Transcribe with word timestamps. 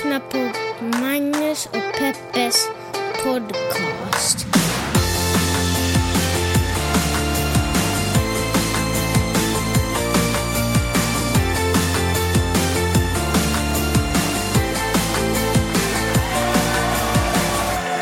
lyssnar 0.00 0.20
på 0.20 0.38
Magnus 0.98 1.66
och 1.66 1.98
Peppes 1.98 2.68
podcast. 3.24 4.46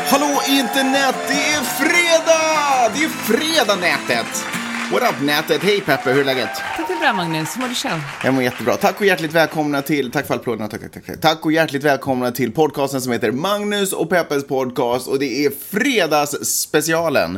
Hallå 0.07 0.41
internet! 0.47 1.15
Det 1.27 1.53
är 1.53 1.63
fredag! 1.63 2.91
Det 2.95 3.03
är 3.03 3.09
fredag 3.09 3.75
nätet! 3.75 4.45
What 4.91 5.13
up 5.13 5.21
nätet? 5.21 5.63
Hej 5.63 5.81
Peppe, 5.81 6.11
hur 6.11 6.21
är 6.21 6.25
läget? 6.25 6.68
Det 6.99 7.03
bra 7.03 7.13
Magnus, 7.13 7.55
hur 7.55 7.61
mår 7.61 7.69
du 7.69 7.75
själv? 7.75 7.99
Jag 8.23 8.33
mår 8.33 8.43
jättebra. 8.43 8.77
Tack 8.77 8.99
och 8.99 9.05
hjärtligt 9.05 9.33
välkomna 9.33 9.81
till, 9.81 10.11
tack 10.11 10.27
för 10.27 10.35
applåderna, 10.35 10.67
tack, 10.67 10.81
tack, 10.93 11.05
tack. 11.05 11.21
Tack 11.21 11.45
och 11.45 11.51
hjärtligt 11.51 11.83
välkomna 11.83 12.31
till 12.31 12.51
podcasten 12.51 13.01
som 13.01 13.11
heter 13.11 13.31
Magnus 13.31 13.93
och 13.93 14.09
Peppes 14.09 14.47
podcast 14.47 15.07
och 15.07 15.19
det 15.19 15.45
är 15.45 15.51
fredagsspecialen. 15.69 17.35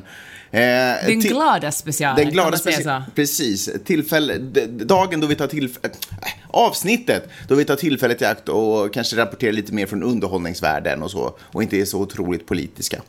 Eh, 0.52 0.62
Den 1.08 1.20
glada 1.20 1.72
specialen, 1.72 2.26
Den 2.26 2.34
glada 2.34 2.58
så? 2.58 3.04
Precis. 3.16 3.70
Tillfälle, 3.86 4.38
dagen 4.68 5.20
då 5.20 5.28
vi 5.28 5.36
tar 5.36 5.48
tillfället, 5.48 6.08
avsnittet 6.48 7.30
då 7.48 7.56
vi 7.56 7.66
tar 7.66 7.76
tillfället 7.76 8.22
i 8.22 8.26
akt 8.26 8.50
och 8.50 8.94
kanske 8.94 9.18
rapporterar 9.18 9.52
lite 9.52 9.74
mer 9.74 9.86
från 9.86 10.04
underhållningsvärlden 10.04 11.04
och 11.04 11.12
så 11.12 11.38
och 11.42 11.64
inte 11.64 11.78
är 11.78 11.86
så 11.86 12.00
otroligt 12.00 12.46
politiska. 12.46 13.02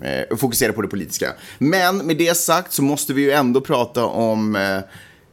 Eh, 0.00 0.36
fokusera 0.36 0.72
på 0.72 0.82
det 0.82 0.88
politiska. 0.88 1.32
Men 1.58 1.98
med 1.98 2.16
det 2.16 2.36
sagt 2.36 2.72
så 2.72 2.82
måste 2.82 3.12
vi 3.12 3.22
ju 3.22 3.30
ändå 3.30 3.60
prata 3.60 4.04
om 4.04 4.56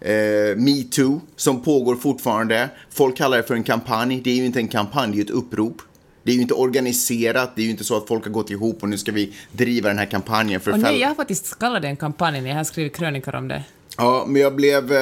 eh, 0.05 0.55
metoo 0.57 1.21
som 1.35 1.61
pågår 1.61 1.95
fortfarande. 1.95 2.69
Folk 2.89 3.17
kallar 3.17 3.37
det 3.37 3.43
för 3.43 3.53
en 3.55 3.63
kampanj. 3.63 4.21
Det 4.23 4.29
är 4.29 4.35
ju 4.35 4.45
inte 4.45 4.59
en 4.59 4.67
kampanj, 4.67 5.11
det 5.11 5.15
är 5.15 5.17
ju 5.17 5.23
ett 5.23 5.29
upprop. 5.29 5.81
Det 6.23 6.31
är 6.31 6.35
ju 6.35 6.41
inte 6.41 6.53
organiserat, 6.53 7.55
det 7.55 7.61
är 7.61 7.63
ju 7.63 7.71
inte 7.71 7.83
så 7.83 7.97
att 7.97 8.07
folk 8.07 8.23
har 8.23 8.31
gått 8.31 8.49
ihop 8.49 8.83
och 8.83 8.89
nu 8.89 8.97
ska 8.97 9.11
vi 9.11 9.33
driva 9.51 9.89
den 9.89 9.97
här 9.97 10.05
kampanjen 10.05 10.61
för 10.61 10.71
Och 10.71 10.79
nej, 10.79 10.99
jag 10.99 11.07
har 11.07 11.15
faktiskt 11.15 11.59
kallat 11.59 11.81
den 11.81 11.95
kampanjen, 11.95 12.45
jag 12.45 12.55
har 12.55 12.63
skrivit 12.63 12.95
krönikor 12.95 13.35
om 13.35 13.47
det. 13.47 13.63
Ja, 13.97 14.25
men 14.27 14.41
jag 14.41 14.55
blev, 14.55 14.91
eh, 14.91 14.99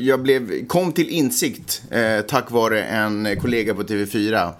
jag 0.00 0.22
blev, 0.22 0.66
kom 0.66 0.92
till 0.92 1.08
insikt 1.08 1.82
eh, 1.90 2.20
tack 2.20 2.50
vare 2.50 2.84
en 2.84 3.40
kollega 3.40 3.74
på 3.74 3.82
TV4 3.82 4.52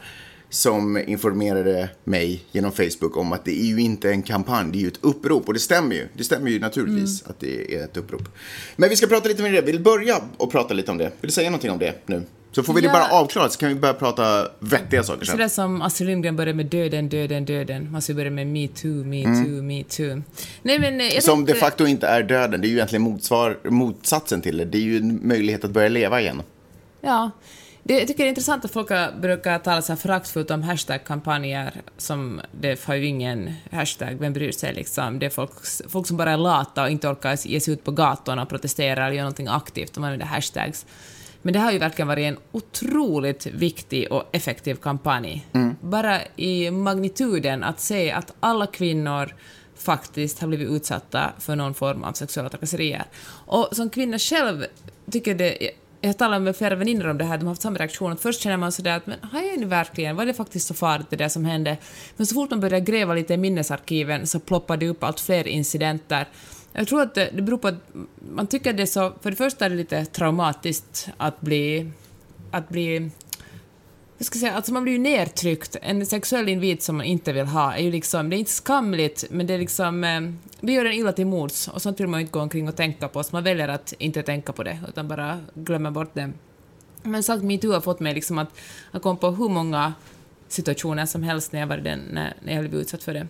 som 0.51 0.97
informerade 1.07 1.89
mig 2.05 2.45
genom 2.53 2.73
Facebook 2.73 3.17
om 3.17 3.33
att 3.33 3.45
det 3.45 3.61
är 3.61 3.65
ju 3.65 3.81
inte 3.81 4.11
en 4.11 4.23
kampanj, 4.23 4.73
det 4.73 4.79
är 4.79 4.81
ju 4.81 4.89
ett 4.89 4.99
upprop. 5.01 5.49
Och 5.49 5.55
det 5.55 5.61
stämmer 5.61 5.95
ju. 5.95 6.09
Det 6.15 6.25
stämmer 6.25 6.51
ju 6.51 6.59
naturligtvis 6.61 7.23
att 7.27 7.41
det 7.41 7.75
är 7.75 7.85
ett 7.85 7.97
upprop. 7.97 8.23
Men 8.77 8.89
vi 8.91 8.97
ska 8.97 9.07
prata 9.07 9.29
lite 9.29 9.43
mer 9.43 9.49
om 9.49 9.55
det. 9.55 9.63
Vill 9.63 9.77
du 9.77 9.83
börja 9.83 10.21
och 10.37 10.53
prata 10.53 10.75
lite 10.75 10.91
om 10.91 10.99
det? 10.99 11.05
Vill 11.05 11.29
du 11.29 11.31
säga 11.31 11.51
någonting 11.51 11.71
om 11.71 11.79
det 11.79 11.95
nu? 12.07 12.23
Så 12.53 12.63
får 12.63 12.75
vi 12.75 12.81
det 12.81 12.87
Ja. 12.87 12.93
bara 12.93 13.09
avklarat 13.21 13.53
så 13.53 13.59
kan 13.59 13.69
vi 13.69 13.75
börja 13.75 13.95
prata 13.95 14.49
vettiga 14.61 15.03
saker 15.03 15.25
sen. 15.27 15.33
Sådär 15.33 15.49
som 15.49 15.83
Astrid 15.83 16.09
Lindgren 16.09 16.37
började 16.37 16.57
med 16.57 16.67
döden, 16.67 17.09
döden, 17.09 17.45
döden. 17.45 17.93
Man 17.93 18.03
ska 18.03 18.15
börja 18.15 18.31
med 18.31 18.47
me 18.47 18.69
too, 18.69 19.05
me 19.05 19.23
too, 19.25 19.63
me 19.63 19.85
too. 19.85 20.23
Nej 20.63 20.79
men... 20.79 21.01
eh, 21.01 21.07
Jag 21.07 21.13
Mm. 21.13 21.23
Som 21.23 21.41
de 21.41 21.47
tänkte- 21.53 21.65
facto 21.65 21.87
inte 21.87 22.07
är 22.07 22.23
döden. 22.23 22.61
Det 22.61 22.67
är 22.67 22.69
ju 22.69 22.75
egentligen 22.75 23.03
motsvar, 23.03 23.59
motsatsen 23.65 24.41
till 24.43 24.57
det. 24.57 24.65
Det 24.65 24.79
är 24.79 24.83
ju 24.83 24.97
en 24.97 25.21
möjlighet 25.29 25.65
att 25.65 25.71
börja 25.71 25.89
leva 25.89 26.21
igen. 26.21 26.43
Ja. 27.01 27.31
Det, 27.89 27.99
jag 27.99 28.09
tycker 28.09 28.25
det 28.25 28.27
är 28.27 28.29
intressant 28.29 28.65
att 28.65 28.71
folk 28.71 28.89
brukar 29.21 29.59
tala 29.59 29.83
så 29.83 29.93
här 29.93 29.99
föraktfullt 29.99 30.51
om 30.51 30.63
hashtag-kampanjer 30.63 31.73
som 31.97 32.41
det 32.61 32.85
har 32.85 32.95
ju 32.95 33.07
ingen 33.07 33.53
hashtag, 33.71 34.17
vem 34.21 34.33
bryr 34.33 34.53
sig 34.53 34.75
liksom? 34.75 35.19
Det 35.19 35.27
är 35.27 35.31
folk, 35.31 35.51
folk 35.89 36.07
som 36.07 36.17
bara 36.17 36.33
är 36.33 36.37
lata 36.37 36.83
och 36.83 36.91
inte 36.91 37.09
orkar 37.09 37.49
ge 37.49 37.61
sig 37.61 37.75
ut 37.75 37.85
på 37.85 37.91
gatorna 37.91 38.43
och 38.43 38.49
protestera 38.49 39.07
eller 39.07 39.15
göra 39.15 39.25
någonting 39.25 39.49
aktivt, 39.49 39.95
de 39.95 40.05
använder 40.05 40.27
hashtags. 40.27 40.87
Men 41.43 41.53
det 41.53 41.59
har 41.59 41.73
ju 41.73 41.79
verkligen 41.79 42.09
varit 42.09 42.25
en 42.25 42.39
otroligt 42.53 43.47
viktig 43.47 44.13
och 44.13 44.25
effektiv 44.33 44.75
kampanj. 44.75 45.47
Bara 45.81 46.21
i 46.37 46.71
magnituden 46.71 47.65
att 47.65 47.81
se 47.81 48.11
att 48.11 48.35
alla 48.41 48.67
kvinnor 48.67 49.35
faktiskt 49.77 50.41
har 50.41 50.49
blivit 50.49 50.71
utsatta 50.71 51.33
för 51.39 51.57
någon 51.57 51.75
form 51.75 52.05
av 52.05 52.13
sexuella 52.13 52.49
trakasserier. 52.49 53.05
Och 53.47 53.69
som 53.73 53.91
kvinna 53.91 54.19
själv 54.19 54.65
tycker 55.11 55.35
det 55.35 55.71
jag 56.01 56.09
har 56.09 56.15
talat 56.15 56.43
med 56.43 56.57
flera 56.57 56.75
väninnor 56.75 57.09
om 57.09 57.19
det 57.19 57.25
här, 57.25 57.39
de 57.39 57.45
har 57.45 57.51
haft 57.51 57.63
samma 57.63 57.79
reaktion. 57.79 58.13
Att 58.13 58.21
först 58.21 58.41
känner 58.41 58.57
man 58.57 58.73
sådär 58.73 58.97
att 58.97 59.07
men 59.07 59.19
har 59.23 59.43
jag 59.43 59.61
nu 59.61 59.67
verkligen, 59.67 60.17
var 60.17 60.27
det 60.27 60.35
faktiskt 60.35 60.67
så 60.67 60.75
farligt 60.75 61.07
det 61.11 61.17
där 61.17 61.29
som 61.29 61.45
hände? 61.45 61.77
Men 62.17 62.27
så 62.27 62.35
fort 62.35 62.51
man 62.51 62.61
börjar 62.61 62.81
gräva 62.81 63.15
lite 63.15 63.35
i 63.35 63.37
minnesarkiven 63.37 64.27
så 64.27 64.41
ploppar 64.41 64.77
det 64.77 64.89
upp 64.89 65.05
allt 65.05 65.21
fler 65.21 65.49
incidenter. 65.49 66.29
Jag 66.73 66.89
tror 66.89 67.03
att 67.03 67.15
det, 67.15 67.31
det 67.35 67.43
beror 67.43 67.59
på 67.59 67.69
att 67.69 67.95
man 68.33 68.47
tycker 68.47 68.73
det 68.73 68.83
är 68.83 68.87
så, 68.87 69.13
för 69.23 69.31
det 69.31 69.37
första 69.37 69.67
är 69.67 69.71
det 69.71 69.77
lite 69.77 70.05
traumatiskt 70.05 71.09
att 71.17 71.41
bli, 71.41 71.91
att 72.51 72.69
bli 72.69 73.11
jag 74.19 74.27
ska 74.27 74.39
säga, 74.39 74.53
alltså 74.53 74.73
man 74.73 74.83
blir 74.83 74.93
ju 74.93 74.99
nedtryckt. 74.99 75.77
En 75.83 76.07
sexuell 76.07 76.49
invit 76.49 76.83
som 76.83 76.97
man 76.97 77.07
inte 77.07 77.33
vill 77.33 77.47
ha 77.47 77.75
är 77.75 77.83
ju 77.83 77.91
liksom, 77.91 78.31
det 78.31 78.37
är 78.37 78.39
inte 78.39 78.51
skamligt, 78.51 79.25
men 79.31 79.47
det 79.47 79.55
är 79.55 79.59
liksom, 79.59 80.01
Vi 80.61 80.67
det 80.67 80.73
gör 80.73 80.85
en 80.85 80.93
illa 80.93 81.13
till 81.13 81.27
mods 81.27 81.69
och 81.69 81.83
sånt 81.83 82.01
vill 82.01 82.07
man 82.07 82.21
ju 82.21 82.23
inte 82.23 82.33
gå 82.33 82.41
omkring 82.41 82.69
och 82.69 82.77
tänka 82.77 83.09
på, 83.09 83.23
så 83.23 83.29
man 83.33 83.45
väljer 83.45 83.69
att 83.69 83.95
inte 83.99 84.23
tänka 84.23 84.53
på 84.53 84.63
det, 84.63 84.79
utan 84.89 85.09
bara 85.09 85.41
glömmer 85.55 85.91
bort 85.91 86.15
det. 86.15 86.31
Men 87.03 87.23
sagt, 87.23 87.43
metoo 87.43 87.73
har 87.73 87.81
fått 87.81 88.01
mig 88.01 88.15
liksom 88.15 88.39
att, 88.39 88.49
att 88.91 89.03
komma 89.03 89.17
på 89.17 89.31
hur 89.31 89.49
många 89.49 89.93
situationer 90.49 91.07
som 91.07 91.23
helst 91.23 91.53
när 91.53 91.61
jag, 91.61 91.67
var 91.67 91.77
den, 91.77 92.01
när, 92.13 92.35
när 92.43 92.55
jag 92.55 92.71
blev 92.71 92.81
utsatt 92.81 93.03
för 93.03 93.15
det. 93.15 93.27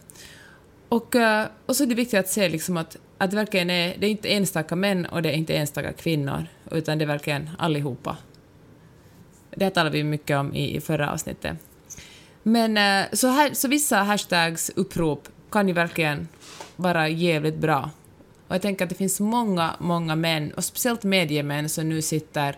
Och, 0.88 1.16
eh, 1.16 1.46
och 1.66 1.76
så 1.76 1.82
är 1.82 1.86
det 1.86 1.94
viktigt 1.94 2.20
att 2.20 2.28
se 2.28 2.48
liksom 2.48 2.76
att, 2.76 2.96
att 3.18 3.30
det 3.30 3.36
verkligen 3.36 3.70
är, 3.70 3.96
det 3.98 4.06
är 4.06 4.10
inte 4.10 4.28
enstaka 4.28 4.76
män 4.76 5.06
och 5.06 5.22
det 5.22 5.28
är 5.28 5.34
inte 5.34 5.54
enstaka 5.56 5.92
kvinnor, 5.92 6.46
utan 6.70 6.98
det 6.98 7.04
är 7.04 7.06
verkligen 7.06 7.50
allihopa. 7.58 8.16
Det 9.58 9.70
talade 9.70 9.96
vi 9.96 10.04
mycket 10.04 10.36
om 10.36 10.54
i, 10.54 10.76
i 10.76 10.80
förra 10.80 11.12
avsnittet. 11.12 11.56
Men 12.42 12.76
eh, 12.76 13.06
så, 13.12 13.28
här, 13.28 13.54
så 13.54 13.68
vissa 13.68 13.96
hashtags 13.96 14.70
upprop 14.76 15.28
kan 15.50 15.68
ju 15.68 15.74
verkligen 15.74 16.28
vara 16.76 17.08
jävligt 17.08 17.58
bra. 17.58 17.90
Och 18.48 18.54
jag 18.54 18.62
tänker 18.62 18.84
att 18.84 18.88
det 18.88 18.94
finns 18.94 19.20
många, 19.20 19.74
många 19.78 20.16
män, 20.16 20.52
och 20.52 20.64
speciellt 20.64 21.04
mediemän, 21.04 21.68
som 21.68 21.88
nu 21.88 22.02
sitter 22.02 22.56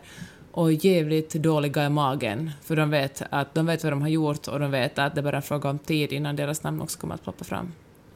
och 0.53 0.69
är 0.69 0.87
jävligt 0.87 1.35
dåliga 1.35 1.87
i 1.87 1.89
magen, 1.89 2.51
för 2.63 2.77
de 2.77 2.91
vet, 2.91 3.23
att, 3.31 3.55
de 3.55 3.67
vet 3.67 3.85
vad 3.85 3.93
de 3.93 4.03
har 4.03 4.09
gjort 4.09 4.49
och 4.49 4.61
de 4.61 4.71
vet 4.71 4.99
att 4.99 5.15
det 5.15 5.23
bara 5.23 5.37
är 5.37 5.41
fråga 5.41 5.71
om 5.71 5.79
tid 5.79 6.13
innan 6.13 6.37
deras 6.37 6.63
namn 6.63 6.81
också 6.81 6.99
kommer 6.99 7.15
att 7.15 7.23
ploppa 7.23 7.45
fram. 7.45 7.73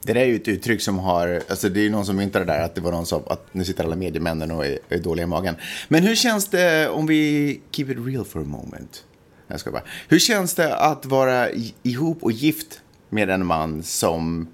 Det 0.07 0.13
där 0.13 0.21
är 0.21 0.25
ju 0.25 0.37
ett 0.37 0.49
uttryck 0.49 0.83
som 0.83 0.99
har, 0.99 1.43
alltså 1.49 1.69
det 1.69 1.81
är 1.81 1.83
ju 1.83 1.91
någon 1.91 2.07
som 2.07 2.17
myntade 2.17 2.45
det 2.45 2.53
där, 2.53 2.65
att 2.65 2.75
det 2.75 2.81
var 2.81 2.93
någon 2.93 3.07
som, 3.07 3.23
att 3.27 3.55
nu 3.55 3.65
sitter 3.65 3.85
alla 3.85 3.97
mediemännen 3.97 4.51
och 4.51 4.67
är, 4.67 4.79
är 4.89 4.99
dåliga 4.99 5.25
i 5.25 5.27
magen. 5.27 5.57
Men 5.89 6.03
hur 6.03 6.15
känns 6.15 6.49
det, 6.49 6.89
om 6.89 7.07
vi 7.07 7.61
keep 7.71 7.87
it 7.91 7.99
real 8.07 8.25
for 8.25 8.41
a 8.41 8.45
moment, 8.45 9.05
jag 9.47 9.61
ska 9.61 9.71
bara. 9.71 9.83
Hur 10.09 10.19
känns 10.19 10.55
det 10.55 10.77
att 10.77 11.07
vara 11.07 11.49
ihop 11.83 12.23
och 12.23 12.33
gift 12.33 12.81
med 13.09 13.31
en 13.31 13.47
man 13.47 13.83
som 13.83 14.49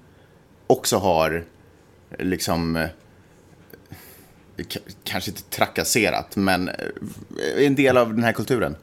också 0.67 0.97
har, 0.97 1.45
liksom, 2.19 2.75
eh, 2.75 2.89
kanske 5.03 5.31
inte 5.31 5.43
trakasserat, 5.43 6.35
men 6.35 6.69
eh, 6.69 6.75
en 7.57 7.75
del 7.75 7.97
av 7.97 8.13
den 8.13 8.23
här 8.23 8.33
kulturen? 8.33 8.75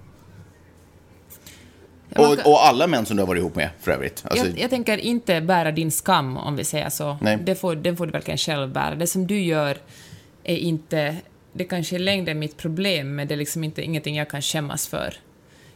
Och, 2.18 2.52
och 2.52 2.66
alla 2.66 2.86
män 2.86 3.06
som 3.06 3.16
du 3.16 3.22
har 3.22 3.26
varit 3.26 3.40
ihop 3.40 3.54
med, 3.54 3.70
för 3.80 3.90
övrigt. 3.90 4.24
Alltså, 4.26 4.46
jag, 4.46 4.58
jag 4.58 4.70
tänker 4.70 4.98
inte 4.98 5.40
bära 5.40 5.72
din 5.72 5.90
skam, 5.90 6.36
om 6.36 6.56
vi 6.56 6.64
säger 6.64 6.88
så. 6.90 7.18
Nej. 7.20 7.38
Det 7.44 7.54
får, 7.54 7.74
den 7.76 7.96
får 7.96 8.06
du 8.06 8.12
verkligen 8.12 8.38
själv 8.38 8.72
bära. 8.72 8.94
Det 8.94 9.06
som 9.06 9.26
du 9.26 9.40
gör 9.40 9.76
är 10.44 10.56
inte... 10.56 11.16
Det 11.52 11.64
kanske 11.64 11.96
är 11.96 11.98
längden 12.00 12.38
mitt 12.38 12.56
problem, 12.56 13.14
men 13.16 13.28
det 13.28 13.34
är 13.34 13.38
liksom 13.38 13.64
inte, 13.64 13.82
ingenting 13.82 14.16
jag 14.16 14.30
kan 14.30 14.42
skämmas 14.42 14.86
för. 14.86 15.14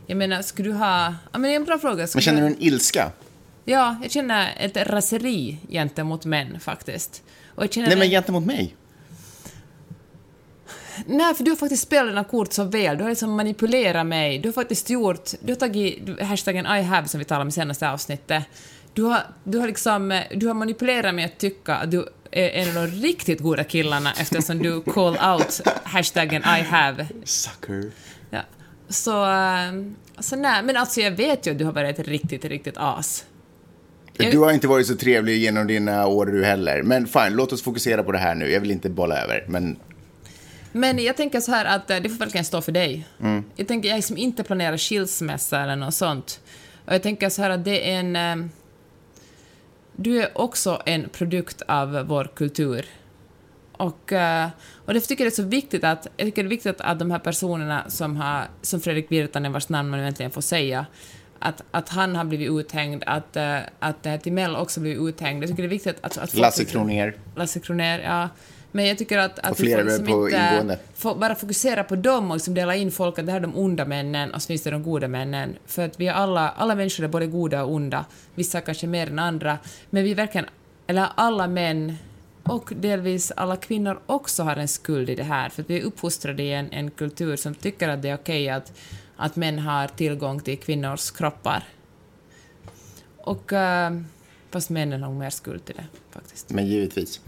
Jag 0.07 0.17
menar, 0.17 0.43
skulle 0.43 0.69
du 0.69 0.75
ha... 0.75 1.15
Ja, 1.33 1.39
men 1.39 1.43
det 1.43 1.49
är 1.51 1.57
en 1.57 1.65
bra 1.65 1.79
fråga. 1.79 2.07
Skulle 2.07 2.19
men 2.19 2.23
känner 2.23 2.41
du 2.41 2.47
en 2.47 2.63
ilska? 2.63 3.13
Ja, 3.65 3.97
jag 4.03 4.11
känner 4.11 4.51
ett 4.61 4.77
raseri 4.77 5.57
gentemot 5.71 6.25
män, 6.25 6.61
faktiskt. 6.61 7.23
Och 7.55 7.63
jag 7.65 7.73
känner 7.73 7.89
Nej, 7.89 7.97
men 7.97 8.05
en- 8.05 8.11
gentemot 8.11 8.45
mig? 8.47 8.75
Nej, 11.07 11.35
för 11.35 11.45
du 11.45 11.51
har 11.51 11.57
faktiskt 11.57 11.83
spelat 11.83 12.09
dina 12.09 12.25
kort 12.25 12.53
så 12.53 12.65
väl. 12.65 12.97
Du 12.97 13.03
har 13.03 13.11
liksom 13.11 13.31
manipulerat 13.37 14.07
mig. 14.07 14.39
Du 14.39 14.49
har 14.49 14.53
faktiskt 14.53 14.91
gjort... 14.91 15.31
Du 15.41 15.53
har 15.53 15.57
tagit 15.57 16.21
hashtaggen 16.21 16.67
I 16.67 16.83
have, 16.83 17.09
som 17.09 17.19
vi 17.19 17.25
talade 17.25 17.43
om 17.43 17.49
i 17.49 17.53
senaste 17.53 17.91
avsnittet. 17.91 18.45
Du 18.95 19.03
har, 19.03 19.21
du 19.45 19.59
har 19.59 19.67
liksom... 19.67 20.23
Du 20.35 20.47
har 20.47 20.55
manipulerat 20.55 21.15
mig 21.15 21.25
att 21.25 21.39
tycka 21.39 21.75
att 21.75 21.91
du 21.91 22.07
är 22.31 22.49
en 22.49 22.69
av 22.69 22.75
de 22.75 22.87
riktigt 22.87 23.41
goda 23.41 23.65
killarna 23.65 24.13
eftersom 24.21 24.59
du 24.59 24.81
call 24.83 25.17
out 25.33 25.61
hashtaggen 25.83 26.43
I 26.43 26.63
have. 26.63 27.07
Sucker. 27.25 27.91
Ja. 28.31 28.41
Så... 28.89 29.25
eh, 29.25 29.73
Så 30.19 30.37
nej, 30.37 30.63
men 30.63 30.77
alltså 30.77 31.01
jag 31.01 31.11
vet 31.11 31.47
ju 31.47 31.51
att 31.51 31.59
du 31.59 31.65
har 31.65 31.73
varit 31.73 31.99
ett 31.99 32.09
riktigt, 32.09 32.45
riktigt 32.45 32.75
as. 32.77 33.25
Du 34.17 34.39
har 34.39 34.53
inte 34.53 34.69
varit 34.69 34.87
så 34.87 34.97
trevlig 34.97 35.39
genom 35.39 35.67
dina 35.67 36.07
år 36.07 36.27
du 36.27 36.45
heller. 36.45 36.83
Men 36.83 37.07
fine, 37.07 37.33
låt 37.33 37.53
oss 37.53 37.63
fokusera 37.63 38.03
på 38.03 38.13
det 38.13 38.19
här 38.19 38.35
nu. 38.35 38.51
Jag 38.51 38.61
vill 38.61 38.71
inte 38.71 38.91
bolla 38.91 39.17
över. 39.23 39.45
Men 39.49 39.77
Men 40.73 40.99
jag 40.99 41.17
tänker 41.17 41.41
så 41.41 41.53
här 41.53 41.65
att 41.65 41.91
eh, 41.91 41.97
det 42.01 42.09
får 42.09 42.19
verkligen 42.19 42.45
stå 42.45 42.61
för 42.61 42.73
dig. 42.73 43.07
Jag 43.57 43.69
tänker 43.69 43.89
jag 43.89 43.97
liksom 43.97 44.17
inte 44.17 44.43
planerar 44.45 44.77
skilsmässa 44.77 45.61
eller 45.61 45.77
något 45.77 45.95
sånt. 45.95 46.41
Och 46.87 46.95
jag 46.95 47.03
tänker 47.03 47.29
så 47.29 47.43
här 47.43 47.51
att 47.51 47.65
det 47.65 47.91
är 47.93 47.99
en... 48.01 48.17
eh, 48.17 48.47
Du 49.97 50.23
är 50.23 50.39
också 50.39 50.83
en 50.87 51.09
produkt 51.09 51.63
av 51.69 51.93
vår 52.09 52.31
kultur. 52.35 52.87
Och, 53.73 54.13
eh, 54.13 54.49
och 54.87 54.93
därför 54.95 55.09
tycker 55.09 55.25
jag 55.25 55.33
det 55.33 55.35
är 55.35 55.43
så 55.43 55.49
viktigt 55.49 55.85
att, 55.85 56.07
jag 56.17 56.27
tycker 56.27 56.43
det 56.43 56.47
är 56.47 56.51
viktigt 56.51 56.81
att 56.81 56.99
de 56.99 57.11
här 57.11 57.19
personerna 57.19 57.85
som, 57.89 58.17
har, 58.17 58.45
som 58.63 58.81
Fredrik 58.81 59.13
Virtanen, 59.13 59.53
vars 59.53 59.69
namn 59.69 59.91
man 59.91 60.01
nu 60.01 60.07
äntligen 60.07 60.31
får 60.33 60.41
säga, 60.41 60.87
att, 61.39 61.63
att 61.71 61.89
han 61.89 62.17
har 62.17 62.25
blivit 62.25 62.51
uthängd, 62.51 63.03
att, 63.07 63.37
att 63.79 64.23
Timell 64.23 64.57
också 64.57 64.81
blivit 64.81 65.09
uthängd. 65.09 65.43
Jag 65.43 65.51
tycker 65.51 65.63
det 65.63 65.67
är 65.67 65.71
viktigt 65.71 65.97
att... 66.01 66.19
att 66.19 66.35
Lasse 66.35 66.65
Kronér. 66.65 67.17
Lasse 67.37 67.61
Kronér, 67.61 67.99
ja. 68.01 68.29
Men 68.73 68.87
jag 68.87 68.99
tycker 68.99 69.19
att, 69.19 69.39
att 69.39 69.61
vi 69.61 69.73
får 69.75 69.85
liksom 69.85 70.09
inte 70.09 70.79
bara 71.03 71.35
fokusera 71.35 71.85
på 71.85 71.97
dem 71.97 72.31
och 72.31 72.37
liksom 72.37 72.55
dela 72.55 72.77
in 72.77 72.93
folk 72.93 73.19
att 73.19 73.27
det 73.27 73.33
här 73.33 73.39
är 73.39 73.43
de 73.43 73.57
onda 73.57 73.85
männen 73.85 74.35
och 74.35 74.43
så 74.43 74.47
finns 74.47 74.63
det 74.63 74.71
de 74.71 74.83
goda 74.83 75.09
männen. 75.09 75.57
För 75.67 75.85
att 75.85 76.01
vi 76.01 76.07
är 76.07 76.13
alla, 76.13 76.51
alla 76.51 76.75
människor 76.75 77.05
är 77.05 77.09
både 77.09 77.27
goda 77.27 77.65
och 77.65 77.75
onda, 77.75 78.05
vissa 78.35 78.61
kanske 78.61 78.87
mer 78.87 79.07
än 79.07 79.19
andra, 79.19 79.59
men 79.91 80.05
vi 80.05 80.15
verkligen, 80.15 80.47
eller 80.87 81.09
alla 81.15 81.47
män 81.47 81.97
och 82.43 82.73
delvis 82.77 83.33
alla 83.37 83.57
kvinnor 83.57 84.01
också 84.07 84.43
har 84.43 84.57
en 84.57 84.69
skuld 84.69 85.11
i 85.11 85.15
det 85.15 85.23
här, 85.23 85.49
för 85.49 85.63
att 85.63 85.71
vi 85.71 85.79
är 85.79 85.83
uppfostrade 85.83 86.43
i 86.43 86.53
en, 86.53 86.73
en 86.73 86.91
kultur 86.91 87.37
som 87.37 87.55
tycker 87.55 87.89
att 87.89 88.03
det 88.03 88.09
är 88.09 88.15
okej 88.15 88.49
att, 88.49 88.73
att 89.17 89.37
män 89.37 89.59
har 89.59 89.89
tillgång 89.89 90.41
till 90.41 90.59
kvinnors 90.59 91.11
kroppar. 91.11 91.65
Och... 93.17 93.53
eh, 93.53 93.91
fast 94.53 94.71
männen 94.71 95.03
har 95.03 95.11
nog 95.11 95.19
mer 95.19 95.31
skuld 95.31 95.65
till 95.65 95.75
det, 95.75 95.87
faktiskt. 96.11 96.51
Men 96.51 96.67
givetvis. 96.67 97.21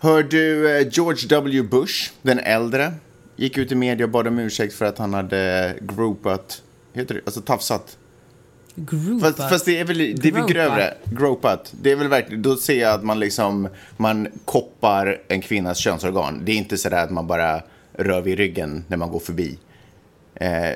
Hör 0.00 0.22
du, 0.22 0.76
eh, 0.76 0.88
George 0.92 1.28
W. 1.28 1.62
Bush, 1.62 2.10
den 2.22 2.38
äldre, 2.38 2.92
gick 3.36 3.58
ut 3.58 3.72
i 3.72 3.74
media 3.74 4.06
och 4.06 4.10
bad 4.10 4.26
om 4.26 4.38
ursäkt 4.38 4.74
för 4.74 4.84
att 4.84 4.98
han 4.98 5.14
hade 5.14 5.74
groupat, 5.80 6.62
heter 6.92 7.14
det, 7.14 7.20
alltså 7.24 7.40
tafsat. 7.40 7.98
Fast, 9.20 9.38
fast 9.38 9.64
det 9.64 9.78
är 9.78 9.84
väl, 9.84 9.98
det 9.98 10.28
är 10.28 10.32
väl 10.32 10.46
grövre, 10.46 10.94
gropat. 11.04 11.72
Det 11.82 11.92
är 11.92 11.96
väl 11.96 12.08
verkligen, 12.08 12.42
då 12.42 12.56
ser 12.56 12.80
jag 12.80 12.94
att 12.94 13.04
man 13.04 13.20
liksom, 13.20 13.68
man 13.96 14.28
koppar 14.44 15.20
en 15.28 15.40
kvinnas 15.40 15.78
könsorgan. 15.78 16.40
Det 16.44 16.52
är 16.52 16.56
inte 16.56 16.78
sådär 16.78 17.04
att 17.04 17.10
man 17.10 17.26
bara 17.26 17.62
rör 17.92 18.20
vid 18.20 18.38
ryggen 18.38 18.84
när 18.88 18.96
man 18.96 19.10
går 19.10 19.18
förbi. 19.18 19.58
Eh, 20.34 20.70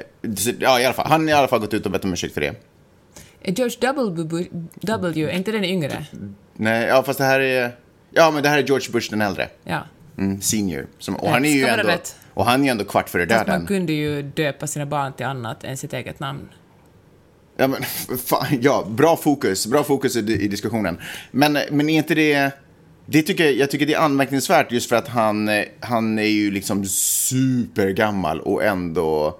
ja, 0.58 0.80
i 0.80 0.84
alla 0.84 0.94
fall. 0.94 1.06
Han 1.06 1.20
har 1.20 1.28
i 1.28 1.32
alla 1.32 1.48
fall 1.48 1.60
gått 1.60 1.74
ut 1.74 1.86
och 1.86 1.92
bett 1.92 2.04
om 2.04 2.12
ursäkt 2.12 2.34
för 2.34 2.40
det. 2.40 2.54
Är 3.42 3.52
George 3.52 3.76
W, 3.80 4.48
w 4.82 5.28
är 5.28 5.30
inte 5.30 5.52
den 5.52 5.64
yngre? 5.64 6.06
Nej, 6.54 6.86
ja, 6.86 7.02
fast 7.02 7.18
det 7.18 7.24
här 7.24 7.40
är, 7.40 7.72
ja, 8.10 8.30
men 8.30 8.42
det 8.42 8.48
här 8.48 8.58
är 8.58 8.62
George 8.62 8.92
Bush 8.92 9.10
den 9.10 9.20
äldre. 9.20 9.48
Ja. 9.64 9.82
Mm, 10.18 10.40
senior. 10.40 10.86
Som, 10.98 11.16
och, 11.16 11.22
Rätt 11.22 11.32
han 11.32 11.44
är 11.44 11.50
ju 11.50 11.66
ändå, 11.66 11.88
rätt. 11.88 12.16
och 12.34 12.44
han 12.44 12.60
är 12.60 12.64
ju 12.64 12.70
ändå 12.70 12.84
kvart 12.84 13.08
före 13.08 13.26
döden. 13.26 13.58
man 13.58 13.66
kunde 13.66 13.92
ju 13.92 14.22
döpa 14.22 14.66
sina 14.66 14.86
barn 14.86 15.12
till 15.12 15.26
annat 15.26 15.64
än 15.64 15.76
sitt 15.76 15.92
eget 15.92 16.20
namn. 16.20 16.48
Ja, 17.56 17.68
men, 17.68 17.82
fan, 18.18 18.46
ja, 18.60 18.86
bra 18.88 19.16
fokus, 19.16 19.66
bra 19.66 19.84
fokus 19.84 20.16
i, 20.16 20.18
i 20.18 20.48
diskussionen. 20.48 21.00
Men, 21.30 21.58
men 21.70 21.88
är 21.88 21.96
inte 21.96 22.14
det... 22.14 22.50
det 23.06 23.22
tycker 23.22 23.44
jag, 23.44 23.54
jag 23.54 23.70
tycker 23.70 23.86
det 23.86 23.94
är 23.94 24.00
anmärkningsvärt 24.00 24.72
just 24.72 24.88
för 24.88 24.96
att 24.96 25.08
han, 25.08 25.50
han 25.80 26.18
är 26.18 26.22
ju 26.22 26.50
liksom 26.50 26.84
supergammal 26.84 28.40
och 28.40 28.64
ändå 28.64 29.38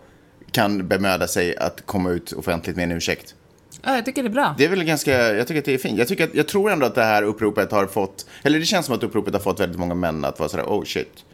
kan 0.53 0.89
bemöda 0.89 1.29
sig 1.29 1.57
att 1.57 1.87
komma 1.87 2.11
ut 2.11 2.33
offentligt 2.33 2.77
med 2.77 2.83
en 2.83 2.93
ursäkt. 2.93 3.35
Ja, 3.83 3.95
jag 3.95 4.05
tycker 4.05 4.23
det 4.23 4.29
är 4.29 4.33
bra. 4.33 4.55
Det 4.59 4.65
är 4.65 4.69
väl 4.69 4.85
ganska, 4.85 5.13
jag 5.13 5.47
tycker 5.47 5.59
att 5.59 5.65
det 5.65 5.75
är 5.75 5.79
fint. 5.79 5.99
Jag, 5.99 6.09
tycker 6.09 6.25
att, 6.25 6.35
jag 6.35 6.49
tror 6.49 6.71
ändå 6.71 6.87
att 6.87 6.95
det 6.95 7.05
här 7.05 7.23
uppropet 7.23 7.73
har 7.73 7.87
fått, 7.87 8.27
eller 8.43 8.59
det 8.59 8.65
känns 8.65 8.87
som 8.87 8.95
att 8.95 9.03
uppropet 9.03 9.33
har 9.33 9.41
fått 9.41 9.61
väldigt 9.61 9.79
många 9.79 9.95
män 9.95 10.25
att 10.25 10.39
vara 10.39 10.49
sådär, 10.49 10.65
oh 10.65 10.85
shit, 10.85 11.25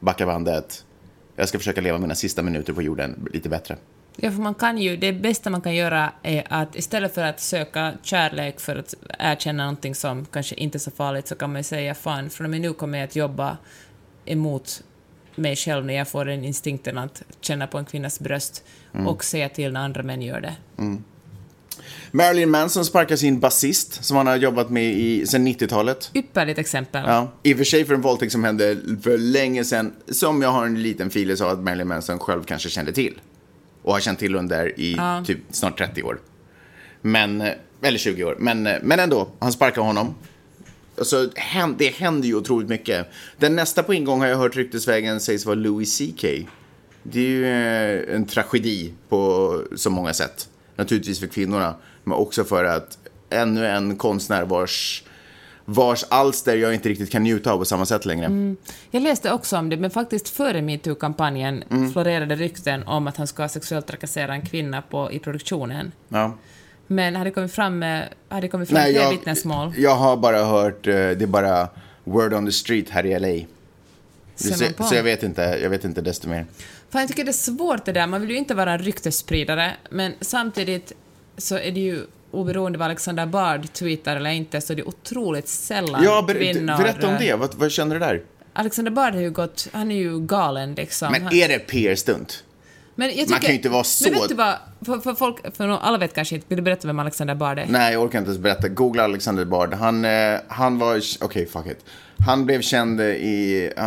backa 0.00 0.26
bandet. 0.26 0.84
Jag 1.36 1.48
ska 1.48 1.58
försöka 1.58 1.80
leva 1.80 1.98
mina 1.98 2.14
sista 2.14 2.42
minuter 2.42 2.72
på 2.72 2.82
jorden 2.82 3.28
lite 3.32 3.48
bättre. 3.48 3.76
Ja, 4.16 4.30
för 4.30 4.40
man 4.42 4.54
kan 4.54 4.78
ju, 4.78 4.96
det 4.96 5.12
bästa 5.12 5.50
man 5.50 5.60
kan 5.60 5.74
göra 5.74 6.12
är 6.22 6.46
att 6.48 6.76
istället 6.76 7.14
för 7.14 7.22
att 7.22 7.40
söka 7.40 7.92
kärlek 8.02 8.60
för 8.60 8.76
att 8.76 8.94
erkänna 9.18 9.62
någonting 9.62 9.94
som 9.94 10.26
kanske 10.26 10.54
inte 10.54 10.76
är 10.76 10.80
så 10.80 10.90
farligt 10.90 11.28
så 11.28 11.34
kan 11.34 11.52
man 11.52 11.60
ju 11.60 11.64
säga 11.64 11.94
fan, 11.94 12.30
från 12.30 12.44
och 12.44 12.50
med 12.50 12.60
nu 12.60 12.72
kommer 12.72 12.98
jag 12.98 13.04
att 13.04 13.16
jobba 13.16 13.56
emot 14.24 14.82
mig 15.34 15.56
själv 15.56 15.86
när 15.86 15.94
jag 15.94 16.08
får 16.08 16.24
den 16.24 16.44
instinkten 16.44 16.98
att 16.98 17.22
känna 17.40 17.66
på 17.66 17.78
en 17.78 17.84
kvinnas 17.84 18.20
bröst 18.20 18.64
och 19.06 19.24
säga 19.24 19.48
till 19.48 19.72
när 19.72 19.80
andra 19.80 20.02
män 20.02 20.22
gör 20.22 20.40
det. 20.40 20.54
Marilyn 22.10 22.50
Manson 22.50 22.84
sparkar 22.84 23.16
sin 23.16 23.40
basist 23.40 24.04
som 24.04 24.16
han 24.16 24.26
har 24.26 24.36
jobbat 24.36 24.70
med 24.70 24.84
i, 24.94 25.26
sedan 25.26 25.48
90-talet. 25.48 26.10
Ypperligt 26.14 26.58
exempel. 26.58 27.02
Ja. 27.06 27.32
I 27.42 27.54
och 27.54 27.58
för 27.58 27.64
sig 27.64 27.84
för 27.84 27.94
en 27.94 28.00
våldtäkt 28.00 28.32
som 28.32 28.44
hände 28.44 28.76
för 29.02 29.18
länge 29.18 29.64
sedan, 29.64 29.92
som 30.08 30.42
jag 30.42 30.48
har 30.50 30.66
en 30.66 30.82
liten 30.82 31.10
filis 31.10 31.40
av 31.40 31.48
att 31.50 31.58
Marilyn 31.64 31.88
Manson 31.88 32.18
själv 32.18 32.42
kanske 32.44 32.68
kände 32.68 32.92
till. 32.92 33.20
Och 33.82 33.92
har 33.92 34.00
känt 34.00 34.18
till 34.18 34.34
under 34.34 34.80
i 34.80 34.94
Ja. 34.98 35.24
typ 35.26 35.38
snart 35.50 35.78
30 35.78 36.02
år. 36.02 36.18
Men, 37.02 37.40
eh, 37.40 37.52
eller 37.82 37.98
20 37.98 38.24
år. 38.24 38.36
Men, 38.38 38.66
eh, 38.66 38.76
men 38.82 39.00
ändå, 39.00 39.28
han 39.38 39.52
sparkar 39.52 39.82
honom. 39.82 40.14
Alltså, 40.98 41.30
det 41.78 41.88
händer 41.94 42.28
ju 42.28 42.34
otroligt 42.34 42.68
mycket. 42.68 43.06
Den 43.38 43.56
nästa 43.56 43.82
på 43.82 43.94
ingång 43.94 44.20
har 44.20 44.26
jag 44.26 44.36
hört 44.38 44.56
ryktesvägen 44.56 45.20
sägs 45.20 45.46
vara 45.46 45.54
Louis 45.54 45.98
CK. 45.98 46.24
Det 47.02 47.20
är 47.20 47.24
ju 47.28 47.46
eh, 47.46 48.14
en 48.14 48.26
tragedi 48.26 48.92
på 49.08 49.62
så 49.76 49.90
många 49.90 50.12
sätt. 50.14 50.48
Naturligtvis 50.76 51.20
för 51.20 51.26
kvinnorna, 51.26 51.74
men 52.04 52.14
också 52.18 52.44
för 52.44 52.64
att 52.64 52.98
ännu 53.30 53.66
en 53.66 53.96
konstnär 53.96 54.44
vars, 54.44 55.04
vars 55.64 56.04
alster 56.08 56.56
jag 56.56 56.74
inte 56.74 56.88
riktigt 56.88 57.10
kan 57.10 57.22
njuta 57.22 57.52
av 57.52 57.58
på 57.58 57.64
samma 57.64 57.86
sätt 57.86 58.04
längre. 58.06 58.54
Jag 58.90 59.02
läste 59.02 59.32
också 59.32 59.56
om 59.56 59.68
det, 59.70 59.76
men 59.76 59.90
faktiskt 59.90 60.28
före 60.28 60.62
metoo-kampanjen 60.62 61.64
Mm. 61.70 61.92
florerade 61.92 62.34
rykten 62.36 62.82
om 62.82 63.06
att 63.06 63.16
han 63.16 63.26
ska 63.26 63.48
sexuellt 63.48 63.86
trakassera 63.86 64.34
en 64.34 64.46
kvinna 64.46 64.82
på, 64.82 65.12
i 65.12 65.18
produktionen. 65.18 65.92
Ja. 66.08 66.34
Men 66.86 67.16
hade 67.16 67.30
det 67.30 67.34
kommit 67.34 67.52
fram, 67.52 67.82
eh, 67.82 68.00
det 68.40 68.48
kommit 68.48 68.68
fram 68.68 68.80
Nej, 68.80 68.92
jag, 68.92 69.10
vittnesmål? 69.10 69.74
jag 69.76 69.96
har 69.96 70.16
bara 70.16 70.44
hört, 70.44 70.86
eh, 70.86 70.92
det 70.92 71.22
är 71.22 71.26
bara 71.26 71.68
word 72.04 72.34
on 72.34 72.46
the 72.46 72.52
street 72.52 72.90
här 72.90 73.06
i 73.06 73.18
LA. 73.18 73.46
Så, 74.34 74.84
så 74.88 74.94
jag 74.94 75.02
vet 75.02 75.22
inte, 75.22 75.42
jag 75.62 75.70
vet 75.70 75.84
inte 75.84 76.00
desto 76.00 76.28
mer. 76.28 76.46
Fan, 76.90 77.00
jag 77.00 77.08
tycker 77.08 77.24
det 77.24 77.30
är 77.30 77.32
svårt 77.32 77.84
det 77.84 77.92
där. 77.92 78.06
Man 78.06 78.20
vill 78.20 78.30
ju 78.30 78.36
inte 78.36 78.54
vara 78.54 78.72
en 78.72 78.78
ryktesspridare, 78.78 79.76
men 79.90 80.12
samtidigt 80.20 80.92
så 81.38 81.58
är 81.58 81.70
det 81.70 81.80
ju 81.80 82.06
oberoende 82.30 82.78
vad 82.78 82.86
Alexander 82.86 83.26
Bard 83.26 83.72
tweetar 83.72 84.16
eller 84.16 84.30
inte, 84.30 84.60
så 84.60 84.72
är 84.72 84.76
det 84.76 84.82
otroligt 84.82 85.48
sällan 85.48 86.02
Ja, 86.04 86.24
ber, 86.26 86.34
kvinnor... 86.34 86.76
berätta 86.78 87.08
om 87.08 87.16
det. 87.18 87.34
Vad, 87.34 87.54
vad 87.54 87.70
känner 87.70 87.94
du 87.94 87.98
där? 88.00 88.22
Alexander 88.52 88.90
Bard 88.92 89.14
har 89.14 89.20
ju 89.20 89.30
gått... 89.30 89.68
Han 89.72 89.90
är 89.90 89.96
ju 89.96 90.20
galen 90.20 90.74
liksom. 90.74 91.12
Men 91.12 91.34
är 91.34 91.48
det 91.48 91.58
PR-stunt? 91.58 92.44
jag 92.96 93.06
man 93.06 93.10
tycker- 93.26 93.38
kan 93.40 93.50
ju 93.50 93.56
inte 93.56 93.68
vara 93.68 93.84
så- 93.84 94.10
Men 94.10 94.20
vet 94.20 94.28
du 94.28 94.34
vad? 94.34 94.56
För, 94.86 94.98
för 94.98 95.14
folk... 95.14 95.56
För 95.56 95.68
alla 95.68 95.98
vet 95.98 96.14
kanske 96.14 96.34
inte. 96.34 96.46
Vill 96.48 96.56
du 96.56 96.62
berätta 96.62 96.86
vem 96.86 96.98
Alexander 96.98 97.34
Bard 97.34 97.58
är? 97.58 97.66
Nej, 97.68 97.92
jag 97.92 98.02
orkar 98.02 98.18
inte 98.18 98.28
ens 98.30 98.42
berätta. 98.42 98.68
Googla 98.68 99.04
Alexander 99.04 99.44
Bard. 99.44 99.74
Han, 99.74 100.04
eh, 100.04 100.40
han 100.48 100.78
var... 100.78 101.00
Okej, 101.20 101.46
fuck 101.46 101.66
it. 101.66 101.84
Han 102.26 102.46
blev 102.46 102.60
känd 102.60 103.00
i... 103.00 103.70
Uh, 103.78 103.84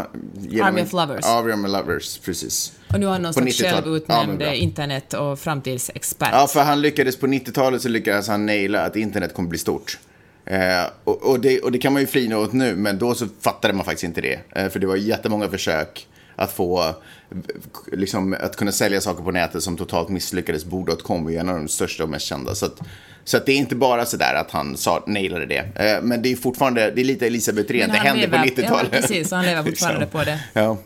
genom 0.48 0.68
Army 0.68 0.82
of 0.82 0.94
Lovers. 0.94 1.26
Army 1.26 1.54
of 1.54 1.70
Lovers, 1.70 2.18
precis. 2.18 2.74
Och 2.94 3.00
nu 3.00 3.06
har 3.06 3.14
han 3.14 3.22
någon 3.22 3.34
slags 3.34 3.48
90-talet. 3.48 3.76
Ja, 3.76 3.82
självutnämnd 3.82 4.38
bra. 4.38 4.54
internet 4.54 5.14
och 5.14 5.40
framtidsexpert. 5.40 6.30
Ja, 6.32 6.48
för 6.48 6.62
han 6.62 6.82
lyckades 6.82 7.18
på 7.18 7.28
90-talet 7.28 7.82
så 7.82 7.90
lyckades 7.90 8.28
han 8.28 8.46
naila 8.46 8.82
att 8.86 8.96
internet 8.96 9.34
kommer 9.34 9.50
bli 9.50 9.60
stort. 9.60 9.98
Eh, 10.46 10.84
och, 11.04 11.24
och, 11.24 11.40
det, 11.40 11.60
och 11.60 11.72
det 11.72 11.78
kan 11.78 11.94
man 11.94 12.02
ju 12.02 12.08
flina 12.08 12.38
åt 12.38 12.54
nu, 12.54 12.76
men 12.76 12.98
då 12.98 13.16
så 13.16 13.28
fattade 13.42 13.74
man 13.74 13.86
faktiskt 13.86 14.04
inte 14.04 14.22
det. 14.22 14.40
Eh, 14.56 14.70
för 14.70 14.80
det 14.80 14.88
var 14.88 14.96
jättemånga 14.96 15.50
försök 15.50 16.08
att 16.36 16.52
få, 16.52 16.80
eh, 16.82 16.94
liksom, 17.92 18.36
att 18.40 18.56
kunna 18.56 18.72
sälja 18.72 19.02
saker 19.02 19.24
på 19.24 19.32
nätet 19.32 19.64
som 19.64 19.78
totalt 19.78 20.10
misslyckades. 20.10 20.66
Är 20.66 21.30
ju 21.30 21.38
en 21.38 21.50
av 21.50 21.56
de 21.56 21.68
största 21.68 22.04
och 22.04 22.10
mest 22.10 22.26
kända. 22.26 22.56
Så 22.56 22.66
att, 22.66 22.80
så 23.26 23.40
det 23.46 23.52
är 23.52 23.56
inte 23.58 23.76
bara 23.76 24.06
sådär 24.06 24.34
att 24.36 24.52
han 24.52 24.78
sa, 24.78 25.04
nailade 25.08 25.46
det. 25.46 25.58
Eh, 25.76 26.02
men 26.02 26.22
det 26.22 26.32
är 26.32 26.36
fortfarande, 26.36 26.92
det 26.92 27.02
är 27.02 27.06
lite 27.06 27.28
Elisabeth 27.28 27.72
Rehn, 27.74 27.82
det 27.82 27.88
Men 27.88 27.96
han 27.98 28.08
hände 28.08 28.28
på 28.28 28.36
lever- 28.46 28.62
90-talet. 28.64 28.90
Ja, 28.94 29.00
precis, 29.02 29.32
han 29.32 29.46
lever 29.46 29.64
fortfarande 29.70 30.00
Liksom. 30.00 30.20
på 30.20 30.26
det. 30.26 30.40
Ja. 30.54 30.78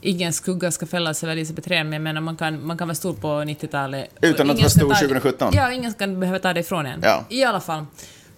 Ingen 0.00 0.32
skugga 0.32 0.70
ska 0.70 0.86
fällas 0.86 1.22
över 1.24 1.32
Elisabeth 1.32 1.68
Rehn, 1.68 1.86
men 1.88 1.92
jag 1.92 2.02
menar, 2.02 2.20
man 2.20 2.36
kan, 2.36 2.66
man 2.66 2.78
kan 2.78 2.88
vara 2.88 2.94
stor 2.94 3.14
på 3.14 3.28
90-talet. 3.28 4.08
Utan 4.20 4.50
Och 4.50 4.54
att 4.54 4.60
vara 4.60 4.70
stor 4.70 4.88
ta- 4.88 4.94
2017. 5.00 5.52
Ja, 5.54 5.72
ingen 5.72 5.92
ska 5.92 6.06
behöva 6.06 6.38
ta 6.38 6.52
det 6.52 6.60
ifrån 6.60 6.86
en. 6.86 7.00
Ja. 7.02 7.24
I 7.28 7.44
alla 7.44 7.60
fall. 7.60 7.86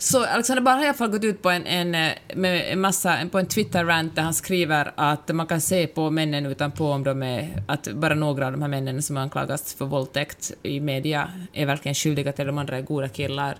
Så 0.00 0.24
Alexander 0.24 0.62
Bard 0.62 0.76
har 0.76 0.84
i 0.84 0.86
alla 0.86 0.94
fall 0.94 1.10
gått 1.10 1.24
ut 1.24 1.42
på 1.42 1.50
en, 1.50 1.66
en, 1.66 1.94
eh, 1.94 2.12
med 2.34 2.72
en 2.72 2.80
massa, 2.80 3.18
på 3.32 3.38
en 3.38 3.46
Twitter-rant 3.46 4.16
där 4.16 4.22
han 4.22 4.34
skriver 4.34 4.92
att 4.94 5.28
man 5.28 5.46
kan 5.46 5.60
se 5.60 5.86
på 5.86 6.10
männen 6.10 6.46
utanpå 6.46 6.86
om 6.86 7.04
de 7.04 7.22
är, 7.22 7.62
att 7.66 7.88
bara 7.92 8.14
några 8.14 8.46
av 8.46 8.52
de 8.52 8.62
här 8.62 8.68
männen 8.68 9.02
som 9.02 9.16
anklagas 9.16 9.74
för 9.74 9.84
våldtäkt 9.84 10.52
i 10.62 10.80
media 10.80 11.32
är 11.52 11.66
verkligen 11.66 11.94
skyldiga 11.94 12.32
till 12.32 12.46
de 12.46 12.58
andra 12.58 12.76
är 12.76 12.82
goda 12.82 13.08
killar. 13.08 13.56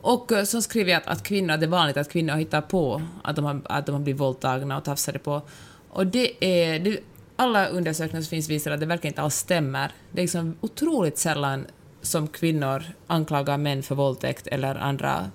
Och 0.00 0.32
eh, 0.32 0.44
så 0.44 0.62
skriver 0.62 0.92
jag 0.92 1.02
att, 1.02 1.06
att 1.06 1.22
kvinnor, 1.22 1.56
det 1.56 1.66
är 1.66 1.70
vanligt 1.70 1.96
att 1.96 2.12
kvinnor 2.12 2.34
hittar 2.34 2.60
på 2.60 3.02
att 3.22 3.36
de 3.36 3.44
har, 3.44 3.60
att 3.64 3.86
de 3.86 3.92
har 3.92 4.02
blivit 4.02 4.20
våldtagna 4.20 4.76
och 4.76 4.84
tafsade 4.84 5.18
på. 5.18 5.42
Och 5.90 6.06
det 6.06 6.44
är, 6.44 6.78
det, 6.78 6.98
alla 7.36 7.66
undersökningar 7.66 8.22
som 8.22 8.30
finns 8.30 8.50
visar 8.50 8.70
att 8.70 8.80
det 8.80 8.86
verkligen 8.86 9.12
inte 9.12 9.22
alls 9.22 9.34
stämmer. 9.34 9.90
Det 10.12 10.20
är 10.20 10.22
liksom 10.22 10.56
otroligt 10.60 11.18
sällan 11.18 11.66
som 12.02 12.28
kvinnor 12.28 12.82
anklagar 13.06 13.58
män 13.58 13.82
för 13.82 13.94
våldtäkt 13.94 14.46
eller 14.46 14.74
andra 14.74 15.30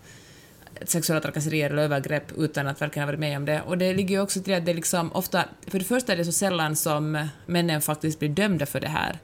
sexuella 0.85 1.21
trakasserier 1.21 1.69
eller 1.69 1.83
övergrepp 1.83 2.31
utan 2.37 2.67
att 2.67 2.81
verkligen 2.81 3.03
ha 3.03 3.11
varit 3.11 3.19
med 3.19 3.37
om 3.37 3.45
det. 3.45 3.61
Och 3.61 3.77
det 3.77 3.93
ligger 3.93 4.15
ju 4.15 4.21
också 4.21 4.41
till 4.41 4.53
att 4.53 4.65
det 4.65 4.73
liksom 4.73 5.11
ofta, 5.11 5.45
för 5.67 5.79
det 5.79 5.85
första 5.85 6.13
är 6.13 6.17
det 6.17 6.25
så 6.25 6.31
sällan 6.31 6.75
som 6.75 7.27
männen 7.45 7.81
faktiskt 7.81 8.19
blir 8.19 8.29
dömda 8.29 8.65
för 8.65 8.79
det 8.79 8.87
här. 8.87 9.19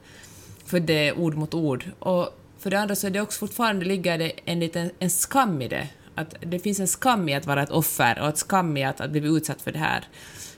För 0.66 0.80
det 0.80 1.08
är 1.08 1.18
ord 1.18 1.34
mot 1.34 1.54
ord. 1.54 1.84
Och 1.98 2.38
för 2.58 2.70
det 2.70 2.78
andra 2.78 2.96
så 2.96 3.06
är 3.06 3.10
det 3.10 3.20
också 3.20 3.38
fortfarande 3.38 3.84
ligger 3.84 4.18
det 4.18 4.32
en 4.44 4.60
liten 4.60 4.90
en 4.98 5.10
skam 5.10 5.62
i 5.62 5.68
det. 5.68 5.88
Att 6.14 6.34
det 6.40 6.58
finns 6.58 6.80
en 6.80 6.88
skam 6.88 7.28
i 7.28 7.34
att 7.34 7.46
vara 7.46 7.62
ett 7.62 7.70
offer 7.70 8.20
och 8.20 8.28
ett 8.28 8.38
skam 8.38 8.76
i 8.76 8.84
att, 8.84 9.00
att 9.00 9.10
bli 9.10 9.36
utsatt 9.36 9.62
för 9.62 9.72
det 9.72 9.78
här. 9.78 10.04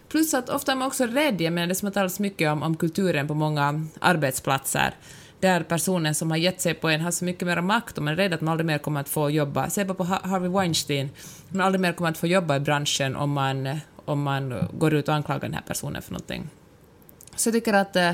Plus 0.09 0.35
att 0.35 0.49
ofta 0.49 0.73
är 0.73 0.76
man 0.76 0.88
också 0.88 1.07
rädd, 1.07 1.40
jag 1.40 1.52
menar 1.52 1.67
det 1.67 1.75
som 1.75 1.87
har 1.87 1.93
talats 1.93 2.21
mycket 2.21 2.50
om, 2.50 2.62
om 2.62 2.76
kulturen 2.76 3.28
på 3.28 3.35
många 3.35 3.87
arbetsplatser 4.00 4.95
där 5.40 5.62
personen 5.62 6.14
som 6.14 6.30
har 6.30 6.38
gett 6.38 6.61
sig 6.61 6.75
på 6.75 6.88
en 6.88 7.00
har 7.00 7.11
så 7.11 7.25
mycket 7.25 7.47
mer 7.47 7.61
makt 7.61 7.99
och 7.99 8.04
man 8.04 8.12
är 8.12 8.16
rädd 8.16 8.35
att 8.35 8.40
man 8.40 8.52
aldrig 8.52 8.66
mer 8.66 8.78
kommer 8.78 9.00
att 9.00 9.09
få 9.09 9.30
jobba. 9.30 9.71
Se 9.71 9.85
bara 9.85 9.95
på 9.95 10.04
Harvey 10.04 10.49
Weinstein, 10.49 11.11
man 11.49 11.66
aldrig 11.66 11.80
mer 11.80 11.92
kommer 11.92 12.11
att 12.11 12.18
få 12.18 12.26
jobba 12.26 12.57
i 12.57 12.61
branschen 12.61 13.16
om 13.16 13.30
man, 13.30 13.78
om 14.04 14.23
man 14.23 14.68
går 14.73 14.95
ut 14.95 15.09
och 15.09 15.14
anklagar 15.14 15.40
den 15.40 15.54
här 15.54 15.64
personen 15.66 16.02
för 16.02 16.12
någonting. 16.12 16.49
Så 17.37 17.49
jag 17.49 17.54
tycker 17.54 17.75
att 17.75 17.97
eh, 17.97 18.12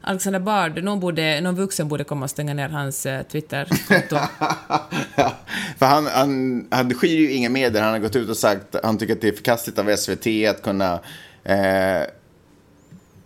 Alexander 0.00 0.40
Bard, 0.40 0.84
någon, 0.84 1.00
borde, 1.00 1.40
någon 1.40 1.54
vuxen 1.54 1.88
borde 1.88 2.04
komma 2.04 2.24
och 2.24 2.30
stänga 2.30 2.54
ner 2.54 2.68
hans 2.68 3.06
eh, 3.06 3.22
Twitterkonto. 3.22 4.16
ja, 5.16 5.34
för 5.78 5.86
han, 5.86 6.06
han, 6.06 6.66
han 6.70 6.94
skyr 6.94 7.18
ju 7.18 7.32
inga 7.32 7.50
medel. 7.50 7.82
Han 7.82 7.92
har 7.92 7.98
gått 7.98 8.16
ut 8.16 8.28
och 8.28 8.36
sagt 8.36 8.74
att 8.74 8.84
han 8.84 8.98
tycker 8.98 9.12
att 9.12 9.20
det 9.20 9.28
är 9.28 9.32
förkastligt 9.32 9.78
av 9.78 9.96
SVT 9.96 10.26
att 10.50 10.62
kunna 10.62 11.00
eh, 11.44 12.02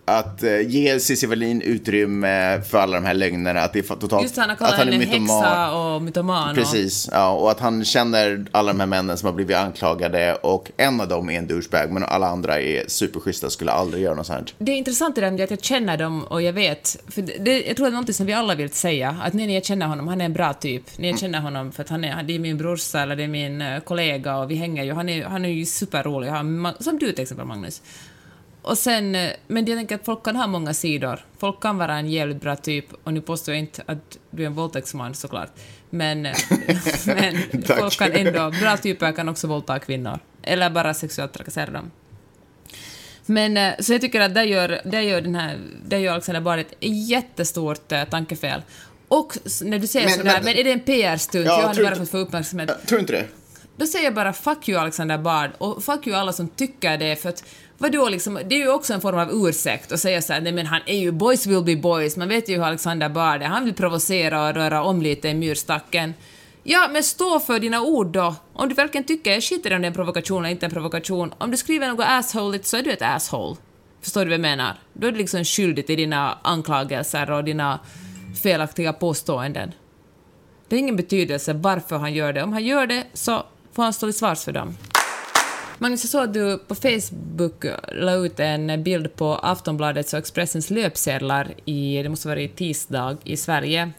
att 0.08 0.42
eh, 0.42 0.60
ge 0.60 1.00
Cissi 1.00 1.26
Wallin 1.26 1.62
utrymme 1.62 2.62
för 2.62 2.78
alla 2.78 2.96
de 2.96 3.06
här 3.06 3.14
lögnerna. 3.14 3.60
Att 3.60 3.72
det 3.72 3.90
är 3.90 3.94
totalt... 3.96 4.22
Just 4.22 4.36
han 4.36 4.48
har 4.48 4.56
kallat 4.56 4.76
henne 4.76 5.04
häxa 5.04 5.72
och 5.72 6.02
mytoman. 6.02 6.50
Och, 6.50 6.54
Precis, 6.54 7.08
ja, 7.12 7.30
och 7.30 7.50
att 7.50 7.60
han 7.60 7.84
känner 7.84 8.46
alla 8.52 8.72
de 8.72 8.80
här 8.80 8.86
männen 8.86 9.18
som 9.18 9.26
har 9.26 9.32
blivit 9.32 9.56
anklagade 9.56 10.34
och 10.34 10.70
en 10.76 11.00
av 11.00 11.08
dem 11.08 11.30
är 11.30 11.38
en 11.38 11.46
douchebag 11.46 11.92
men 11.92 12.04
alla 12.04 12.28
andra 12.28 12.60
är 12.60 12.84
superschyssta, 12.88 13.50
skulle 13.50 13.72
aldrig 13.72 14.02
göra 14.02 14.14
något 14.14 14.26
sånt. 14.26 14.54
Det 14.58 14.72
är 14.72 14.76
intressant 14.76 15.18
i 15.18 15.20
det 15.20 15.44
att 15.44 15.50
jag 15.50 15.64
känner 15.64 15.96
dem 15.96 16.24
och 16.24 16.42
jag 16.42 16.52
vet, 16.52 16.96
för 17.08 17.22
det, 17.22 17.66
jag 17.66 17.76
tror 17.76 17.86
att 17.86 17.92
det 17.92 17.96
är 17.96 18.00
något 18.00 18.14
som 18.14 18.26
vi 18.26 18.32
alla 18.32 18.54
vill 18.54 18.70
säga, 18.70 19.16
att 19.22 19.32
nej, 19.32 19.54
jag 19.54 19.64
känner 19.64 19.86
honom, 19.86 20.08
han 20.08 20.20
är 20.20 20.24
en 20.24 20.32
bra 20.32 20.54
typ. 20.54 20.82
Nej, 20.96 21.10
jag 21.10 21.18
känner 21.18 21.40
honom 21.40 21.72
för 21.72 21.82
att 21.82 21.88
han 21.88 22.04
är, 22.04 22.22
det 22.22 22.34
är 22.34 22.38
min 22.38 22.58
brorsa 22.58 23.00
eller 23.00 23.16
det 23.16 23.22
är 23.22 23.28
min 23.28 23.62
eh, 23.62 23.80
kollega 23.80 24.36
och 24.36 24.50
vi 24.50 24.54
hänger 24.54 24.84
ju, 24.84 24.92
han 24.92 25.08
är, 25.08 25.24
han 25.24 25.44
är 25.44 25.48
ju 25.48 25.66
superrolig, 25.66 26.28
han, 26.28 26.68
som 26.80 26.98
du 26.98 27.12
till 27.12 27.22
exempel 27.22 27.46
Magnus. 27.46 27.82
Och 28.68 28.78
sen, 28.78 29.14
eh, 29.14 29.32
men 29.46 29.66
jag 29.66 29.78
tänker 29.78 29.94
att 29.94 30.04
folk 30.04 30.24
kan 30.24 30.36
ha 30.36 30.46
många 30.46 30.74
sidor. 30.74 31.20
Folk 31.38 31.60
kan 31.62 31.78
vara 31.78 31.94
en 31.98 32.08
jävligt 32.10 32.40
bra 32.40 32.56
typ, 32.56 32.84
och 33.04 33.12
nu 33.14 33.20
påstår 33.20 33.54
jag 33.54 33.60
inte 33.60 33.82
att 33.86 34.18
du 34.30 34.42
är 34.42 34.46
en 34.46 34.54
våldtäktsman 34.54 35.14
såklart, 35.14 35.52
men, 35.90 36.26
eh, 36.26 36.36
men 37.06 37.62
folk 37.62 37.98
kan 37.98 38.12
ändå, 38.12 38.50
bra 38.60 38.76
typer 38.76 39.12
kan 39.12 39.28
också 39.28 39.46
våldta 39.46 39.78
kvinnor, 39.78 40.18
eller 40.42 40.70
bara 40.70 40.94
sexuellt 40.94 41.32
trakassera 41.32 41.70
dem. 41.70 41.90
Men 43.26 43.56
eh, 43.56 43.72
så 43.80 43.92
jag 43.92 44.00
tycker 44.00 44.20
att 44.20 44.34
där 44.34 44.42
gör, 44.42 44.80
där 44.84 45.00
gör, 45.00 45.20
den 45.20 45.34
här, 45.34 45.58
där 45.86 45.98
gör 45.98 46.12
Alexander 46.12 46.40
Bard 46.40 46.58
ett 46.58 46.74
jättestort 46.80 47.92
eh, 47.92 48.04
tankefel. 48.04 48.62
Och 49.08 49.32
när 49.62 49.78
du 49.78 49.86
säger 49.86 50.06
Men- 50.06 50.16
sådär, 50.16 50.32
men- 50.34 50.44
men 50.44 50.54
är 50.54 50.64
det 50.64 50.72
en 50.72 50.80
PR-stunt? 50.80 51.46
Ja, 51.46 51.52
jag 51.60 51.62
hade 51.62 51.74
tror 51.74 51.84
bara 51.86 51.96
fått 51.96 52.10
få 52.10 52.18
uppmärksamhet. 52.18 52.68
Jag 52.80 52.88
tror 52.88 53.00
inte 53.00 53.12
det. 53.12 53.24
Då 53.78 53.86
säger 53.86 54.04
jag 54.04 54.14
bara 54.14 54.32
fuck 54.32 54.68
you 54.68 54.80
Alexander 54.80 55.18
Bard 55.18 55.50
och 55.58 55.84
fuck 55.84 56.06
you 56.06 56.16
alla 56.16 56.32
som 56.32 56.48
tycker 56.48 56.98
det 56.98 57.16
för 57.16 57.28
att 57.28 57.44
vadå 57.78 58.08
liksom, 58.08 58.38
det 58.48 58.54
är 58.54 58.58
ju 58.58 58.72
också 58.72 58.94
en 58.94 59.00
form 59.00 59.18
av 59.18 59.28
ursäkt 59.32 59.92
att 59.92 60.00
säga 60.00 60.22
såhär, 60.22 60.40
nej 60.40 60.52
men 60.52 60.66
han 60.66 60.80
är 60.86 60.98
ju 60.98 61.12
boys 61.12 61.46
will 61.46 61.62
be 61.62 61.76
boys, 61.76 62.16
man 62.16 62.28
vet 62.28 62.48
ju 62.48 62.56
hur 62.56 62.64
Alexander 62.64 63.08
Bard 63.08 63.42
är, 63.42 63.46
han 63.46 63.64
vill 63.64 63.74
provocera 63.74 64.48
och 64.48 64.54
röra 64.54 64.82
om 64.82 65.02
lite 65.02 65.28
i 65.28 65.34
myrstacken. 65.34 66.14
Ja, 66.62 66.88
men 66.92 67.02
stå 67.02 67.40
för 67.40 67.58
dina 67.58 67.82
ord 67.82 68.06
då. 68.06 68.34
Om 68.52 68.68
du 68.68 68.74
verkligen 68.74 69.04
tycker, 69.04 69.32
jag 69.32 69.42
skiter 69.42 69.72
i 69.72 69.74
om 69.74 69.82
det 69.82 69.86
är 69.86 69.88
en 69.88 69.94
provokation 69.94 70.44
eller 70.44 70.52
inte 70.52 70.66
en 70.66 70.72
provokation, 70.72 71.34
om 71.38 71.50
du 71.50 71.56
skriver 71.56 71.88
något 71.88 72.06
assholigt 72.08 72.66
så 72.66 72.76
är 72.76 72.82
du 72.82 72.92
ett 72.92 73.02
asshole. 73.02 73.56
Förstår 74.02 74.20
du 74.20 74.26
vad 74.26 74.34
jag 74.34 74.40
menar? 74.40 74.74
Då 74.92 75.06
är 75.06 75.12
du 75.12 75.18
liksom 75.18 75.44
skyldig 75.44 75.86
till 75.86 75.96
dina 75.96 76.38
anklagelser 76.42 77.30
och 77.30 77.44
dina 77.44 77.78
felaktiga 78.42 78.92
påståenden. 78.92 79.72
Det 80.68 80.76
har 80.76 80.78
ingen 80.78 80.96
betydelse 80.96 81.52
varför 81.52 81.96
han 81.96 82.14
gör 82.14 82.32
det. 82.32 82.42
Om 82.42 82.52
han 82.52 82.64
gör 82.64 82.86
det 82.86 83.04
så 83.12 83.44
får 83.78 83.82
han 83.82 83.92
stå 83.92 84.06
till 84.06 84.18
svars 84.18 84.44
för 84.44 84.52
dem. 84.52 84.76
Magnus, 85.78 86.04
jag 86.04 86.10
såg 86.10 86.22
att 86.22 86.34
du 86.34 86.58
på 86.58 86.74
Facebook 86.74 87.64
la 87.92 88.14
ut 88.14 88.40
en 88.40 88.82
bild 88.82 89.16
på 89.16 89.34
Aftonbladets 89.34 90.12
och 90.12 90.18
Expressens 90.18 90.70
löpsedlar 90.70 91.54
i, 91.64 92.02
det 92.02 92.08
måste 92.08 92.28
vara 92.28 92.40
i 92.40 92.48
tisdag, 92.48 93.16
i 93.24 93.36
Sverige. 93.36 93.90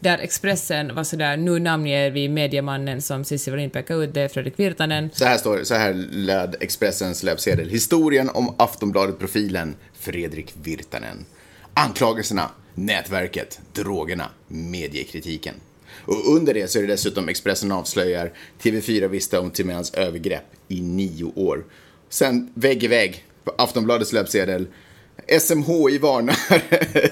Där 0.00 0.18
Expressen 0.18 0.94
var 0.94 1.04
sådär, 1.04 1.36
nu 1.36 1.58
namnger 1.58 2.10
vi 2.10 2.28
mediemannen 2.28 3.02
som 3.02 3.24
Cissi 3.24 3.50
Wallin 3.50 3.70
pekade 3.70 4.04
ut, 4.04 4.14
det 4.14 4.20
är 4.20 4.28
Fredrik 4.28 4.58
Virtanen. 4.58 5.10
Så 5.12 5.24
här 5.24 5.38
står 5.38 5.56
det, 5.56 5.64
så 5.64 5.74
här 5.74 5.94
löd 6.10 6.56
Expressens 6.60 7.22
löpsedel. 7.22 7.68
Historien 7.68 8.30
om 8.34 8.54
Aftonbladet-profilen 8.58 9.76
Fredrik 9.94 10.54
Virtanen. 10.62 11.24
Anklagelserna, 11.74 12.50
nätverket, 12.74 13.60
drogerna, 13.72 14.30
mediekritiken. 14.46 15.54
Och 16.08 16.34
under 16.34 16.54
det 16.54 16.70
så 16.70 16.78
är 16.78 16.82
det 16.82 16.88
dessutom 16.88 17.28
Expressen 17.28 17.72
avslöjar 17.72 18.32
TV4 18.62 19.08
visste 19.08 19.38
om 19.38 19.50
Timéns 19.50 19.94
övergrepp 19.94 20.44
i 20.68 20.80
nio 20.80 21.24
år. 21.24 21.64
Sen 22.08 22.50
vägg 22.54 22.84
i 22.84 22.86
vägg 22.86 23.24
på 23.44 23.54
Aftonbladets 23.58 24.12
löpsedel 24.12 24.66
SMHI 25.40 25.98
varnar 25.98 26.36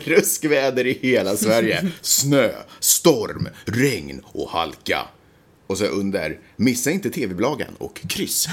ruskväder 0.09 0.87
i 0.87 0.99
hela 1.03 1.37
Sverige. 1.37 1.93
Snö, 2.01 2.51
storm, 2.81 3.49
regn 3.65 4.21
och 4.25 4.51
halka. 4.51 4.99
Och 5.67 5.79
så 5.79 5.85
under, 5.85 6.39
missa 6.57 6.91
inte 6.91 7.11
TV-bloggen 7.11 7.75
och 7.79 8.01
kryss. 8.09 8.49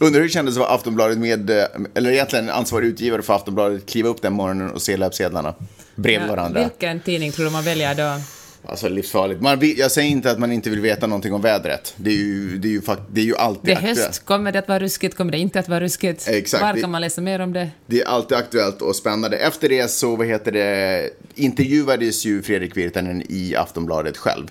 Undrar 0.00 0.20
hur 0.20 0.26
det 0.26 0.32
kändes 0.32 0.54
att 0.54 0.60
vara 0.60 0.70
Aftonbladet 0.70 1.18
med, 1.18 1.50
eh, 1.50 1.66
eller 1.94 2.10
egentligen 2.10 2.50
ansvarig 2.50 2.86
utgivare 2.88 3.22
för 3.22 3.34
Aftonbladet, 3.34 3.86
kliva 3.86 4.08
upp 4.08 4.22
den 4.22 4.32
morgonen 4.32 4.70
och 4.70 4.82
se 4.82 4.96
löpsedlarna 4.96 5.54
bredvid 6.00 6.28
varandra. 6.28 6.60
Vilken 6.60 7.00
tidning 7.00 7.32
tror 7.32 7.44
du 7.44 7.50
man 7.50 7.64
väljer 7.64 7.94
då? 7.94 8.20
Alltså 8.64 8.88
livsfarligt. 8.88 9.40
Man, 9.40 9.58
jag 9.76 9.90
säger 9.90 10.08
inte 10.10 10.30
att 10.30 10.38
man 10.38 10.52
inte 10.52 10.70
vill 10.70 10.80
veta 10.80 11.06
någonting 11.06 11.32
om 11.32 11.40
vädret. 11.42 11.94
Det 11.96 12.10
är 12.10 12.14
ju, 12.14 12.58
det 12.58 12.68
är 12.68 12.72
ju, 12.72 12.80
det 13.12 13.20
är 13.20 13.24
ju 13.24 13.36
alltid 13.36 13.60
Det 13.64 13.72
är 13.72 13.76
aktuellt. 13.76 13.98
höst, 13.98 14.24
kommer 14.24 14.52
det 14.52 14.58
att 14.58 14.68
vara 14.68 14.78
ruskigt, 14.78 15.16
kommer 15.16 15.32
det 15.32 15.38
inte 15.38 15.58
att 15.60 15.68
vara 15.68 15.80
ruskigt? 15.80 16.28
Exakt. 16.28 16.62
Var 16.62 16.72
Det- 16.74 16.80
kan 16.80 16.90
man 16.90 17.00
läsa 17.00 17.20
mer 17.20 17.40
om 17.40 17.52
det? 17.52 17.68
Det 17.86 18.00
är 18.00 18.06
alltid 18.06 18.38
aktuellt 18.38 18.82
och 18.82 18.96
spännande. 18.96 19.36
Efter 19.36 19.68
det 19.68 19.90
så, 19.90 20.16
vad 20.16 20.26
heter 20.26 20.52
det, 20.52 21.10
intervjuades 21.34 22.24
ju 22.24 22.42
Fredrik 22.42 22.76
Virtanen 22.76 23.22
i 23.28 23.54
Aftonbladet 23.56 24.16
själv. 24.16 24.46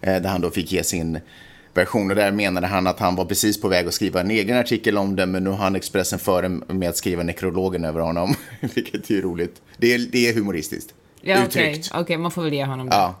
Eh, 0.00 0.22
där 0.22 0.28
han 0.28 0.40
då 0.40 0.50
fick 0.50 0.72
ge 0.72 0.82
sin 0.84 1.18
version 1.74 2.10
och 2.10 2.16
där 2.16 2.32
menade 2.32 2.66
han 2.66 2.86
att 2.86 2.98
han 2.98 3.16
var 3.16 3.24
precis 3.24 3.60
på 3.60 3.68
väg 3.68 3.86
att 3.86 3.94
skriva 3.94 4.20
en 4.20 4.30
egen 4.30 4.56
artikel 4.56 4.98
om 4.98 5.16
det 5.16 5.26
men 5.26 5.44
nu 5.44 5.50
har 5.50 5.56
han 5.56 5.76
Expressen 5.76 6.18
före 6.18 6.48
med 6.48 6.88
att 6.88 6.96
skriva 6.96 7.22
nekrologen 7.22 7.84
över 7.84 8.00
honom. 8.00 8.34
Vilket 8.74 9.10
är 9.10 9.22
roligt. 9.22 9.62
Det 9.78 9.94
är, 9.94 9.98
det 10.12 10.28
är 10.28 10.34
humoristiskt. 10.34 10.94
Ja, 11.20 11.34
okej, 11.46 11.70
Uttryckt. 11.70 11.90
okej, 11.94 12.16
man 12.18 12.30
får 12.30 12.42
väl 12.42 12.52
ge 12.52 12.64
honom 12.64 12.88
det. 12.88 12.94
Ja. 12.96 13.14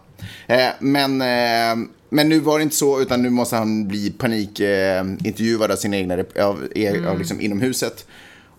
Eh, 0.46 0.70
men, 0.80 1.20
eh, 1.20 1.86
men 2.08 2.28
nu 2.28 2.38
var 2.40 2.58
det 2.58 2.62
inte 2.62 2.76
så, 2.76 3.00
utan 3.00 3.22
nu 3.22 3.30
måste 3.30 3.56
han 3.56 3.88
bli 3.88 4.10
panikintervjuad 4.10 5.70
eh, 5.70 5.72
av 5.74 5.76
sina 5.76 5.96
egna, 5.96 6.16
rep- 6.16 6.40
av, 6.40 6.68
Mm. 6.74 7.06
av 7.06 7.18
liksom 7.18 7.40
inomhuset. 7.40 8.06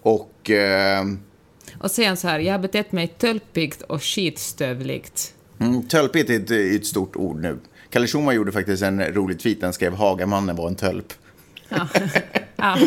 Och... 0.02 0.50
Eh, 0.50 1.04
Och 1.80 1.92
han 2.06 2.18
så 2.18 2.28
här, 2.28 2.40
jag 2.40 2.54
har 2.54 2.60
betett 2.60 2.92
mig 2.92 3.08
tölpigt 3.08 3.82
och 3.82 4.04
skitstövligt. 4.04 5.34
Mm, 5.60 5.88
tölpigt 5.88 6.30
är 6.30 6.36
ett, 6.36 6.52
ett 6.82 6.86
stort 6.86 7.16
ord 7.16 7.42
nu. 7.42 7.60
Kalle 7.96 8.08
Schumann 8.08 8.36
gjorde 8.36 8.52
faktiskt 8.52 8.84
en 8.84 9.02
rolig 9.02 9.40
tweet. 9.40 9.62
Han 9.62 9.74
skrev 9.74 9.94
Hagamannen 9.94 10.56
var 10.56 10.68
en 10.68 10.76
tölp. 10.76 11.14
Ja. 11.70 11.88
ja. 12.56 12.78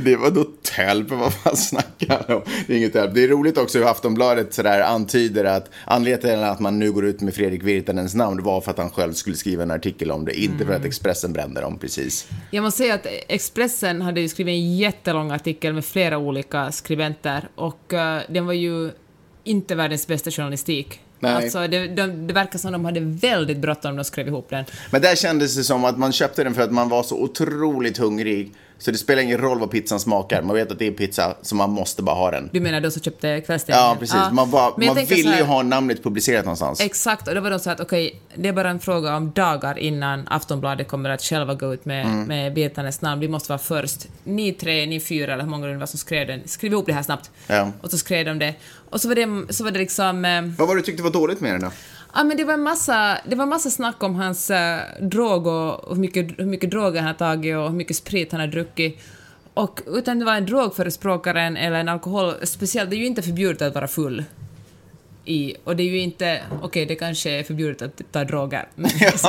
Det 0.00 0.16
var 0.16 0.30
då 0.30 0.44
tölp, 0.76 1.10
vad 1.10 1.34
fan 1.34 1.56
snackar 1.56 2.24
han 2.26 2.36
om? 2.36 2.42
Det 2.66 2.72
är 2.72 2.76
inget 2.76 2.92
tölp. 2.92 3.14
Det 3.14 3.24
är 3.24 3.28
roligt 3.28 3.58
också 3.58 3.78
hur 3.78 3.90
Aftonbladet 3.90 4.54
sådär 4.54 4.80
antyder 4.80 5.44
att 5.44 5.70
anledningen 5.84 6.20
till 6.20 6.44
att 6.44 6.60
man 6.60 6.78
nu 6.78 6.92
går 6.92 7.04
ut 7.04 7.20
med 7.20 7.34
Fredrik 7.34 7.62
Virtanens 7.62 8.14
namn 8.14 8.42
var 8.42 8.60
för 8.60 8.70
att 8.70 8.78
han 8.78 8.90
själv 8.90 9.12
skulle 9.12 9.36
skriva 9.36 9.62
en 9.62 9.70
artikel 9.70 10.10
om 10.10 10.24
det, 10.24 10.40
inte 10.40 10.66
för 10.66 10.72
att 10.72 10.84
Expressen 10.84 11.32
brände 11.32 11.60
dem 11.60 11.78
precis. 11.78 12.28
Jag 12.50 12.62
måste 12.62 12.78
säga 12.78 12.94
att 12.94 13.06
Expressen 13.28 14.02
hade 14.02 14.20
ju 14.20 14.28
skrivit 14.28 14.52
en 14.52 14.76
jättelång 14.76 15.30
artikel 15.30 15.72
med 15.72 15.84
flera 15.84 16.18
olika 16.18 16.72
skribenter 16.72 17.48
och 17.54 17.92
eh, 17.92 18.22
den 18.28 18.46
var 18.46 18.52
ju 18.52 18.90
inte 19.44 19.74
världens 19.74 20.06
bästa 20.06 20.30
journalistik. 20.30 21.00
Nej. 21.22 21.34
Alltså, 21.34 21.66
det, 21.66 21.88
de, 21.88 22.26
det 22.26 22.34
verkar 22.34 22.58
som 22.58 22.72
de 22.72 22.84
hade 22.84 23.00
väldigt 23.00 23.58
bråttom 23.58 23.90
när 23.90 23.96
de 23.96 24.04
skrev 24.04 24.28
ihop 24.28 24.50
den. 24.50 24.64
Men 24.90 25.02
där 25.02 25.16
kändes 25.16 25.56
det 25.56 25.64
som 25.64 25.84
att 25.84 25.98
man 25.98 26.12
köpte 26.12 26.44
den 26.44 26.54
för 26.54 26.62
att 26.62 26.72
man 26.72 26.88
var 26.88 27.02
så 27.02 27.22
otroligt 27.22 27.98
hungrig. 27.98 28.54
Så 28.82 28.90
det 28.90 28.98
spelar 28.98 29.22
ingen 29.22 29.38
roll 29.38 29.58
vad 29.58 29.70
pizzan 29.70 30.00
smakar. 30.00 30.42
Man 30.42 30.56
vet 30.56 30.72
att 30.72 30.78
det 30.78 30.86
är 30.86 30.90
pizza, 30.92 31.34
så 31.42 31.54
man 31.54 31.70
måste 31.70 32.02
bara 32.02 32.16
ha 32.16 32.30
den. 32.30 32.50
Du 32.52 32.60
menar 32.60 32.80
de 32.80 32.90
som 32.90 33.02
köpte 33.02 33.40
kvällstidningen? 33.40 33.86
Ja, 33.88 33.96
precis. 34.00 34.16
Man, 34.32 34.50
bara, 34.50 34.72
Men 34.76 34.86
jag 34.86 34.96
man 34.96 35.04
ville 35.04 35.22
så 35.22 35.28
ju 35.28 35.34
här- 35.34 35.44
ha 35.44 35.62
namnet 35.62 36.02
publicerat 36.02 36.44
någonstans. 36.44 36.80
Exakt, 36.80 37.28
och 37.28 37.34
då 37.34 37.40
var 37.40 37.50
de 37.50 37.58
så 37.58 37.70
att 37.70 37.80
okej, 37.80 38.20
det 38.34 38.48
är 38.48 38.52
bara 38.52 38.70
en 38.70 38.80
fråga 38.80 39.16
om 39.16 39.30
dagar 39.32 39.78
innan 39.78 40.28
Aftonbladet 40.28 40.88
kommer 40.88 41.10
att 41.10 41.22
själva 41.22 41.54
gå 41.54 41.74
ut 41.74 41.84
med, 41.84 42.06
Mm. 42.06 42.24
med 42.24 42.54
Virtanens 42.54 43.00
namn. 43.00 43.20
Vi 43.20 43.28
måste 43.28 43.48
vara 43.48 43.58
först. 43.58 44.06
Ni 44.24 44.52
tre, 44.52 44.86
ni 44.86 45.00
fyra, 45.00 45.32
eller 45.32 45.42
hur 45.44 45.50
många 45.50 45.66
det 45.66 45.76
var 45.76 45.86
som 45.86 45.98
skrev 45.98 46.26
den, 46.26 46.40
skriv 46.48 46.72
ihop 46.72 46.86
det 46.86 46.92
här 46.92 47.02
snabbt. 47.02 47.30
Ja. 47.46 47.70
Och 47.80 47.90
så 47.90 47.98
skrev 47.98 48.26
de 48.26 48.38
det. 48.38 48.54
Och 48.90 49.00
så 49.00 49.08
var 49.08 49.14
det, 49.14 49.52
så 49.54 49.64
var 49.64 49.70
det 49.70 49.78
liksom... 49.78 50.24
eh, 50.24 50.42
Vad 50.58 50.68
var 50.68 50.74
det 50.74 50.80
du 50.80 50.84
tyckte 50.86 51.02
var 51.02 51.10
dåligt 51.10 51.40
med 51.40 51.52
den 51.52 51.60
då? 51.60 51.70
Ja, 52.14 52.24
men 52.24 52.36
det 52.36 52.44
var 52.44 52.54
en 52.54 52.62
massa, 52.62 53.18
det 53.28 53.36
var 53.36 53.42
en 53.42 53.48
massa 53.48 53.70
snack 53.70 54.02
om 54.02 54.14
hans 54.14 54.50
äh, 54.50 54.80
drog 55.00 55.46
och 55.46 55.88
hur 55.88 56.00
mycket, 56.00 56.38
hur 56.38 56.46
mycket 56.46 56.70
droger 56.70 57.00
han 57.00 57.06
har 57.06 57.14
tagit 57.14 57.56
och 57.56 57.62
hur 57.62 57.76
mycket 57.76 57.96
sprit 57.96 58.32
han 58.32 58.40
har 58.40 58.46
druckit. 58.46 59.00
Och 59.54 59.80
utan 59.86 60.18
det 60.18 60.24
var 60.24 60.34
en 60.34 60.46
drogförespråkaren 60.46 61.56
eller 61.56 61.80
en 61.80 61.88
alkohol, 61.88 62.34
speciellt, 62.42 62.90
det 62.90 62.96
är 62.96 62.98
ju 62.98 63.06
inte 63.06 63.22
förbjudet 63.22 63.62
att 63.62 63.74
vara 63.74 63.88
full. 63.88 64.24
I, 65.24 65.54
och 65.64 65.76
det 65.76 65.82
är 65.82 65.88
ju 65.88 65.98
inte, 65.98 66.40
okej 66.62 66.86
det 66.86 66.94
kanske 66.94 67.30
är 67.30 67.42
förbjudet 67.42 67.82
att 67.82 68.12
ta 68.12 68.24
droger. 68.24 68.68
Men, 68.74 68.90
det, 69.00 69.22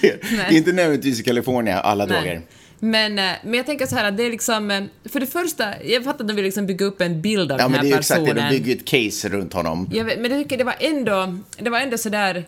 det 0.00 0.34
är 0.34 0.52
inte 0.52 0.72
nödvändigtvis 0.72 1.20
i 1.20 1.22
Kalifornien, 1.22 1.78
alla 1.82 2.06
droger. 2.06 2.42
Men, 2.84 3.18
eh, 3.18 3.32
men 3.44 3.54
jag 3.54 3.66
tänker 3.66 3.86
så 3.86 3.96
här 3.96 4.04
att 4.04 4.16
det 4.16 4.22
är 4.22 4.30
liksom, 4.30 4.70
eh, 4.70 4.82
för 5.04 5.20
det 5.20 5.26
första, 5.26 5.82
jag 5.84 6.04
fattar 6.04 6.20
att 6.24 6.28
de 6.28 6.34
vill 6.34 6.44
liksom 6.44 6.66
bygga 6.66 6.86
upp 6.86 7.00
en 7.00 7.22
bild 7.22 7.52
av 7.52 7.58
Ja, 7.58 7.64
den 7.64 7.70
men 7.72 7.80
här 7.80 7.82
det 7.84 7.88
är 7.88 7.92
ju 7.92 7.98
exakt 7.98 8.20
personen. 8.20 8.36
det. 8.36 8.50
De 8.50 8.58
bygger 8.58 8.76
ett 8.76 8.84
case 8.84 9.28
runt 9.28 9.52
honom. 9.52 9.88
Jag 9.92 10.04
vet, 10.04 10.20
men 10.20 10.30
jag 10.30 10.42
tycker 10.42 10.58
det 10.58 10.64
var 10.64 10.74
ändå, 10.80 11.38
det 11.58 11.70
var 11.70 11.78
ändå 11.78 11.98
sådär 11.98 12.44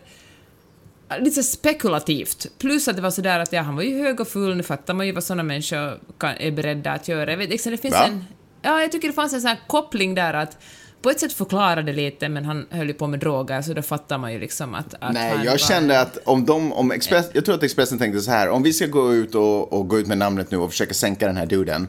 lite 1.19 1.43
spekulativt. 1.43 2.47
Plus 2.59 2.87
att 2.87 2.95
det 2.95 3.01
var 3.01 3.11
sådär 3.11 3.39
att 3.39 3.53
ja, 3.53 3.61
han 3.61 3.75
var 3.75 3.83
ju 3.83 4.03
hög 4.03 4.19
och 4.19 4.27
full, 4.27 4.55
nu 4.57 4.63
fattar 4.63 4.93
man 4.93 5.05
ju 5.05 5.11
vad 5.11 5.23
sådana 5.23 5.43
människor 5.43 5.99
kan, 6.17 6.33
är 6.37 6.51
beredda 6.51 6.91
att 6.91 7.07
göra. 7.07 7.31
Jag 7.31 7.37
vet, 7.37 7.49
liksom, 7.49 7.71
det 7.71 7.77
finns 7.77 7.93
Va? 7.93 8.05
en... 8.05 8.25
Ja, 8.61 8.81
jag 8.81 8.91
tycker 8.91 9.07
det 9.07 9.13
fanns 9.13 9.33
en 9.33 9.41
sån 9.41 9.47
här 9.47 9.59
koppling 9.67 10.15
där 10.15 10.33
att 10.33 10.57
på 11.05 11.11
ett 11.11 11.19
sätt 11.19 11.33
förklarade 11.33 11.81
det 11.81 11.93
lite, 11.93 12.29
men 12.29 12.45
han 12.45 12.65
höll 12.69 12.87
ju 12.87 12.93
på 12.93 13.07
med 13.07 13.19
droger, 13.19 13.61
så 13.61 13.73
då 13.73 13.81
fattar 13.81 14.17
man 14.17 14.33
ju 14.33 14.39
liksom 14.39 14.75
att, 14.75 14.93
att 14.99 15.13
Nej, 15.13 15.33
jag 15.43 15.51
var... 15.51 15.57
kände 15.57 16.01
att 16.01 16.17
om 16.25 16.45
de, 16.45 16.73
om 16.73 16.91
Express, 16.91 17.29
jag 17.33 17.45
tror 17.45 17.55
att 17.55 17.63
Expressen 17.63 17.97
tänkte 17.97 18.21
så 18.21 18.31
här, 18.31 18.49
om 18.49 18.63
vi 18.63 18.73
ska 18.73 18.85
gå 18.85 19.13
ut 19.13 19.35
och, 19.35 19.73
och 19.73 19.87
gå 19.87 19.99
ut 19.99 20.07
med 20.07 20.17
namnet 20.17 20.51
nu 20.51 20.57
och 20.57 20.69
försöka 20.69 20.93
sänka 20.93 21.27
den 21.27 21.37
här 21.37 21.45
duden, 21.45 21.87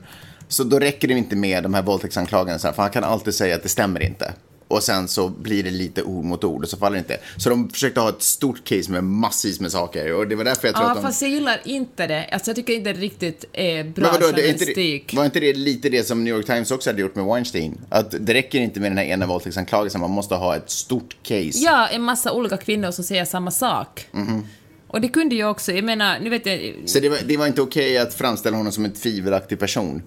så 0.49 0.65
då 0.65 0.79
räcker 0.79 1.09
det 1.09 1.15
inte 1.15 1.37
med 1.37 1.63
de 1.63 1.75
här 1.75 1.83
våldtäktsanklagelserna, 1.83 2.75
för 2.75 2.83
han 2.83 2.91
kan 2.91 3.05
alltid 3.05 3.35
säga 3.35 3.57
att 3.57 3.63
det 3.63 3.69
stämmer 3.69 4.03
inte. 4.03 4.33
Och 4.69 4.83
sen 4.83 5.09
så 5.09 5.29
blir 5.29 5.63
det 5.63 5.71
lite 5.71 6.03
ord 6.03 6.25
mot 6.25 6.45
ord 6.45 6.63
och 6.63 6.69
så 6.71 6.77
faller 6.77 6.95
det 6.95 6.99
inte. 6.99 7.19
Så 7.37 7.51
de 7.51 7.71
försökte 7.71 8.01
ha 8.01 8.09
ett 8.09 8.23
stort 8.23 8.65
case 8.65 8.91
med 8.91 9.05
massvis 9.05 9.61
med 9.61 9.73
saker 9.73 10.13
och 10.13 10.29
det 10.29 10.35
var 10.35 10.45
därför 10.45 10.69
jag 10.69 10.75
tror 10.75 10.87
Ja, 10.87 10.91
att 10.91 10.97
de... 10.97 11.03
fast 11.03 11.23
jag 11.23 11.31
gillar 11.31 11.61
inte 11.65 12.07
det. 12.07 12.29
Alltså 12.33 12.51
jag 12.51 12.57
tycker 12.57 12.73
inte 12.73 12.93
det 12.93 13.01
riktigt 13.01 13.45
är 13.53 13.85
bra 13.85 14.03
Men 14.13 14.21
vadå, 14.21 14.37
det 14.37 14.49
inte 14.49 14.65
det, 14.65 15.03
var 15.13 15.25
inte 15.25 15.41
det 15.41 15.55
lite 15.55 15.89
det 15.89 16.05
som 16.05 16.25
New 16.25 16.35
York 16.37 16.47
Times 16.47 16.71
också 16.71 16.91
hade 16.91 17.01
gjort 17.01 17.15
med 17.15 17.25
Weinstein? 17.25 17.81
Att 17.89 18.15
det 18.21 18.35
räcker 18.35 18.61
inte 18.61 18.81
med 18.81 18.91
den 18.91 18.99
här 18.99 19.05
ena 19.05 19.27
våldtäktsanklagelsen, 19.27 20.01
man 20.01 20.11
måste 20.11 20.35
ha 20.35 20.57
ett 20.57 20.71
stort 20.71 21.17
case. 21.23 21.59
Ja, 21.59 21.89
en 21.89 22.03
massa 22.03 22.33
olika 22.33 22.57
kvinnor 22.57 22.91
som 22.91 23.05
säger 23.05 23.25
samma 23.25 23.51
sak. 23.51 24.09
Mhm. 24.13 24.47
Och 24.89 25.01
det 25.01 25.09
kunde 25.09 25.35
ju 25.35 25.45
också, 25.49 25.73
jag 25.73 25.85
menar, 25.85 26.19
nu 26.21 26.31
vet 26.31 26.47
jag... 26.47 26.75
Så 26.87 27.01
det 27.01 27.09
var, 27.09 27.19
det 27.25 27.37
var 27.37 27.47
inte 27.47 27.63
okej 27.63 27.99
att 27.99 28.15
framställa 28.15 28.57
honom 28.57 28.73
som 28.73 28.85
en 28.85 28.93
tvivelaktig 28.93 29.59
person? 29.59 30.03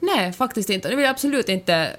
Nej, 0.00 0.32
faktiskt 0.32 0.70
inte. 0.70 0.88
Nu 0.88 0.96
vill 0.96 1.04
jag 1.04 1.10
absolut 1.10 1.48
inte 1.48 1.90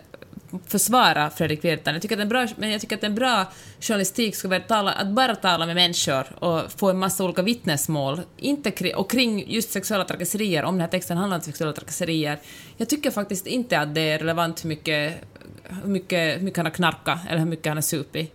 försvara 0.67 1.29
Fredrik 1.29 1.65
Virtanen. 1.65 1.95
Jag 1.95 2.01
tycker 2.01 2.15
att 2.15 2.21
en 2.21 2.29
bra, 2.29 2.47
men 2.57 2.71
jag 2.71 2.81
tycker 2.81 2.95
att 2.95 3.03
en 3.03 3.15
bra 3.15 3.45
journalistik 3.79 4.35
ska 4.35 4.47
vara 4.47 4.59
att, 4.59 4.67
tala, 4.67 4.91
att 4.91 5.07
bara 5.07 5.35
tala 5.35 5.65
med 5.65 5.75
människor 5.75 6.43
och 6.43 6.71
få 6.71 6.89
en 6.89 6.97
massa 6.97 7.23
olika 7.23 7.41
vittnesmål 7.41 8.21
inte 8.37 8.71
kri, 8.71 8.93
och 8.95 9.11
kring 9.11 9.51
just 9.51 9.71
sexuella 9.71 10.03
trakasserier, 10.03 10.63
om 10.63 10.73
den 10.73 10.81
här 10.81 10.87
texten 10.87 11.17
handlar 11.17 11.37
om 11.37 11.43
sexuella 11.43 11.73
trakasserier. 11.73 12.39
Jag 12.77 12.89
tycker 12.89 13.11
faktiskt 13.11 13.47
inte 13.47 13.79
att 13.79 13.95
det 13.95 14.01
är 14.01 14.19
relevant 14.19 14.63
hur 14.63 14.69
mycket, 14.69 15.13
hur 15.83 15.89
mycket, 15.89 16.39
hur 16.39 16.43
mycket 16.43 16.57
han 16.57 16.65
har 16.65 16.73
knarkat 16.73 17.19
eller 17.29 17.39
hur 17.39 17.45
mycket 17.45 17.67
han 17.67 17.77
har 17.77 17.81
supit. 17.81 18.33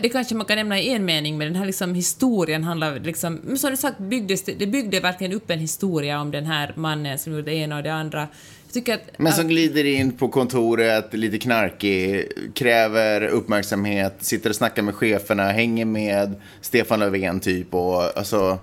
Det 0.00 0.08
kanske 0.08 0.34
man 0.34 0.46
kan 0.46 0.56
nämna 0.56 0.80
i 0.80 0.88
en 0.88 1.04
mening, 1.04 1.38
men 1.38 1.46
den 1.46 1.56
här 1.56 1.66
liksom 1.66 1.94
historien 1.94 2.64
handlar 2.64 3.00
liksom... 3.00 3.34
Men 3.34 3.58
som 3.58 3.70
du 3.70 3.76
sagt, 3.76 3.98
byggdes, 3.98 4.44
det 4.44 4.54
det 4.54 4.66
byggde 4.66 5.00
verkligen 5.00 5.32
upp 5.32 5.50
en 5.50 5.58
historia 5.58 6.20
om 6.20 6.30
den 6.30 6.46
här 6.46 6.72
mannen 6.76 7.18
som 7.18 7.32
gjorde 7.32 7.50
det 7.50 7.54
ena 7.54 7.76
och 7.76 7.82
det 7.82 7.92
andra. 7.92 8.28
Tycker 8.72 8.94
att... 8.94 9.00
Men 9.16 9.32
som 9.32 9.44
att- 9.44 9.50
glider 9.50 9.84
in 9.84 10.12
på 10.12 10.28
kontoret, 10.28 11.14
lite 11.14 11.38
knarkig, 11.38 12.28
kräver 12.54 13.26
uppmärksamhet, 13.26 14.14
sitter 14.20 14.50
och 14.50 14.56
snackar 14.56 14.82
med 14.82 14.94
cheferna, 14.94 15.42
hänger 15.48 15.84
med 15.84 16.34
Stefan 16.60 17.00
Löfven 17.00 17.40
typ 17.40 17.74
och 17.74 18.18
alltså... 18.18 18.58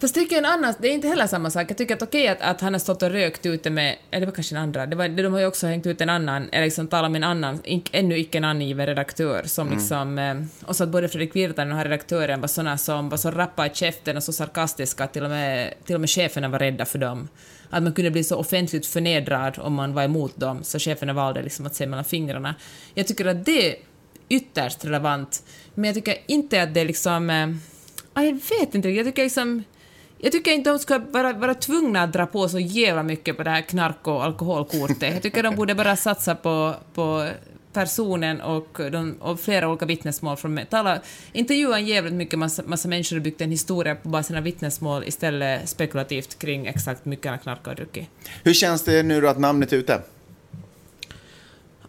Fast 0.00 0.14
tycker 0.14 0.36
jag 0.36 0.44
en 0.44 0.50
annan, 0.50 0.74
det 0.78 0.88
är 0.88 0.92
inte 0.92 1.08
heller 1.08 1.26
samma 1.26 1.50
sak. 1.50 1.70
Jag 1.70 1.76
tycker 1.76 1.94
att 1.94 2.02
okej 2.02 2.28
att, 2.28 2.40
att 2.40 2.60
han 2.60 2.74
har 2.74 2.80
stått 2.80 3.02
och 3.02 3.10
rökt 3.10 3.46
ute 3.46 3.70
med, 3.70 3.96
eller 4.10 4.20
det 4.20 4.26
var 4.26 4.34
kanske 4.34 4.54
en 4.54 4.62
andra, 4.62 4.86
det 4.86 4.96
var, 4.96 5.08
de 5.08 5.32
har 5.32 5.40
ju 5.40 5.46
också 5.46 5.66
hängt 5.66 5.86
ut 5.86 6.00
en 6.00 6.08
annan, 6.08 6.48
eller 6.52 6.64
liksom 6.64 6.88
talat 6.88 7.10
med 7.10 7.18
en 7.18 7.24
annan, 7.24 7.60
in, 7.64 7.82
ännu 7.92 8.18
icke 8.18 8.40
namngiven 8.40 8.86
redaktör 8.86 9.42
som 9.46 9.70
liksom, 9.70 10.18
eh, 10.18 10.34
och 10.64 10.76
så 10.76 10.84
att 10.84 10.90
både 10.90 11.08
Fredrik 11.08 11.36
Virtanen 11.36 11.52
och 11.58 11.66
den 11.66 11.76
här 11.76 11.84
redaktören 11.84 12.40
var 12.40 12.48
såna 12.48 12.78
som 12.78 13.08
var 13.08 13.16
så 13.16 13.30
rappa 13.30 13.66
i 13.66 13.70
käften 13.74 14.16
och 14.16 14.22
så 14.22 14.32
sarkastiska 14.32 15.04
att 15.04 15.12
till 15.12 15.24
och 15.24 15.30
med, 15.30 15.74
till 15.84 15.94
och 15.94 16.00
med 16.00 16.10
cheferna 16.10 16.48
var 16.48 16.58
rädda 16.58 16.84
för 16.84 16.98
dem. 16.98 17.28
Att 17.70 17.82
man 17.82 17.92
kunde 17.92 18.10
bli 18.10 18.24
så 18.24 18.36
offentligt 18.36 18.86
förnedrad 18.86 19.58
om 19.58 19.74
man 19.74 19.94
var 19.94 20.02
emot 20.02 20.36
dem, 20.36 20.64
så 20.64 20.78
cheferna 20.78 21.12
valde 21.12 21.42
liksom 21.42 21.66
att 21.66 21.74
se 21.74 21.86
mellan 21.86 22.04
fingrarna. 22.04 22.54
Jag 22.94 23.06
tycker 23.06 23.26
att 23.26 23.44
det 23.44 23.70
är 23.70 23.76
ytterst 24.28 24.84
relevant, 24.84 25.42
men 25.74 25.84
jag 25.84 25.94
tycker 25.94 26.16
inte 26.26 26.62
att 26.62 26.74
det 26.74 26.80
är 26.80 26.84
liksom, 26.84 27.30
eh, 27.30 27.48
ja, 28.14 28.22
jag 28.24 28.40
vet 28.60 28.74
inte, 28.74 28.88
jag 28.88 29.06
tycker 29.06 29.22
liksom 29.22 29.64
jag 30.22 30.32
tycker 30.32 30.50
inte 30.50 30.70
de 30.70 30.78
ska 30.78 30.98
vara, 30.98 31.32
vara 31.32 31.54
tvungna 31.54 32.02
att 32.02 32.12
dra 32.12 32.26
på 32.26 32.48
så 32.48 32.58
jävla 32.58 33.02
mycket 33.02 33.36
på 33.36 33.42
det 33.42 33.50
här 33.50 33.62
knark 33.62 34.08
och 34.08 34.24
alkoholkortet. 34.24 35.14
Jag 35.14 35.22
tycker 35.22 35.42
de 35.42 35.56
borde 35.56 35.74
bara 35.74 35.96
satsa 35.96 36.34
på, 36.34 36.74
på 36.94 37.28
personen 37.72 38.40
och, 38.40 38.80
de, 38.92 39.16
och 39.20 39.40
flera 39.40 39.68
olika 39.68 39.86
vittnesmål 39.86 40.36
från 40.36 40.60
tala, 40.70 41.00
intervjua 41.32 41.78
en 41.78 41.86
jävligt 41.86 42.14
mycket 42.14 42.38
massa, 42.38 42.62
massa 42.66 42.88
människor 42.88 43.16
och 43.16 43.22
byggt 43.22 43.40
en 43.40 43.50
historia 43.50 43.94
på 43.94 44.08
bara 44.08 44.22
sina 44.22 44.40
vittnesmål 44.40 45.04
istället 45.04 45.68
spekulativt 45.68 46.38
kring 46.38 46.66
exakt 46.66 47.06
hur 47.06 47.10
mycket 47.10 47.26
han 47.26 47.32
har 47.32 47.42
knarkat 47.42 47.68
och 47.68 47.74
druckit. 47.74 48.08
Hur 48.42 48.54
känns 48.54 48.84
det 48.84 49.02
nu 49.02 49.20
då 49.20 49.28
att 49.28 49.38
namnet 49.38 49.72
är 49.72 49.76
ute? 49.76 50.00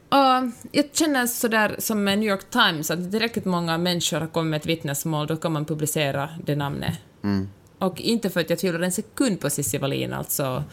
Ja, 0.10 0.52
jag 0.72 0.86
känner 0.94 1.28
sådär 1.28 1.76
som 1.80 2.04
med 2.04 2.20
New 2.20 2.30
York 2.30 2.50
Times, 2.50 2.91
att 2.91 3.12
tillräckligt 3.12 3.46
många 3.46 3.78
människor 3.78 4.20
har 4.20 4.28
kommit 4.28 4.50
med 4.50 4.60
ett 4.60 4.65
vittnesmål, 4.65 5.28
då 5.28 5.38
kan 5.38 5.52
man 5.52 5.65
publicera 5.65 6.30
det 6.46 6.56
namnet. 6.56 6.94
Och 7.82 8.02
inte 8.02 8.30
för 8.30 8.39
att 8.39 8.50
jag 8.50 8.60
tvivlar 8.60 8.82
en 8.82 8.91
sekund 8.91 9.39
på 9.39 9.50
Cissi 9.50 9.78
Wallin, 9.78 10.13
alltså. 10.13 10.63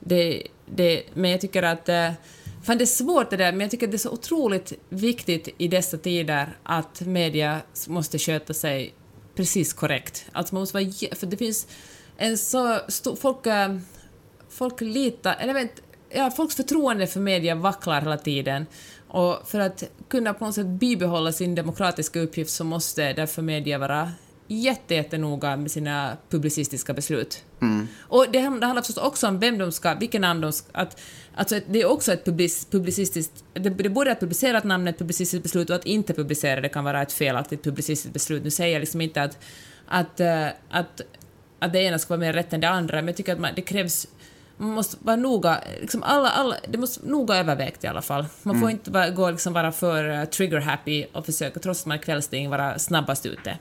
Det, 0.00 0.46
det, 0.66 1.02
men 1.14 1.30
jag 1.30 1.40
tycker 1.40 1.62
att... 1.62 1.88
Eh, 1.88 2.10
fan, 2.62 2.78
det 2.78 2.84
är 2.84 2.86
svårt 2.86 3.30
det 3.30 3.36
där, 3.36 3.52
men 3.52 3.60
jag 3.60 3.70
tycker 3.70 3.86
att 3.86 3.90
det 3.90 3.96
är 3.96 3.98
så 3.98 4.10
otroligt 4.10 4.72
viktigt 4.88 5.48
i 5.58 5.68
dessa 5.68 5.98
tider 5.98 6.56
att 6.62 7.00
media 7.00 7.60
måste 7.88 8.18
sköta 8.18 8.54
sig 8.54 8.94
precis 9.34 9.72
korrekt. 9.72 10.26
Alltså 10.32 10.54
man 10.54 10.62
måste 10.62 10.74
vara... 10.74 11.16
För 11.16 11.26
det 11.26 11.36
finns 11.36 11.66
en 12.16 12.38
så 12.38 12.78
stor... 12.88 13.16
Folk, 13.16 13.46
eh, 13.46 13.76
folk 14.48 14.80
litar... 14.80 15.36
Eller 15.40 15.54
vet, 15.54 15.82
ja, 16.10 16.30
folks 16.30 16.56
förtroende 16.56 17.06
för 17.06 17.20
media 17.20 17.54
vacklar 17.54 18.00
hela 18.00 18.18
tiden. 18.18 18.66
Och 19.08 19.48
för 19.48 19.60
att 19.60 19.84
kunna 20.08 20.34
på 20.34 20.44
något 20.44 20.54
sätt 20.54 20.66
bibehålla 20.66 21.32
sin 21.32 21.54
demokratiska 21.54 22.20
uppgift 22.20 22.50
så 22.50 22.64
måste 22.64 23.12
därför 23.12 23.42
media 23.42 23.78
vara 23.78 24.12
jätte, 24.62 24.94
jättenoga 24.94 25.56
med 25.56 25.70
sina 25.70 26.16
publicistiska 26.30 26.92
beslut. 26.92 27.44
Och 28.00 28.26
det, 28.32 28.38
hand- 28.38 28.60
det 28.60 28.66
handlar 28.66 28.82
förstås 28.82 29.04
också 29.04 29.28
om 29.28 29.38
vem 29.38 29.58
de 29.58 29.72
ska, 29.72 29.94
vilken 29.94 30.20
namn 30.20 30.40
de 30.40 30.52
ska... 30.52 30.68
Att, 30.72 31.00
alltså 31.34 31.60
det 31.68 31.80
är 31.80 31.86
också 31.86 32.12
ett 32.12 32.24
public, 32.24 32.66
publicistiskt... 32.70 33.44
Det, 33.52 33.70
det 33.70 33.84
är 33.84 33.88
både 33.88 34.12
att 34.12 34.20
publicera 34.20 34.58
ett 34.58 34.64
namn, 34.64 34.88
ett 34.88 34.98
publicistiskt 34.98 35.42
beslut, 35.42 35.70
och 35.70 35.76
att 35.76 35.86
inte 35.86 36.14
publicera 36.14 36.60
det 36.60 36.68
kan 36.68 36.84
vara 36.84 37.02
ett 37.02 37.12
felaktigt 37.12 37.62
publicistiskt 37.62 38.12
beslut. 38.12 38.44
Nu 38.44 38.50
säger 38.50 38.72
jag 38.72 38.80
liksom 38.80 39.00
inte 39.00 39.22
att, 39.22 39.38
att, 39.86 40.20
eh, 40.20 40.46
att, 40.70 41.00
att 41.58 41.72
det 41.72 41.82
ena 41.82 41.98
ska 41.98 42.08
vara 42.08 42.20
mer 42.20 42.32
rätt 42.32 42.52
än 42.52 42.60
det 42.60 42.68
andra, 42.68 42.96
men 42.96 43.06
jag 43.06 43.16
tycker 43.16 43.32
att 43.32 43.40
man, 43.40 43.50
det 43.56 43.62
krävs 43.62 44.06
man 44.56 44.70
måste 44.70 44.96
vara 45.00 45.16
noga, 45.16 45.60
liksom 45.80 46.02
alla, 46.02 46.28
alla, 46.28 46.56
det 46.68 46.78
måste 46.78 47.08
noga 47.08 47.36
övervägt 47.36 47.84
i 47.84 47.86
alla 47.86 48.02
fall. 48.02 48.26
Man 48.42 48.60
får 48.60 48.70
inte 48.70 48.90
bara, 48.90 49.10
gå 49.10 49.30
liksom 49.30 49.52
vara 49.52 49.72
för 49.72 50.08
uh, 50.08 50.24
trigger-happy 50.24 51.04
och 51.12 51.26
försöka, 51.26 51.60
trots 51.60 51.80
att 51.80 51.86
man 51.86 51.98
är 51.98 52.02
kvällstidning, 52.02 52.50
vara 52.50 52.78
snabbast 52.78 53.26
ute. 53.26 53.58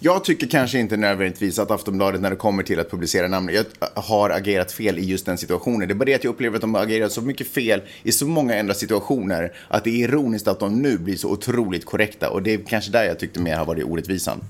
Jag 0.00 0.24
tycker 0.24 0.46
kanske 0.46 0.78
inte 0.78 0.96
nödvändigtvis 0.96 1.58
att 1.58 1.70
Aftonbladet 1.70 2.20
när 2.20 2.30
det 2.30 2.36
kommer 2.36 2.62
till 2.62 2.80
att 2.80 2.90
publicera 2.90 3.28
namn 3.28 3.50
jag 3.52 3.64
har 3.94 4.30
agerat 4.30 4.72
fel 4.72 4.98
i 4.98 5.04
just 5.04 5.26
den 5.26 5.38
situationen. 5.38 5.88
Det 5.88 5.94
är 5.94 5.96
bara 5.96 6.04
det 6.04 6.14
att 6.14 6.24
jag 6.24 6.30
upplever 6.30 6.56
att 6.56 6.60
de 6.60 6.74
har 6.74 6.82
agerat 6.82 7.12
så 7.12 7.22
mycket 7.22 7.48
fel 7.48 7.82
i 8.02 8.12
så 8.12 8.26
många 8.26 8.60
andra 8.60 8.74
situationer 8.74 9.52
att 9.68 9.84
det 9.84 9.90
är 9.90 10.08
ironiskt 10.08 10.48
att 10.48 10.60
de 10.60 10.82
nu 10.82 10.98
blir 10.98 11.16
så 11.16 11.30
otroligt 11.30 11.84
korrekta 11.84 12.30
och 12.30 12.42
det 12.42 12.54
är 12.54 12.58
kanske 12.66 12.90
där 12.90 13.04
jag 13.04 13.18
tyckte 13.18 13.40
mer 13.40 13.56
har 13.56 13.64
varit 13.64 13.84
orättvisan. 13.84 14.40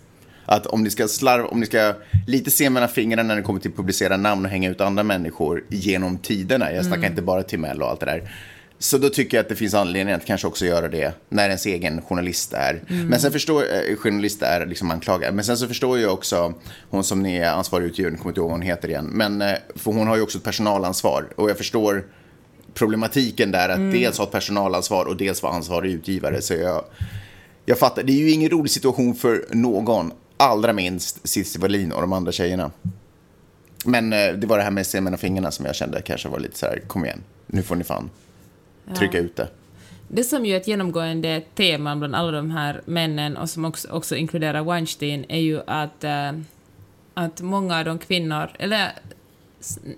Att 0.51 0.67
om 0.67 0.83
ni 0.83 0.91
ska 0.91 1.09
slarv, 1.09 1.47
om 1.47 1.61
ni 1.61 1.67
ska 1.67 1.95
lite 2.27 2.51
se 2.51 2.71
mellan 2.71 2.89
fingrarna 2.89 3.23
när 3.23 3.37
det 3.37 3.43
kommer 3.43 3.61
till 3.61 3.71
att 3.71 3.77
publicera 3.77 4.17
namn 4.17 4.45
och 4.45 4.51
hänga 4.51 4.71
ut 4.71 4.81
andra 4.81 5.03
människor 5.03 5.65
genom 5.69 6.19
tiderna, 6.19 6.73
jag 6.73 6.85
snackar 6.85 7.07
inte 7.07 7.23
bara 7.23 7.43
Timell 7.43 7.83
och 7.83 7.89
allt 7.89 8.01
det 8.01 8.07
där. 8.07 8.31
Så 8.79 8.99
då 8.99 9.09
tycker 9.09 9.37
jag 9.37 9.43
att 9.43 9.49
det 9.49 9.57
finns 9.57 9.75
anledning 9.75 10.15
att 10.15 10.27
kanske 10.27 10.47
också 10.47 10.67
göra 10.67 10.89
det 10.89 11.13
när 11.29 11.47
ens 11.47 11.67
egen 11.67 12.03
journalist 12.03 12.53
är. 12.53 12.83
Men 12.87 13.21
sen 13.21 13.33
förstår 13.33 13.63
eh, 13.63 13.97
journalist 13.97 14.43
är 14.43 14.67
liksom 14.67 14.91
anklagad. 14.91 15.35
Men 15.35 15.45
sen 15.45 15.57
så 15.57 15.69
förstår 15.69 15.99
jag 15.99 16.13
också 16.13 16.55
hon 16.91 17.05
som 17.05 17.27
är 17.27 17.47
ansvarig 17.47 17.87
utgivare, 17.87 18.17
kommer 18.17 18.31
inte 18.31 18.41
ihåg 18.41 18.51
vad 18.51 18.59
hon 18.59 18.67
heter 18.67 18.89
igen. 18.89 19.07
Men 19.13 19.43
eh, 19.43 19.55
för 19.75 19.93
hon 19.93 20.07
har 20.07 20.17
ju 20.17 20.23
också 20.23 20.39
ett 20.39 20.45
personalansvar 20.45 21.29
och 21.37 21.51
jag 21.51 21.59
förstår 21.59 22.05
problematiken 22.75 23.51
där 23.51 23.69
att 23.69 23.93
dels 23.93 24.19
ha 24.19 24.25
ett 24.25 24.31
personalansvar 24.31 25.05
och 25.05 25.17
dels 25.17 25.43
vara 25.43 25.53
ansvarig 25.53 25.93
utgivare. 25.93 26.43
Så 26.43 26.55
jag, 26.55 26.85
jag 27.67 27.79
fattar, 27.79 28.03
det 28.03 28.13
är 28.13 28.17
ju 28.17 28.31
ingen 28.31 28.51
rolig 28.51 28.71
situation 28.71 29.15
för 29.15 29.45
någon. 29.51 30.13
Allra 30.39 30.73
minst 30.73 31.29
Cissi 31.29 31.59
Wallin 31.59 31.93
och 31.93 32.01
de 32.01 32.13
andra 32.13 32.33
tjejerna. 32.33 32.71
Men 33.85 34.13
eh, 34.13 34.33
det 34.33 34.47
var 34.47 34.59
det 34.59 34.65
här 34.65 34.71
med 34.71 34.87
se 34.87 35.01
mellan 35.01 35.19
fingrarna 35.19 35.51
som 35.51 35.67
jag 35.67 35.75
kände 35.75 36.03
kanske 36.03 36.29
var 36.29 36.39
lite 36.39 36.59
så 36.59 36.67
här, 36.67 36.83
kom 36.87 37.05
igen, 37.05 37.23
nu 37.47 37.63
får 37.63 37.77
ni 37.77 37.85
fan 37.85 38.11
trycka 38.97 39.19
ut 39.19 39.37
det. 39.37 39.49
Det 40.09 40.25
som 40.25 40.47
ju 40.47 40.53
är 40.53 40.57
ett 40.57 40.69
genomgående 40.69 41.43
tema 41.55 41.97
bland 41.97 42.15
alla 42.15 42.31
de 42.31 42.51
här 42.51 42.83
männen 42.85 43.37
och 43.37 43.51
som 43.51 43.65
också, 43.65 43.89
också 43.89 44.17
inkluderar 44.17 44.63
Weinstein 44.63 45.25
är 45.29 45.41
ju 45.41 45.61
att, 45.67 46.05
eh, 46.05 46.33
att 47.15 47.41
många 47.41 47.79
av 47.79 47.85
de 47.85 47.99
kvinnor, 47.99 48.51
eller 48.59 48.93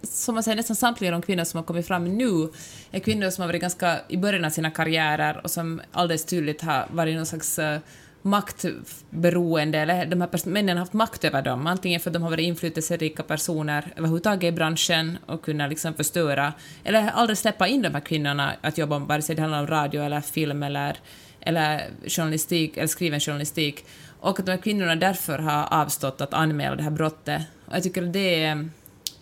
som 0.02 0.34
man 0.34 0.42
säger, 0.42 0.56
nästan 0.56 0.76
samtliga 0.76 1.10
de 1.10 1.22
kvinnor 1.22 1.44
som 1.44 1.58
har 1.58 1.64
kommit 1.64 1.86
fram 1.86 2.04
nu 2.04 2.48
är 2.90 3.00
kvinnor 3.00 3.30
som 3.30 3.42
har 3.42 3.48
varit 3.48 3.60
ganska 3.60 4.00
i 4.08 4.16
början 4.16 4.44
av 4.44 4.50
sina 4.50 4.70
karriärer 4.70 5.40
och 5.44 5.50
som 5.50 5.80
alldeles 5.92 6.24
tydligt 6.24 6.62
har 6.62 6.86
varit 6.90 7.16
någon 7.16 7.26
slags 7.26 7.58
eh, 7.58 7.80
maktberoende, 8.22 9.78
eller 9.78 10.06
de 10.06 10.20
här 10.20 10.48
männen 10.48 10.76
har 10.76 10.80
haft 10.84 10.92
makt 10.92 11.24
över 11.24 11.42
dem, 11.42 11.66
antingen 11.66 12.00
för 12.00 12.10
att 12.10 12.14
de 12.14 12.22
har 12.22 12.30
varit 12.30 12.44
inflytelserika 12.44 13.22
personer 13.22 13.92
överhuvudtaget 13.96 14.48
i 14.48 14.52
branschen 14.52 15.18
och 15.26 15.42
kunnat 15.42 15.70
liksom 15.70 15.94
förstöra, 15.94 16.52
eller 16.84 17.10
aldrig 17.10 17.38
släppa 17.38 17.68
in 17.68 17.82
de 17.82 17.94
här 17.94 18.00
kvinnorna 18.00 18.52
att 18.60 18.78
jobba, 18.78 18.98
vare 18.98 19.22
sig 19.22 19.36
det 19.36 19.42
handlar 19.42 19.60
om 19.60 19.66
radio 19.66 20.02
eller 20.02 20.20
film 20.20 20.62
eller, 20.62 20.96
eller 21.40 21.82
journalistik, 22.06 22.76
eller 22.76 22.86
skriven 22.86 23.20
journalistik, 23.20 23.84
och 24.20 24.38
att 24.38 24.46
de 24.46 24.52
här 24.52 24.58
kvinnorna 24.58 24.96
därför 24.96 25.38
har 25.38 25.80
avstått 25.80 26.20
att 26.20 26.34
anmäla 26.34 26.76
det 26.76 26.82
här 26.82 26.90
brottet. 26.90 27.42
Och 27.66 27.76
jag 27.76 27.82
tycker 27.82 28.02
att 28.02 28.12
det 28.12 28.44
är, 28.44 28.68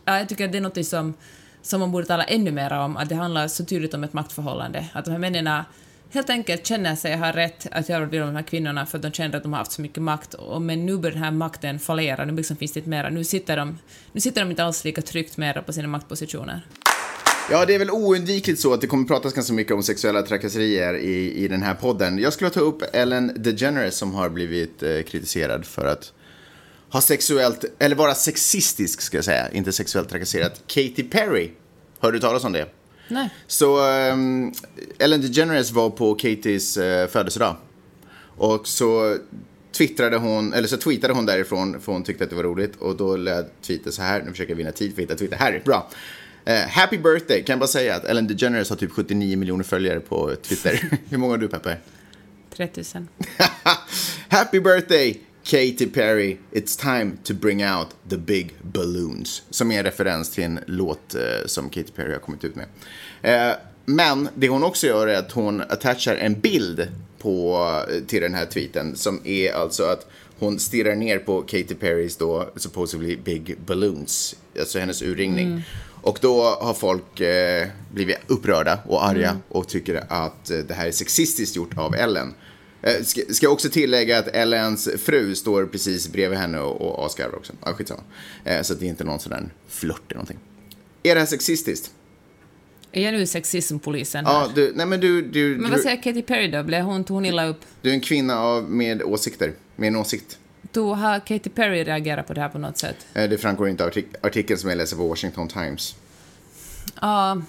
ja, 0.05 0.19
jag 0.19 0.29
tycker 0.29 0.45
att 0.45 0.53
det 0.53 0.59
är 0.59 0.63
något 0.63 0.87
som, 0.87 1.15
som 1.63 1.81
man 1.81 1.93
borde 1.93 2.07
tala 2.07 2.25
ännu 2.25 2.51
mer 2.51 2.73
om, 2.73 2.97
att 2.97 3.09
det 3.09 3.15
handlar 3.15 3.49
så 3.49 3.65
tydligt 3.65 3.95
om 3.95 4.05
ett 4.05 4.13
maktförhållande, 4.13 4.85
att 4.93 5.05
de 5.05 5.11
här 5.11 5.19
männen 5.19 5.47
helt 6.11 6.31
enkelt 6.31 6.67
känner 6.67 6.97
sig 6.97 7.17
ha 7.17 7.33
rätt 7.33 7.67
att 7.71 7.89
göra 7.89 8.07
det 8.07 8.19
med 8.19 8.29
de 8.29 8.37
här 8.37 8.43
kvinnorna 8.43 8.87
för 8.87 8.99
att 8.99 9.03
de 9.03 9.13
känner 9.13 9.37
att 9.37 9.43
de 9.43 9.53
har 9.53 9.59
haft 9.59 9.73
så 9.73 9.83
mycket 9.83 10.03
makt. 10.03 10.35
Och, 10.35 10.63
men 10.63 10.87
nu 10.87 10.99
börjar 10.99 11.15
den 11.15 11.23
här 11.23 11.31
makten 11.31 11.79
fallera, 11.79 12.25
nu 12.25 12.33
liksom 12.33 12.57
finns 12.57 12.73
det 12.73 12.81
inte 12.81 12.91
mera. 12.91 13.11
Nu 13.11 13.25
sitter, 13.25 13.57
de, 13.57 13.79
nu 14.13 14.21
sitter 14.21 14.41
de 14.41 14.51
inte 14.51 14.65
alls 14.65 14.85
lika 14.85 15.03
tryggt 15.03 15.37
mera 15.37 15.63
på 15.63 15.73
sina 15.73 15.89
maktpositioner. 15.89 16.67
Ja, 17.51 17.65
det 17.67 17.75
är 17.75 17.79
väl 17.79 17.91
oundvikligt 17.91 18.61
så 18.61 18.75
att 18.75 18.81
det 18.81 18.87
kommer 18.87 19.05
pratas 19.05 19.33
ganska 19.33 19.53
mycket 19.53 19.73
om 19.73 19.83
sexuella 19.83 20.23
trakasserier 20.23 20.95
i, 20.95 21.45
i 21.45 21.49
den 21.49 21.63
här 21.63 21.75
podden. 21.75 22.19
Jag 22.19 22.33
skulle 22.33 22.51
ta 22.51 22.61
upp 22.61 22.83
Ellen 22.93 23.33
DeGeneres 23.37 23.97
som 23.97 24.15
har 24.15 24.29
blivit 24.29 24.83
eh, 24.83 25.03
kritiserad 25.03 25.65
för 25.65 25.87
att 25.87 26.13
ha 26.91 27.01
sexuellt, 27.01 27.65
eller 27.79 27.97
vara 27.97 28.15
sexistisk 28.15 29.01
ska 29.01 29.17
jag 29.17 29.25
säga, 29.25 29.51
inte 29.51 29.73
sexuellt 29.73 30.09
trakasserat. 30.09 30.63
Katy 30.67 31.05
Perry, 31.11 31.51
har 31.99 32.13
du 32.13 32.21
talas 32.21 32.45
om 32.45 32.53
det? 32.53 32.78
Nej. 33.09 33.31
Så 33.47 33.79
um, 34.13 34.53
Ellen 34.99 35.21
DeGeneres 35.21 35.71
var 35.71 35.91
på 35.91 36.15
Katys 36.15 36.77
uh, 36.77 37.07
födelsedag. 37.07 37.57
Och 38.37 38.69
så 38.69 39.17
twittrade 39.73 40.17
hon, 40.17 40.53
eller 40.53 40.69
så 40.69 40.77
tweetade 40.77 41.15
hon 41.15 41.27
därifrån 41.27 41.81
för 41.81 41.93
hon 41.93 42.03
tyckte 42.03 42.25
att 42.25 42.31
det 42.31 42.37
var 42.37 42.43
roligt. 42.43 42.77
Och 42.77 42.97
då 42.97 43.17
lät 43.17 43.63
tweeten 43.63 43.93
så 43.93 44.03
här, 44.03 44.23
nu 44.23 44.31
försöker 44.31 44.53
jag 44.53 44.57
vinna 44.57 44.73
tid 44.73 44.95
för 44.95 45.03
att 45.03 45.05
hitta 45.05 45.19
Twitter, 45.19 45.37
här, 45.37 45.63
bra. 45.65 45.91
Uh, 46.49 46.55
happy 46.55 46.99
birthday, 46.99 47.43
kan 47.43 47.53
jag 47.53 47.59
bara 47.59 47.67
säga 47.67 47.95
att 47.95 48.05
Ellen 48.05 48.27
DeGeneres 48.27 48.71
har 48.71 48.77
typ 48.77 48.93
79 48.93 49.39
miljoner 49.39 49.65
följare 49.65 50.01
på 50.01 50.35
Twitter. 50.43 50.99
Hur 51.11 51.19
många 51.19 51.33
har 51.33 51.39
du 51.39 51.49
Peppe? 51.49 51.77
3000. 52.57 53.09
Happy 54.29 54.61
birthday 54.61 55.21
Katy 55.49 55.87
Perry, 55.87 56.39
It's 56.53 56.77
time 56.77 57.19
to 57.25 57.35
bring 57.35 57.65
out 57.65 57.89
the 58.09 58.17
big 58.17 58.55
balloons. 58.63 59.43
Som 59.51 59.71
är 59.71 59.79
en 59.79 59.85
referens 59.85 60.31
till 60.31 60.45
en 60.45 60.61
låt 60.67 61.15
eh, 61.15 61.47
som 61.47 61.71
Katy 61.71 61.93
Perry 61.97 62.13
har 62.13 62.19
kommit 62.19 62.45
ut 62.45 62.55
med. 62.55 62.67
Eh, 63.23 63.57
men 63.85 64.29
det 64.35 64.49
hon 64.49 64.65
också 64.65 64.87
gör 64.87 65.07
är 65.07 65.19
att 65.19 65.33
hon 65.33 65.61
attachar 65.61 66.17
en 66.17 66.41
bild 66.41 66.89
på, 67.19 67.59
eh, 67.91 68.05
till 68.07 68.23
den 68.23 68.35
här 68.35 68.47
tweeten 68.47 68.97
som 68.97 69.21
är 69.25 69.53
alltså 69.53 69.85
att 69.85 70.07
hon 70.39 70.59
stirrar 70.59 70.95
ner 70.95 71.19
på 71.19 71.43
Katy 71.43 71.75
Perrys 71.75 72.17
då 72.17 72.51
supposedly 72.57 73.17
big 73.17 73.57
balloons, 73.67 74.37
alltså 74.59 74.79
hennes 74.79 75.03
urringning. 75.03 75.47
Mm. 75.47 75.61
Och 76.03 76.19
då 76.21 76.43
har 76.43 76.75
folk 76.75 77.21
eh, 77.21 77.69
blivit 77.93 78.17
upprörda 78.27 78.79
och 78.87 79.07
arga 79.07 79.29
mm. 79.29 79.43
och 79.49 79.69
tycker 79.69 80.05
att 80.09 80.45
det 80.45 80.75
här 80.75 80.87
är 80.87 80.93
sexistiskt 80.93 81.57
gjort 81.57 81.79
av 81.79 81.95
Ellen. 81.95 82.35
Eh, 82.83 83.03
ska, 83.03 83.21
ska 83.31 83.49
också 83.49 83.69
tillägga 83.69 84.19
att 84.19 84.29
Ellens 84.29 84.89
fru 84.99 85.35
står 85.35 85.67
precis 85.67 86.09
bredvid 86.09 86.39
henne 86.39 86.61
och, 86.61 86.81
och 86.81 87.07
asgarvar 87.07 87.37
också. 87.37 87.53
Ja, 87.65 87.75
skitsamma. 87.75 88.03
Eh, 88.45 88.63
så 88.63 88.73
att 88.73 88.81
det 88.81 88.87
är 88.87 88.89
inte 88.89 89.05
någon 89.05 89.21
sån 89.21 89.31
där 89.31 89.49
flört 89.69 90.03
eller 90.07 90.15
någonting. 90.15 90.39
Är 91.03 91.15
det 91.15 91.21
här 91.21 91.27
sexistiskt? 91.27 91.91
Är 92.93 93.03
jag 93.03 93.15
nu 93.15 93.27
sexismpolisen? 93.27 94.25
Ja, 94.25 94.49
du, 94.55 94.73
nej 94.75 94.87
men 94.87 95.01
du... 95.01 95.23
du 95.23 95.57
men 95.57 95.71
vad 95.71 95.81
säger 95.81 96.03
Katy 96.03 96.23
Perry 96.23 96.51
då? 96.51 96.63
Blev 96.63 96.83
hon, 96.83 97.05
tog 97.05 97.15
hon 97.15 97.25
illa 97.25 97.47
upp? 97.47 97.61
Du 97.83 97.91
är 97.91 97.95
en 97.95 98.01
kvinna 98.01 98.41
av, 98.41 98.71
med 98.71 99.03
åsikter, 99.03 99.53
med 99.77 99.87
en 99.89 99.97
åsikt. 99.97 100.39
Då 100.73 100.95
har 100.95 101.21
Katy 101.21 101.51
Perry 101.51 101.85
reagerat 101.85 102.27
på 102.27 102.35
det 102.35 102.41
här 102.41 102.49
på 102.49 102.59
något 102.59 102.79
sätt? 102.79 102.97
Eh, 103.15 103.29
det 103.29 103.39
framgår 103.39 103.69
inte 103.69 103.85
av 103.85 103.89
artik 103.89 104.07
artikeln 104.21 104.59
som 104.59 104.71
jag 104.71 104.77
läser 104.77 104.97
på 104.97 105.09
Washington 105.09 105.49
Times. 105.49 105.95
Ja, 107.01 107.43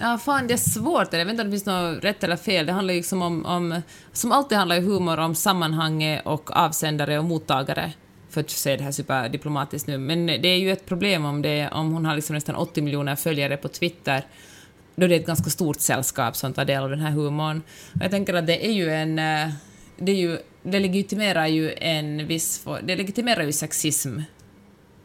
Ja, 0.00 0.18
fan 0.18 0.46
det 0.46 0.54
är 0.54 0.58
svårt. 0.58 1.12
Jag 1.12 1.24
vet 1.24 1.30
inte 1.30 1.42
om 1.42 1.50
det 1.50 1.52
finns 1.52 1.66
något 1.66 2.04
rätt 2.04 2.24
eller 2.24 2.36
fel. 2.36 2.66
Det 2.66 2.72
handlar 2.72 2.94
ju 2.94 3.00
liksom 3.00 3.22
om, 3.22 3.46
om... 3.46 3.82
Som 4.12 4.32
alltid 4.32 4.58
handlar 4.58 4.76
ju 4.76 4.82
humor 4.82 5.18
om 5.18 5.34
sammanhanget 5.34 6.26
och 6.26 6.56
avsändare 6.56 7.18
och 7.18 7.24
mottagare. 7.24 7.92
För 8.30 8.40
att 8.40 8.50
säga 8.50 8.76
det 8.76 8.84
här 8.84 8.92
superdiplomatiskt 8.92 9.88
nu. 9.88 9.98
Men 9.98 10.26
det 10.26 10.48
är 10.48 10.58
ju 10.58 10.72
ett 10.72 10.86
problem 10.86 11.24
om, 11.24 11.42
det, 11.42 11.68
om 11.72 11.92
hon 11.92 12.04
har 12.04 12.14
liksom 12.14 12.34
nästan 12.34 12.54
80 12.54 12.82
miljoner 12.82 13.16
följare 13.16 13.56
på 13.56 13.68
Twitter. 13.68 14.24
Då 14.96 15.04
är 15.04 15.08
det 15.08 15.16
ett 15.16 15.26
ganska 15.26 15.50
stort 15.50 15.80
sällskap 15.80 16.36
som 16.36 16.52
tar 16.52 16.64
del 16.64 16.82
av 16.82 16.90
den 16.90 17.00
här 17.00 17.10
humorn. 17.10 17.62
Jag 18.00 18.10
tänker 18.10 18.34
att 18.34 18.46
det 18.46 18.66
är 18.66 18.72
ju 18.72 18.90
en... 18.90 19.18
Eh, 19.18 19.48
det, 19.96 20.12
är 20.12 20.16
ju, 20.16 20.38
det 20.62 20.80
legitimerar 20.80 21.46
ju 21.46 21.74
en 21.76 22.26
viss... 22.26 22.66
Det 22.82 22.96
legitimerar 22.96 23.42
ju 23.42 23.52
sexism 23.52 24.20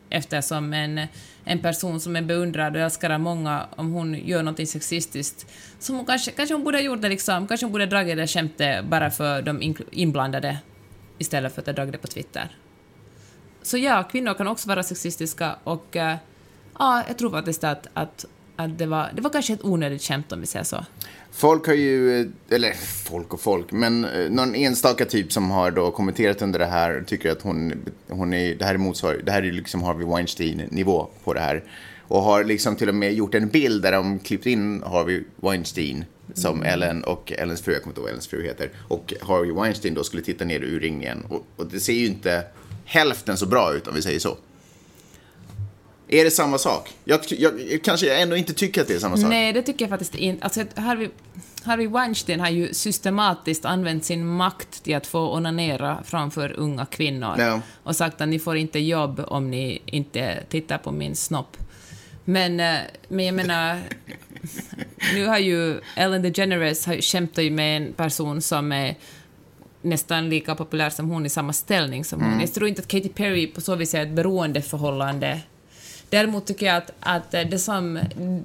eftersom 0.10 0.74
en, 0.74 1.08
en 1.46 1.60
person 1.60 2.00
som 2.00 2.16
är 2.16 2.22
beundrad 2.22 2.76
och 2.76 2.82
älskad 2.82 3.12
av 3.12 3.20
många, 3.20 3.66
om 3.76 3.92
hon 3.92 4.14
gör 4.14 4.44
något 4.44 4.70
sexistiskt, 4.70 5.48
som 5.80 5.96
hon 5.96 6.06
kanske, 6.06 6.32
kanske 6.32 6.56
hon 6.56 6.64
borde 6.64 6.78
ha 6.78 6.84
gjort 6.84 7.02
det 7.02 7.10
liksom, 7.10 7.48
kanske 7.48 7.66
hon 7.66 7.72
borde 7.72 7.84
ha 7.84 7.90
dragit 7.90 8.18
det 8.18 8.28
skämtet 8.28 8.86
bara 8.86 9.12
för 9.12 9.42
de 9.42 9.76
inblandade 9.92 10.58
istället 11.18 11.54
för 11.54 11.62
att 11.62 11.68
ha 11.68 11.74
dragit 11.74 11.92
det 11.92 11.98
på 11.98 12.08
Twitter. 12.08 12.58
Så 13.62 13.78
ja, 13.78 14.04
kvinnor 14.04 14.34
kan 14.34 14.48
också 14.48 14.70
vara 14.70 14.84
sexistiska 14.84 15.56
och 15.64 15.96
äh, 15.96 16.16
ja, 16.80 17.04
jag 17.08 17.18
tror 17.18 17.32
faktiskt 17.32 17.64
att, 17.64 17.88
att, 17.94 18.26
att 18.56 18.78
det, 18.78 18.86
var, 18.86 19.12
det 19.16 19.22
var 19.22 19.30
kanske 19.30 19.54
ett 19.54 19.64
onödigt 19.64 20.02
skämt 20.02 20.32
om 20.32 20.40
vi 20.40 20.46
säger 20.46 20.66
så. 20.66 20.86
Folk 21.32 21.68
har 21.68 21.74
ju, 21.74 22.32
eller 22.50 22.74
folk 23.06 23.34
och 23.34 23.42
folk, 23.42 23.72
men 23.72 24.06
eh, 24.06 24.30
någon 24.30 24.56
enstaka 24.56 25.06
typ 25.06 25.32
som 25.32 25.52
har 25.52 25.72
då 25.72 25.92
kommenterat 25.92 26.42
under 26.42 26.60
det 26.60 26.66
här 26.66 27.04
tycker 27.08 27.32
att 27.32 27.42
hon, 27.42 27.74
hon 28.08 28.34
är, 28.34 28.56
det 28.56 28.66
här 28.66 28.74
är 28.74 28.78
motsvar, 28.78 29.22
det 29.24 29.32
här 29.32 29.44
är 29.44 29.52
liksom 29.52 29.84
Harvey 29.84 30.08
Weinstein-nivå 30.08 31.08
på 31.24 31.34
det 31.34 31.40
här. 31.40 31.64
Och 32.08 32.22
har 32.22 32.44
liksom 32.44 32.76
till 32.76 32.90
och 32.90 32.96
med 32.96 33.14
gjort 33.14 33.36
en 33.36 33.48
bild 33.48 33.84
där 33.84 33.92
de 33.92 34.20
klippt 34.20 34.46
in 34.46 34.84
Harvey 34.86 35.24
Weinstein 35.36 36.06
som 36.34 36.56
mm. 36.56 36.74
Ellen 36.74 37.04
och 37.04 37.32
Ellens 37.32 37.62
fru, 37.62 37.74
jag 37.74 37.82
kommer 37.82 37.92
inte 37.92 38.00
ihåg 38.00 38.06
vad 38.06 38.10
Ellens 38.10 38.28
fru 38.28 38.44
heter, 38.44 38.70
och 38.88 39.14
Harvey 39.22 39.52
Weinstein 39.52 39.94
då 39.94 40.04
skulle 40.04 40.24
titta 40.24 40.46
ner 40.46 40.60
ur 40.60 40.80
ringen. 40.80 41.26
Och, 41.30 41.46
och 41.56 41.68
det 41.68 41.80
ser 41.80 41.94
ju 41.94 42.06
inte 42.06 42.44
hälften 42.86 43.38
så 43.38 43.46
bra 43.46 43.74
ut 43.74 43.88
om 43.88 43.96
vi 43.96 44.02
säger 44.02 44.20
så. 44.20 44.38
Är 46.14 46.24
det 46.24 46.32
samma 46.32 46.58
sak? 46.58 46.94
Jag, 47.04 47.20
jag, 47.30 47.54
kanske 47.84 48.16
ändå 48.16 48.36
inte 48.36 48.54
tycker 48.54 48.82
att 48.82 48.88
det 48.88 48.96
är 48.96 49.00
samma 49.00 49.18
sak. 49.18 49.30
Nej, 49.30 49.54
det 49.54 49.62
tycker 49.62 49.86
jag 49.86 49.90
faktiskt 49.90 50.16
inte. 50.16 50.44
Alltså, 50.44 50.64
Harvey, 50.76 51.10
Harvey 51.64 51.88
Weinstein 51.88 52.40
har 52.40 52.50
ju 52.50 52.74
systematiskt 52.74 53.66
använt 53.66 54.06
sin 54.06 54.26
makt 54.26 54.84
till 54.84 54.96
att 54.96 55.08
få 55.08 55.34
onanera 55.34 56.04
framför 56.06 56.52
unga 56.52 56.86
kvinnor. 56.86 57.36
Ja. 57.38 57.62
Och 57.84 57.96
sagt 57.96 58.22
att 58.22 58.28
ni 58.28 58.40
får 58.40 58.58
inte 58.58 58.80
jobb 58.80 59.24
om 59.28 59.52
ni 59.52 59.82
inte 59.86 60.44
tittar 60.50 60.78
på 60.78 60.92
min 60.92 61.16
snopp. 61.16 61.58
Men, 62.26 62.60
eh, 62.60 62.78
men 63.08 63.26
jag 63.26 63.36
menar, 63.36 63.80
nu 65.14 65.26
har 65.26 65.38
ju 65.38 65.82
Ellen 65.96 66.22
DeGeneres 66.22 66.88
kämpat 67.04 67.52
med 67.52 67.78
en 67.78 67.94
person 67.94 68.42
som 68.42 68.72
är 68.72 68.96
nästan 69.82 70.30
lika 70.30 70.56
populär 70.56 70.90
som 70.90 71.10
hon 71.10 71.26
i 71.26 71.30
samma 71.30 71.54
ställning 71.54 72.06
som 72.06 72.20
hon. 72.20 72.30
Mm. 72.30 72.42
Jag 72.42 72.54
tror 72.54 72.68
inte 72.68 72.82
att 72.82 72.88
Katy 72.88 73.10
Perry 73.10 73.48
på 73.48 73.62
så 73.62 73.76
vis 73.76 73.94
är 73.94 74.02
ett 74.02 74.12
beroendeförhållande 74.12 75.42
Däremot 76.14 76.48
tycker 76.48 76.66
jag 76.66 76.76
att, 76.78 76.92
att 77.00 77.32
det 77.32 77.60
som... 77.60 78.00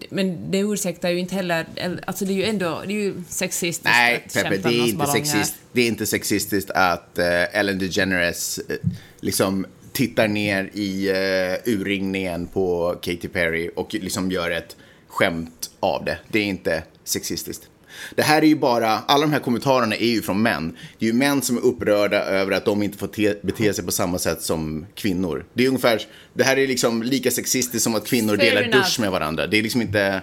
Men 0.08 0.50
det 0.50 0.58
ursäktar 0.58 1.08
ju 1.10 1.18
inte 1.18 1.34
heller... 1.34 1.66
Alltså 2.04 2.24
det 2.24 2.32
är 2.32 2.36
ju 2.36 2.44
ändå 2.44 2.82
det 2.86 2.92
är 2.92 3.00
ju 3.02 3.14
sexistiskt 3.28 3.84
Nej, 3.84 4.26
Peppe, 4.34 4.56
det 4.56 4.68
är, 4.68 4.88
inte 4.88 5.06
sexist, 5.06 5.54
det 5.72 5.80
är 5.80 5.86
inte 5.86 6.06
sexistiskt 6.06 6.70
att 6.70 7.18
uh, 7.18 7.58
Ellen 7.58 7.78
DeGeneres 7.78 8.60
uh, 8.70 8.76
liksom 9.20 9.66
tittar 9.92 10.28
ner 10.28 10.70
i 10.72 11.10
uh, 11.10 11.74
urringningen 11.74 12.46
på 12.46 12.96
Katy 13.02 13.28
Perry 13.28 13.70
och 13.76 13.94
liksom 13.94 14.30
gör 14.30 14.50
ett 14.50 14.76
skämt 15.08 15.70
av 15.80 16.04
det. 16.04 16.18
Det 16.28 16.38
är 16.38 16.44
inte 16.44 16.82
sexistiskt. 17.04 17.68
Det 18.14 18.22
här 18.22 18.42
är 18.42 18.46
ju 18.46 18.56
bara, 18.56 18.88
alla 18.88 19.26
de 19.26 19.32
här 19.32 19.40
kommentarerna 19.40 19.96
är 19.96 20.10
ju 20.10 20.22
från 20.22 20.42
män. 20.42 20.76
Det 20.98 21.06
är 21.06 21.10
ju 21.10 21.18
män 21.18 21.42
som 21.42 21.56
är 21.56 21.60
upprörda 21.60 22.24
över 22.24 22.52
att 22.52 22.64
de 22.64 22.82
inte 22.82 22.98
får 22.98 23.06
te, 23.06 23.34
bete 23.42 23.74
sig 23.74 23.84
på 23.84 23.92
samma 23.92 24.18
sätt 24.18 24.42
som 24.42 24.86
kvinnor. 24.94 25.44
Det 25.54 25.64
är 25.64 25.68
ungefär, 25.68 26.02
det 26.34 26.44
här 26.44 26.56
är 26.58 26.66
liksom 26.66 27.02
lika 27.02 27.30
sexistiskt 27.30 27.84
som 27.84 27.94
att 27.94 28.06
kvinnor 28.06 28.36
Fair 28.36 28.50
delar 28.50 28.62
enough. 28.62 28.78
dusch 28.78 29.00
med 29.00 29.10
varandra. 29.10 29.46
Det 29.46 29.58
är 29.58 29.62
liksom 29.62 29.82
inte... 29.82 30.22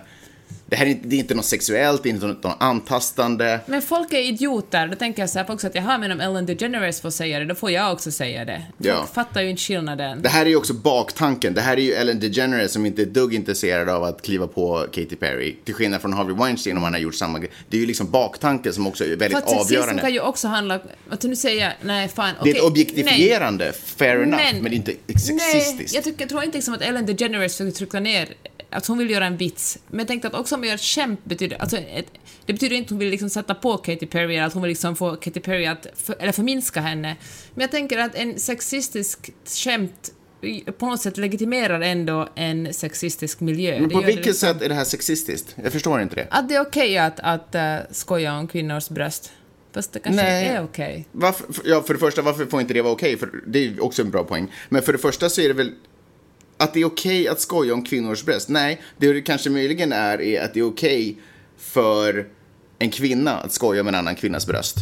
Det 0.67 0.75
här 0.75 0.85
är 0.85 0.89
inte, 0.89 1.07
det 1.07 1.15
är 1.15 1.19
inte 1.19 1.35
något 1.35 1.45
sexuellt, 1.45 2.03
det 2.03 2.09
är 2.09 2.13
inte 2.13 2.27
något, 2.27 2.43
något 2.43 2.57
antastande. 2.59 3.59
Men 3.65 3.81
folk 3.81 4.13
är 4.13 4.19
idioter. 4.19 4.87
Då 4.87 4.95
tänker 4.95 5.21
jag 5.21 5.29
så 5.29 5.39
här 5.39 5.51
också 5.51 5.67
att 5.67 5.75
jaha, 5.75 5.97
men 5.97 6.11
om 6.11 6.21
Ellen 6.21 6.45
DeGeneres 6.45 7.01
får 7.01 7.09
säga 7.09 7.39
det, 7.39 7.45
då 7.45 7.55
får 7.55 7.71
jag 7.71 7.93
också 7.93 8.11
säga 8.11 8.45
det. 8.45 8.65
Folk 8.77 8.89
ja. 8.89 9.07
fattar 9.13 9.41
ju 9.41 9.49
inte 9.49 9.61
skillnaden. 9.61 10.21
Det 10.21 10.29
här 10.29 10.45
är 10.45 10.49
ju 10.49 10.55
också 10.55 10.73
baktanken. 10.73 11.53
Det 11.53 11.61
här 11.61 11.77
är 11.77 11.81
ju 11.81 11.91
Ellen 11.91 12.19
DeGeneres 12.19 12.71
som 12.71 12.85
inte 12.85 13.01
är 13.01 13.05
dugg 13.05 13.33
intresserad 13.33 13.89
av 13.89 14.03
att 14.03 14.21
kliva 14.21 14.47
på 14.47 14.85
Katy 14.91 15.15
Perry. 15.15 15.55
Till 15.63 15.73
skillnad 15.73 16.01
från 16.01 16.13
Harvey 16.13 16.35
Weinstein 16.35 16.77
om 16.77 16.83
han 16.83 16.93
har 16.93 16.99
gjort 16.99 17.15
samma 17.15 17.39
grej. 17.39 17.51
Det 17.69 17.77
är 17.77 17.81
ju 17.81 17.87
liksom 17.87 18.11
baktanken 18.11 18.73
som 18.73 18.87
också 18.87 19.03
är 19.03 19.07
väldigt 19.07 19.31
För 19.31 19.37
att 19.37 19.61
avgörande. 19.61 20.01
kan 20.01 20.13
ju 20.13 20.19
också 20.19 20.47
handla, 20.47 20.79
att 21.09 21.23
nu 21.23 21.35
säger 21.35 21.63
jag, 21.63 21.73
nej 21.81 22.07
fan, 22.07 22.35
okay, 22.39 22.51
Det 22.51 22.57
är 22.57 22.61
ett 22.61 22.69
objektifierande, 22.69 23.65
nej. 23.65 23.73
fair 23.73 24.23
enough, 24.23 24.43
men, 24.53 24.63
men 24.63 24.73
inte 24.73 24.91
sexistiskt. 25.07 25.77
Nej, 25.77 25.87
jag, 25.93 26.03
tycker, 26.03 26.21
jag 26.21 26.29
tror 26.29 26.43
inte 26.43 26.57
liksom 26.57 26.73
att 26.73 26.81
Ellen 26.81 27.05
DeGeneres 27.05 27.57
försöker 27.57 27.71
trycka 27.71 27.99
ner 27.99 28.27
att 28.75 28.87
hon 28.87 28.97
vill 28.97 29.09
göra 29.09 29.25
en 29.25 29.37
vits. 29.37 29.77
Men 29.87 29.99
jag 29.99 30.07
tänkte 30.07 30.27
att 30.27 30.33
också 30.33 30.54
om 30.55 30.61
man 30.61 30.69
gör 30.69 30.77
skämt 30.77 31.19
betyder... 31.23 31.57
Alltså 31.61 31.77
ett, 31.77 32.11
det 32.45 32.53
betyder 32.53 32.75
inte 32.75 32.85
att 32.85 32.89
hon 32.89 32.99
vill 32.99 33.09
liksom 33.09 33.29
sätta 33.29 33.55
på 33.55 33.77
Katy 33.77 34.05
Perry 34.05 34.37
att 34.37 34.53
hon 34.53 34.61
vill 34.61 34.69
liksom 34.69 34.95
få 34.95 35.15
Katy 35.15 35.39
Perry 35.39 35.65
att... 35.65 35.87
För, 35.95 36.15
eller 36.19 36.31
förminska 36.31 36.81
henne. 36.81 37.15
Men 37.53 37.61
jag 37.61 37.71
tänker 37.71 37.97
att 37.97 38.15
en 38.15 38.39
sexistisk 38.39 39.29
skämt 39.45 40.11
på 40.77 40.85
något 40.85 41.01
sätt 41.01 41.17
legitimerar 41.17 41.81
ändå 41.81 42.29
en 42.35 42.73
sexistisk 42.73 43.39
miljö. 43.39 43.79
Men 43.79 43.89
på 43.89 44.01
vilket 44.01 44.25
liksom- 44.25 44.49
sätt 44.49 44.61
är 44.61 44.69
det 44.69 44.75
här 44.75 44.83
sexistiskt? 44.83 45.55
Jag 45.63 45.71
förstår 45.71 46.01
inte 46.01 46.15
det. 46.15 46.27
Att 46.31 46.49
det 46.49 46.55
är 46.55 46.61
okej 46.61 46.97
att, 46.97 47.19
att 47.19 47.55
uh, 47.55 47.61
skoja 47.91 48.37
om 48.37 48.47
kvinnors 48.47 48.89
bröst. 48.89 49.31
Fast 49.73 49.93
det 49.93 49.99
kanske 49.99 50.23
Nej. 50.23 50.47
är 50.47 50.63
okej. 50.63 51.07
Varför, 51.11 51.53
för- 51.53 51.63
ja, 51.65 51.83
för 51.83 51.93
det 51.93 51.99
första, 51.99 52.21
varför 52.21 52.45
får 52.45 52.61
inte 52.61 52.73
det 52.73 52.81
vara 52.81 52.93
okej? 52.93 53.17
För 53.17 53.29
det 53.47 53.67
är 53.67 53.83
också 53.83 54.01
en 54.01 54.11
bra 54.11 54.23
poäng. 54.23 54.51
Men 54.69 54.81
för 54.81 54.91
det 54.93 54.99
första 54.99 55.29
så 55.29 55.41
är 55.41 55.47
det 55.47 55.53
väl 55.53 55.71
att 56.57 56.73
det 56.73 56.81
är 56.81 56.85
okej 56.85 57.27
att 57.27 57.39
skoja 57.39 57.73
om 57.73 57.83
kvinnors 57.83 58.23
bröst. 58.23 58.49
Nej, 58.49 58.81
det 58.97 59.13
det 59.13 59.21
kanske 59.21 59.49
möjligen 59.49 59.91
är, 59.93 60.21
är 60.21 60.41
att 60.41 60.53
det 60.53 60.59
är 60.59 60.67
okej 60.67 61.17
för 61.57 62.27
en 62.79 62.89
kvinna 62.89 63.37
att 63.37 63.51
skoja 63.51 63.81
om 63.81 63.87
en 63.87 63.95
annan 63.95 64.15
kvinnas 64.15 64.47
bröst. 64.47 64.75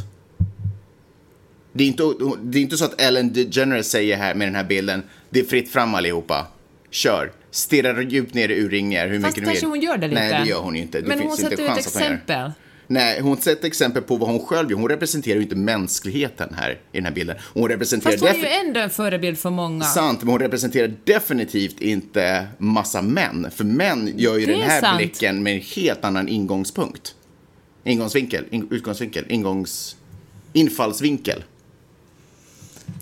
Det 1.74 1.84
är, 1.84 1.88
inte, 1.88 2.04
det 2.44 2.58
är 2.58 2.62
inte 2.62 2.78
så 2.78 2.86
att 2.86 3.02
Ellen 3.02 3.34
DeGeneres 3.34 3.92
säger 3.92 4.18
här 4.18 4.36
med 4.36 4.48
den 4.48 4.56
här 4.56 4.64
bilden, 4.64 5.04
det 5.30 5.40
är 5.40 5.44
fritt 5.44 5.70
fram 5.72 5.96
allihopa. 5.96 6.48
Kör. 6.90 7.32
Stirra 7.52 8.02
djupt 8.02 8.34
ner 8.34 8.50
i 8.50 8.62
urringningar 8.64 9.08
hur 9.08 9.22
Fast 9.22 9.36
mycket 9.38 9.44
du 9.44 9.46
kanske 9.46 9.66
vill. 9.66 9.70
hon 9.70 9.82
gör 9.82 9.98
det 9.98 10.08
lite. 10.08 10.22
Nej, 10.22 10.42
det 10.44 10.50
gör 10.50 10.60
hon 10.60 10.76
ju 10.76 10.82
inte. 10.82 11.02
Det 11.02 11.08
Men 11.08 11.18
finns 11.20 11.30
hon 11.30 11.38
sätter 11.50 11.64
det. 11.64 11.80
exempel. 11.80 12.52
Nej, 12.88 13.22
hon 13.22 13.38
sätter 13.38 13.68
exempel 13.68 14.02
på 14.04 14.18
vad 14.18 14.30
hon 14.30 14.40
själv 14.46 14.72
gör. 14.72 14.78
Hon 14.78 14.90
representerar 14.90 15.36
ju 15.36 15.42
inte 15.42 15.56
mänskligheten 15.56 16.54
här 16.58 16.72
i 16.72 16.98
den 16.98 17.06
här 17.06 17.12
bilden. 17.12 17.36
Hon 17.54 17.70
representerar 17.70 18.12
Fast 18.12 18.24
hon 18.24 18.30
är 18.46 18.62
ju 18.62 18.68
ändå 18.68 18.80
en 18.80 18.90
förebild 18.90 19.38
för 19.38 19.50
många. 19.50 19.84
sant, 19.86 20.20
men 20.20 20.30
hon 20.30 20.40
representerar 20.40 20.94
definitivt 21.04 21.82
inte 21.82 22.48
massa 22.58 23.02
män. 23.02 23.48
För 23.56 23.64
män 23.64 24.14
gör 24.18 24.38
ju 24.38 24.46
Det 24.46 24.52
den 24.52 24.62
är 24.62 24.66
här 24.66 24.82
sant. 24.82 24.98
blicken 24.98 25.44
med 25.44 25.54
en 25.56 25.62
helt 25.62 26.06
annan 26.06 26.28
ingångspunkt. 26.28 27.16
Ingångsvinkel, 27.84 28.46
in, 28.50 28.68
utgångsvinkel, 28.72 29.26
ingångs... 29.30 29.96
infallsvinkel. 30.54 31.44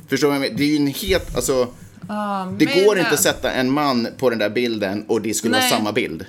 Förstår 0.07 0.27
du 0.27 0.31
vad 0.31 0.35
jag 0.35 0.41
menar? 0.41 0.57
Det 0.57 0.63
är 0.63 0.67
ju 0.67 0.75
en 0.75 0.87
helt, 0.87 1.35
alltså... 1.35 1.67
det 2.59 2.65
men- 2.65 2.85
går 2.85 2.97
inte 2.99 3.11
att 3.11 3.21
sätta 3.21 3.51
en 3.51 3.71
man 3.71 4.07
på 4.17 4.29
den 4.29 4.39
där 4.39 4.49
bilden 4.49 5.05
och 5.07 5.21
det 5.21 5.33
skulle 5.33 5.51
Nej. 5.57 5.69
vara 5.69 5.79
samma 5.79 5.91
bild. 5.91 6.25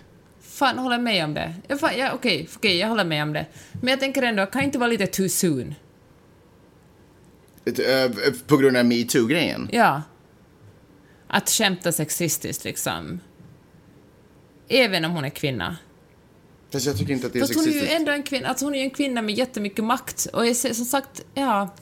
Fan, 0.62 0.78
håller 0.78 0.98
med 0.98 1.24
om 1.24 1.34
det. 1.34 1.54
Ja, 1.68 1.76
fan, 1.76 1.98
ja, 1.98 2.12
Okej, 2.14 2.48
okej, 2.56 2.76
jag 2.76 2.88
håller 2.88 3.04
med 3.04 3.22
om 3.22 3.32
det. 3.32 3.46
Men 3.72 3.88
jag 3.88 4.00
tänker 4.00 4.22
ändå, 4.22 4.46
kan 4.46 4.62
inte 4.62 4.78
vara 4.78 4.88
lite 4.90 5.06
too 5.06 5.28
soon? 5.28 5.74
Ett, 7.64 7.78
ö, 7.78 8.10
På 8.46 8.56
grund 8.56 8.76
av 8.76 8.84
metoo-grejen. 8.84 9.68
Ja. 9.72 10.02
Att 11.26 11.50
skämta 11.50 11.92
sexistiskt, 11.92 12.64
liksom. 12.64 13.20
Även 14.68 15.04
om 15.04 15.10
hon 15.12 15.24
är 15.24 15.30
kvinna. 15.30 15.76
Fast 16.72 16.86
jag 16.86 16.98
tycker 16.98 17.12
inte 17.12 17.26
att 17.26 17.32
det 17.32 17.38
är 17.38 17.40
Fast 17.40 17.54
hon 17.54 17.62
är 17.62 17.66
ju 17.66 17.72
sexistiskt. 17.72 18.00
ändå 18.00 18.12
en 18.12 18.22
kvinna, 18.22 18.48
alltså 18.48 18.64
hon 18.64 18.74
är 18.74 18.82
en 18.82 18.90
kvinna 18.90 19.22
med 19.22 19.34
jättemycket 19.34 19.84
makt. 19.84 20.26
Och 20.32 20.46
jag 20.46 20.56
ser, 20.56 20.72
som 20.74 20.84
sagt, 20.84 21.24
ja... 21.34 21.74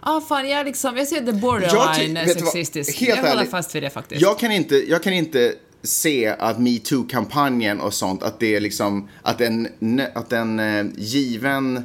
Ah, 0.00 0.20
fan, 0.20 0.48
jag, 0.48 0.66
liksom, 0.66 0.96
jag 0.96 1.08
ser 1.08 1.16
Jag 1.16 1.26
ty- 1.26 1.32
borderline 1.32 2.14
vet 2.14 2.26
du 2.38 2.44
vad? 2.44 2.52
sexistisk. 2.52 2.98
Helt 3.00 3.08
jag 3.08 3.16
håller 3.16 3.36
ärligt, 3.40 3.50
fast 3.50 3.74
vid 3.74 3.82
det 3.82 3.90
faktiskt. 3.90 4.22
Jag 4.22 4.38
kan 4.38 4.52
inte, 4.52 4.76
jag 4.76 5.02
kan 5.02 5.12
inte 5.12 5.54
se 5.82 6.26
att 6.26 6.58
metoo-kampanjen 6.58 7.80
och 7.80 7.94
sånt, 7.94 8.22
att 8.22 8.40
det 8.40 8.56
är 8.56 8.60
liksom, 8.60 9.08
att 9.22 9.40
en, 9.40 9.68
att 10.14 10.32
en 10.32 10.60
eh, 10.60 10.86
given, 10.96 11.76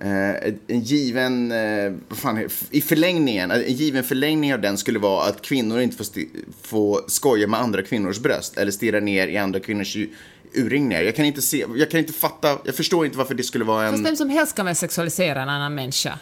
eh, 0.00 0.54
en 0.66 0.80
given, 0.80 1.52
eh, 1.52 1.92
vad 2.08 2.18
fan 2.18 2.38
är 2.38 2.48
i 2.70 2.80
förlängningen, 2.80 3.50
en 3.50 3.72
given 3.72 4.04
förlängning 4.04 4.54
av 4.54 4.60
den 4.60 4.78
skulle 4.78 4.98
vara 4.98 5.28
att 5.28 5.42
kvinnor 5.42 5.80
inte 5.80 5.96
får, 5.96 6.06
får 6.62 7.00
skoja 7.06 7.46
med 7.46 7.60
andra 7.60 7.82
kvinnors 7.82 8.18
bröst 8.18 8.56
eller 8.56 8.72
stirra 8.72 9.00
ner 9.00 9.28
i 9.28 9.36
andra 9.36 9.60
kvinnors 9.60 9.96
urringningar. 10.54 11.02
Jag 11.02 11.16
kan 11.16 11.24
inte 11.24 11.42
se, 11.42 11.66
jag 11.76 11.90
kan 11.90 12.00
inte 12.00 12.12
fatta, 12.12 12.58
jag 12.64 12.74
förstår 12.74 13.06
inte 13.06 13.18
varför 13.18 13.34
det 13.34 13.42
skulle 13.42 13.64
vara 13.64 13.86
en... 13.86 13.92
Fast 13.92 14.06
vem 14.06 14.16
som 14.16 14.30
helst 14.30 14.56
kan 14.56 14.66
väl 14.66 14.76
sexualisera 14.76 15.42
en 15.42 15.48
annan 15.48 15.74
människa? 15.74 16.18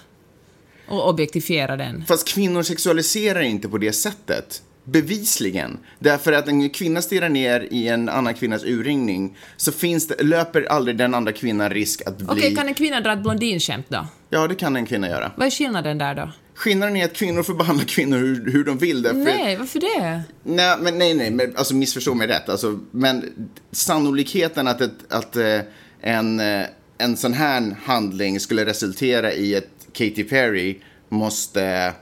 Och 0.89 1.09
objektifiera 1.09 1.77
den. 1.77 2.05
Fast 2.09 2.29
kvinnor 2.29 2.63
sexualiserar 2.63 3.41
inte 3.41 3.69
på 3.69 3.79
det 3.79 3.93
sättet. 3.93 4.63
Bevisligen. 4.85 5.79
Därför 5.99 6.33
att 6.33 6.49
en 6.49 6.71
kvinna 6.71 7.03
stirrar 7.03 7.29
ner 7.29 7.69
i 7.71 7.89
en 7.89 8.09
annan 8.09 8.35
kvinnas 8.35 8.65
urringning 8.65 9.37
så 9.57 9.73
finns 9.73 10.09
det, 10.09 10.23
löper 10.23 10.63
aldrig 10.63 10.97
den 10.97 11.15
andra 11.15 11.33
kvinnan 11.33 11.71
risk 11.71 12.03
att 12.07 12.19
bli... 12.19 12.27
Okej, 12.29 12.55
kan 12.55 12.69
en 12.69 12.75
kvinna 12.75 13.01
dra 13.01 13.13
ett 13.13 13.23
blondinskämt 13.23 13.87
då? 13.89 14.07
Ja, 14.31 14.47
det 14.47 14.55
kan 14.55 14.77
en 14.77 14.87
kvinna 14.87 15.09
göra. 15.09 15.33
Vad 15.37 15.47
är 15.47 15.51
skillnaden 15.51 15.99
där 15.99 16.15
då? 16.15 16.31
Skillnaden 16.55 16.97
är 16.97 17.05
att 17.05 17.13
kvinnor 17.13 17.43
får 17.43 17.55
behandla 17.55 17.85
kvinnor 17.85 18.19
hur, 18.19 18.53
hur 18.53 18.65
de 18.65 18.79
vill. 18.79 19.03
Därför 19.03 19.19
Nej, 19.19 19.57
varför 19.57 19.81
det? 19.81 20.23
Nej, 20.43 20.77
men 20.81 20.99
nej, 20.99 21.15
nej, 21.15 21.31
men 21.31 21.57
alltså 21.57 21.75
missförstå 21.75 22.15
mig 22.15 22.27
rätt. 22.27 22.49
Alltså, 22.49 22.81
men 22.91 23.49
sannolikheten 23.73 24.69
att, 24.69 24.81
ett, 24.81 25.13
att 25.13 25.37
eh, 25.37 25.61
en, 26.01 26.41
eh, 26.41 26.67
en 26.99 27.17
sån 27.17 27.33
här 27.33 27.77
handling 27.85 28.41
skulle 28.41 28.65
resultera 28.65 29.33
i 29.33 29.57
att 29.57 29.65
Katy 29.93 30.25
Perry 30.25 30.79
måste, 31.09 31.93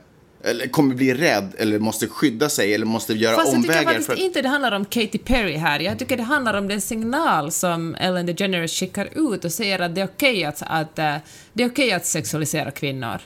eller 0.49 0.67
kommer 0.67 0.95
bli 0.95 1.15
rädd, 1.15 1.55
eller 1.59 1.79
måste 1.79 2.09
skydda 2.09 2.49
sig, 2.49 2.75
eller 2.75 2.87
måste 2.87 3.13
göra 3.13 3.37
Fast 3.37 3.53
jag 3.53 3.63
tycker 3.63 3.75
omvägar 3.75 3.93
faktiskt 3.93 4.11
att... 4.11 4.19
inte 4.19 4.43
det 4.43 4.49
handlar 4.49 4.73
om 4.73 4.85
Katy 4.85 5.19
Perry 5.19 5.57
här. 5.57 5.81
Jag 5.81 5.99
tycker 5.99 6.17
det 6.17 6.23
handlar 6.23 6.55
om 6.55 6.69
den 6.69 6.81
signal 6.81 7.53
som 7.53 7.95
Ellen 7.95 8.27
DeGeneres 8.27 8.73
skickar 8.73 9.33
ut 9.33 9.45
och 9.45 9.53
säger 9.53 9.79
att 9.79 9.95
det 9.95 10.01
är 10.01 10.07
okej 10.07 10.45
att, 10.45 10.63
att, 10.67 10.99
eh, 10.99 11.15
det 11.53 11.63
är 11.63 11.69
okej 11.69 11.93
att 11.93 12.07
sexualisera 12.07 12.71
kvinnor. 12.71 13.21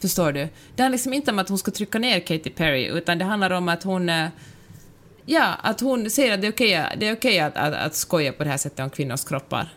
Förstår 0.00 0.32
du? 0.32 0.48
Det 0.76 0.82
handlar 0.82 0.90
liksom 0.90 1.12
inte 1.12 1.30
om 1.30 1.38
att 1.38 1.48
hon 1.48 1.58
ska 1.58 1.70
trycka 1.70 1.98
ner 1.98 2.20
Katy 2.20 2.50
Perry, 2.50 2.86
utan 2.86 3.18
det 3.18 3.24
handlar 3.24 3.50
om 3.50 3.68
att 3.68 3.82
hon... 3.82 4.08
eh, 4.08 4.28
Ja, 5.28 5.54
att 5.62 5.80
hon 5.80 6.10
säger 6.10 6.34
att 6.34 6.40
det 6.40 6.46
är 6.46 6.52
okej, 6.52 6.96
det 7.00 7.08
är 7.08 7.12
okej 7.12 7.40
att, 7.40 7.56
att, 7.56 7.74
att 7.74 7.94
skoja 7.94 8.32
på 8.32 8.44
det 8.44 8.50
här 8.50 8.56
sättet 8.56 8.80
om 8.80 8.90
kvinnors 8.90 9.24
kroppar. 9.24 9.74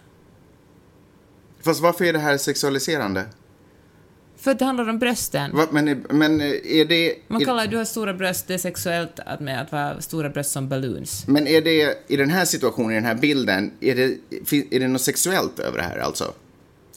Fast 1.66 1.82
varför 1.82 2.06
är 2.06 2.14
det 2.14 2.20
här 2.20 2.38
sexualiserande? 2.38 3.26
För 4.42 4.52
att 4.52 4.60
det 4.60 4.66
handlar 4.66 4.90
om 4.90 5.00
brösten. 5.00 5.52
Va, 5.56 5.68
men, 5.72 5.88
är- 5.88 6.14
men 6.14 6.42
är 6.42 6.86
det... 6.86 7.16
Man 7.28 7.46
kallar 7.46 7.68
du 7.68 7.78
har 7.78 7.86
stora 7.86 8.14
bröst, 8.14 8.48
det 8.48 8.54
är 8.54 8.58
sexuellt 8.58 9.20
att 9.26 9.40
med 9.40 9.62
att 9.62 9.72
vara 9.72 10.02
stora 10.02 10.30
bröst 10.30 10.52
som 10.52 10.70
balloons. 10.70 11.28
Men 11.28 11.48
är 11.48 11.62
det, 11.62 11.98
i 12.08 12.16
den 12.16 12.30
här 12.30 12.46
situationen, 12.46 12.92
i 12.92 12.96
den 12.96 13.06
här 13.06 13.16
bilden, 13.16 13.72
är 13.82 13.96
det, 13.96 14.16
fin- 14.46 14.68
är 14.72 14.80
det 14.80 14.88
något 14.88 15.02
sexuellt 15.02 15.60
över 15.60 15.78
det 15.78 15.84
här 15.84 15.98
alltså? 15.98 16.34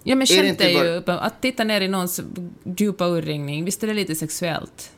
Ja 0.03 0.15
men 0.15 0.23
Är 0.23 0.27
det 0.27 0.35
skämt 0.43 0.49
inte 0.49 0.65
är, 0.65 0.85
ju 0.85 1.01
uppen- 1.01 1.19
att 1.19 1.43
titta 1.43 1.65
ner 1.65 1.81
i 1.81 1.89
någons 1.89 2.21
djupa 2.79 3.07
urringning, 3.07 3.65
visst 3.65 3.83
är 3.83 3.87
det 3.87 3.95
lite 3.95 4.15
sexuellt? 4.15 4.91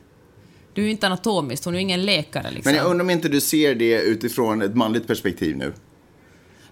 Du 0.72 0.80
är 0.80 0.85
ju 0.85 0.90
inte 0.90 1.07
anatomiskt, 1.07 1.64
hon 1.64 1.74
är 1.74 1.78
ju 1.78 1.83
ingen 1.83 2.04
läkare 2.04 2.50
liksom. 2.50 2.72
Men 2.72 2.74
jag 2.74 2.90
undrar 2.90 3.04
om 3.04 3.11
inte 3.11 3.28
du 3.28 3.40
ser 3.40 3.74
det 3.74 4.00
utifrån 4.02 4.62
ett 4.62 4.74
manligt 4.74 5.07
perspektiv 5.07 5.57
nu? 5.57 5.72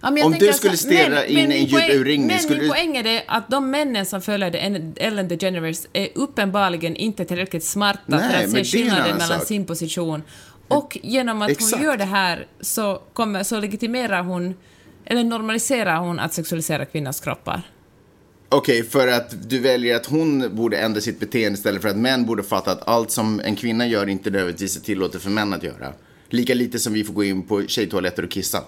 Ja, 0.03 0.25
om 0.25 0.31
du 0.39 0.53
skulle 0.53 0.77
stirra 0.77 1.25
in 1.25 1.37
i 1.37 1.41
en 1.41 1.49
min 1.49 1.57
djup 1.65 1.71
poäng- 1.79 1.91
urringning, 1.91 2.27
Men 2.27 2.39
skulle 2.39 2.59
min 2.61 2.69
poäng 2.69 2.97
är 2.97 3.03
det 3.03 3.23
att 3.27 3.49
de 3.49 3.71
männen 3.71 4.05
som 4.05 4.21
följer 4.21 4.51
det, 4.51 4.57
Ellen 5.03 5.27
DeGeneres 5.27 5.87
är 5.93 6.07
uppenbarligen 6.15 6.95
inte 6.95 7.25
tillräckligt 7.25 7.63
smarta 7.63 7.99
Nej, 8.05 8.19
för 8.31 8.43
att 8.43 8.51
se 8.51 8.57
en 8.59 8.65
skillnaden 8.65 9.17
mellan 9.17 9.39
sak. 9.39 9.47
sin 9.47 9.65
position. 9.65 10.21
Och 10.67 10.97
genom 11.03 11.41
att 11.41 11.49
Exakt. 11.49 11.73
hon 11.75 11.83
gör 11.83 11.97
det 11.97 12.03
här 12.05 12.47
så, 12.61 13.01
kommer, 13.13 13.43
så 13.43 13.59
legitimerar 13.59 14.23
hon, 14.23 14.53
eller 15.05 15.23
normaliserar 15.23 15.97
hon 15.99 16.19
att 16.19 16.33
sexualisera 16.33 16.85
kvinnors 16.85 17.19
kroppar. 17.19 17.61
Okej, 18.49 18.83
för 18.83 19.07
att 19.07 19.49
du 19.49 19.59
väljer 19.59 19.95
att 19.95 20.05
hon 20.05 20.55
borde 20.55 20.77
ändra 20.77 21.01
sitt 21.01 21.19
beteende 21.19 21.57
istället 21.57 21.81
för 21.81 21.89
att 21.89 21.97
män 21.97 22.25
borde 22.25 22.43
fatta 22.43 22.71
att 22.71 22.87
allt 22.87 23.11
som 23.11 23.39
en 23.39 23.55
kvinna 23.55 23.87
gör 23.87 24.09
inte 24.09 24.29
nödvändigtvis 24.29 24.77
är 24.77 24.81
tillåtet 24.81 25.21
för 25.21 25.29
män 25.29 25.53
att 25.53 25.63
göra. 25.63 25.93
Lika 26.29 26.53
lite 26.53 26.79
som 26.79 26.93
vi 26.93 27.03
får 27.03 27.13
gå 27.13 27.23
in 27.23 27.43
på 27.47 27.67
tjejtoaletter 27.67 28.23
och 28.23 28.31
kissa. 28.31 28.63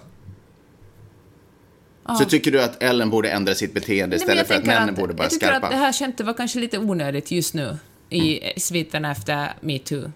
Så 2.18 2.24
tycker 2.24 2.50
du 2.52 2.62
att 2.62 2.82
Ellen 2.82 3.10
borde 3.10 3.30
ändra 3.30 3.54
sitt 3.54 3.74
beteende 3.74 4.16
Nej, 4.16 4.22
istället 4.22 4.46
för 4.48 4.54
att 4.54 4.64
männen 4.66 4.94
borde 4.94 5.14
vara 5.14 5.24
Jag 5.24 5.30
tycker 5.30 5.46
skarpa? 5.46 5.66
att 5.66 5.72
det 5.72 5.78
här 5.78 5.92
skämtet 5.92 6.26
var 6.26 6.34
kanske 6.34 6.58
lite 6.58 6.78
onödigt 6.78 7.30
just 7.30 7.54
nu 7.54 7.76
i 8.10 8.38
Mm. 8.40 8.52
sviterna 8.56 9.10
efter 9.12 9.54
metoo. 9.60 10.12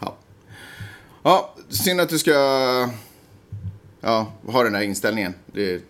Ja. 0.00 0.16
ja, 1.22 1.54
synd 1.68 2.00
att 2.00 2.08
du 2.08 2.18
ska 2.18 2.30
ja, 4.00 4.32
ha 4.46 4.62
den 4.64 4.74
här 4.74 4.82
inställningen. 4.82 5.34
Det, 5.46 5.72
är 5.74 5.80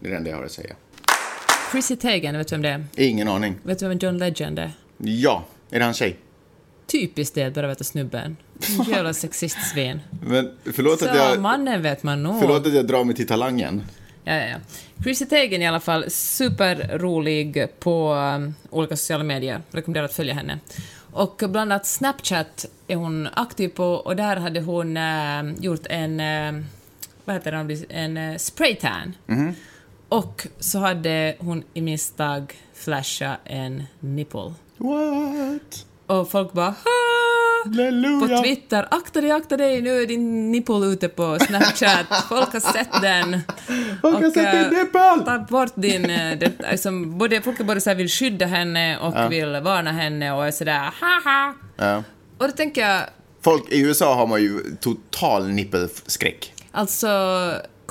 det 0.00 0.14
enda 0.16 0.30
jag 0.30 0.36
har 0.36 0.44
att 0.44 0.52
säga. 0.52 0.74
Chrissy 1.72 1.96
Teigen, 1.96 2.38
vet 2.38 2.48
du 2.48 2.54
vem 2.56 2.62
det 2.62 2.68
är? 2.68 2.84
Ingen 3.08 3.28
aning. 3.28 3.54
Vet 3.62 3.78
du 3.78 3.88
vem 3.88 3.98
John 3.98 4.18
Legend 4.18 4.58
är? 4.58 4.72
Ja, 4.98 5.44
är 5.70 5.78
det 5.78 5.84
han 5.84 5.94
tjej? 5.94 6.16
Typiskt 6.86 7.34
det 7.34 7.44
att 7.44 7.54
bara 7.54 7.66
veta 7.66 7.84
snubben. 7.84 8.36
En 8.78 8.84
Jävla 8.92 9.14
sexistsvin. 9.14 10.00
Men 10.26 10.50
förlåt 10.72 10.98
Så 10.98 11.08
att 11.08 11.16
jag, 11.16 11.40
mannen 11.40 11.82
vet 11.82 12.02
man 12.02 12.22
nog. 12.22 12.40
förlåt 12.40 12.66
att 12.66 12.74
jag 12.74 12.86
drar 12.86 13.04
mig 13.04 13.14
till 13.16 13.26
talangen. 13.26 13.82
Ja, 14.24 14.34
ja, 14.34 14.46
ja. 14.46 14.56
Chrissy 15.02 15.26
Teigen 15.26 15.62
i 15.62 15.66
alla 15.66 15.80
fall, 15.80 16.10
superrolig 16.10 17.66
på 17.78 18.14
um, 18.14 18.54
olika 18.70 18.96
sociala 18.96 19.24
medier. 19.24 19.62
Rekommenderar 19.70 20.04
att 20.04 20.12
följa 20.12 20.34
henne. 20.34 20.58
Och 21.12 21.36
bland 21.36 21.72
annat 21.72 21.86
Snapchat 21.86 22.66
är 22.88 22.96
hon 22.96 23.28
aktiv 23.34 23.68
på 23.68 23.84
och 23.84 24.16
där 24.16 24.36
hade 24.36 24.60
hon 24.60 24.96
eh, 24.96 25.42
gjort 25.60 25.86
en, 25.90 26.20
eh, 26.20 26.64
vad 27.24 27.36
heter 27.36 27.52
det, 27.52 27.84
en 27.88 28.16
uh, 28.16 28.36
spraytan. 28.36 29.14
Och 30.08 30.46
så 30.58 30.78
hade 30.78 31.36
hon 31.38 31.62
i 31.74 31.80
misstag 31.80 32.54
flashat 32.74 33.38
en 33.44 33.82
nipple. 34.00 34.54
What? 34.76 35.86
Och 36.06 36.30
folk 36.30 36.52
bara! 36.52 36.74
Halleluja! 37.64 38.36
på 38.36 38.42
Twitter. 38.42 38.88
Akta 38.90 39.20
dig, 39.20 39.30
akta 39.30 39.56
dig, 39.56 39.82
nu 39.82 40.02
är 40.02 40.06
din 40.06 40.52
nipple 40.52 40.86
ute 40.86 41.08
på 41.08 41.38
Snapchat. 41.38 42.06
Folk 42.28 42.52
har 42.52 42.60
sett 42.60 43.02
den. 43.02 43.40
Folk 44.02 44.16
har 44.16 44.26
Och, 44.26 44.32
sett 44.32 44.52
din 44.52 44.78
eh, 44.78 44.84
nipple! 44.84 45.24
Ta 45.24 45.38
bort 45.50 45.72
din... 45.74 46.10
eh, 46.10 46.38
Det, 46.38 46.52
liksom, 46.70 47.18
både, 47.18 47.42
folk 47.42 47.58
både 47.66 47.80
så 47.80 47.94
vill 47.94 48.08
skydda 48.08 48.46
henne 48.46 48.98
och 48.98 49.32
vill 49.32 49.60
varna 49.60 49.92
henne 49.92 50.32
och 50.32 50.46
är 50.46 50.50
sådär 50.50 50.90
haha. 51.00 51.54
Ja. 51.76 51.96
Och 52.38 52.46
då 52.48 52.52
tänker 52.52 52.88
jag, 52.88 53.02
Folk, 53.44 53.72
I 53.72 53.80
USA 53.80 54.14
har 54.14 54.26
man 54.26 54.42
ju 54.42 54.60
total 54.80 55.48
nippelskräck. 55.48 56.54
alltså... 56.72 57.08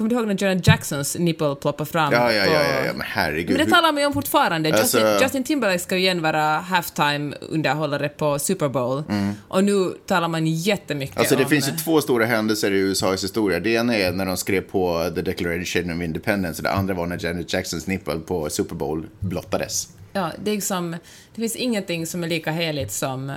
Kommer 0.01 0.09
du 0.09 0.15
ihåg 0.15 0.27
när 0.27 0.43
Janet 0.43 0.67
Jacksons 0.67 1.17
nipple 1.19 1.55
ploppade 1.55 1.89
fram? 1.89 2.13
Ja, 2.13 2.31
ja, 2.33 2.43
på- 2.45 2.51
ja, 2.51 2.61
ja, 2.63 2.85
ja, 2.85 2.93
men 2.93 3.05
herregud. 3.09 3.57
Men 3.57 3.65
det 3.65 3.71
talar 3.71 3.91
man 3.91 4.01
ju 4.01 4.07
om 4.07 4.13
fortfarande. 4.13 4.73
Alltså- 4.73 4.97
Justin, 4.99 5.21
Justin 5.21 5.43
Timberlake 5.43 5.79
ska 5.79 5.95
ju 5.95 6.01
igen 6.01 6.21
vara 6.21 6.59
halftime-underhållare 6.59 8.09
på 8.09 8.39
Super 8.39 8.69
Bowl. 8.69 9.03
Och 9.47 9.63
nu 9.63 9.93
talar 10.07 10.27
man 10.27 10.47
jättemycket 10.47 11.17
Alltså 11.17 11.35
det 11.35 11.43
om... 11.43 11.49
finns 11.49 11.67
ju 11.67 11.71
två 11.71 12.01
stora 12.01 12.25
händelser 12.25 12.71
i 12.71 12.77
USAs 12.79 13.23
historia. 13.23 13.59
Det 13.59 13.69
ena 13.69 13.95
är 13.95 14.11
när 14.11 14.25
de 14.25 14.37
skrev 14.37 14.61
på 14.61 15.11
The 15.15 15.21
Declaration 15.21 15.97
of 15.97 16.03
Independence 16.03 16.59
och 16.59 16.63
det 16.63 16.71
andra 16.71 16.93
var 16.93 17.05
när 17.07 17.25
Janet 17.25 17.53
Jacksons 17.53 17.87
nipple 17.87 18.15
på 18.19 18.49
Super 18.49 18.75
Bowl 18.75 19.05
blottades. 19.19 19.87
Ja, 20.13 20.31
det 20.43 20.51
är 20.51 20.55
liksom... 20.55 20.91
Det 21.35 21.41
finns 21.41 21.55
ingenting 21.55 22.07
som 22.07 22.23
är 22.23 22.27
lika 22.27 22.51
heligt 22.51 22.91
som, 22.91 23.31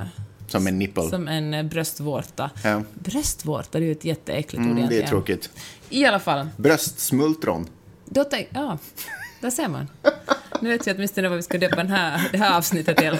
Som 0.58 0.66
en 0.66 0.78
nipple. 0.78 1.10
som 1.10 1.28
en 1.28 1.54
eh, 1.54 1.62
bröstvårta. 1.62 2.50
Ja. 2.64 2.82
Bröstvårta, 2.94 3.78
det 3.78 3.84
är 3.84 3.86
ju 3.86 3.92
ett 3.92 4.04
jätteäckligt 4.04 4.60
ord 4.60 4.64
Mm, 4.64 4.74
det 4.74 4.80
egentligen. 4.80 5.04
är 5.04 5.08
tråkigt. 5.08 5.50
I 5.90 6.04
alla 6.06 6.18
fall. 6.20 6.48
Bröstsmultron. 6.56 7.68
Då 8.04 8.24
tänk, 8.24 8.48
ja, 8.54 8.78
där 9.40 9.50
ser 9.50 9.68
man. 9.68 9.88
Nu 10.60 10.68
vet 10.68 10.86
vi 10.86 10.92
åtminstone 10.92 11.28
vad 11.28 11.36
vi 11.36 11.42
ska 11.42 11.58
döpa 11.58 11.76
den 11.76 11.90
här, 11.90 12.28
det 12.32 12.38
här 12.38 12.56
avsnittet 12.56 12.96
till. 12.96 13.18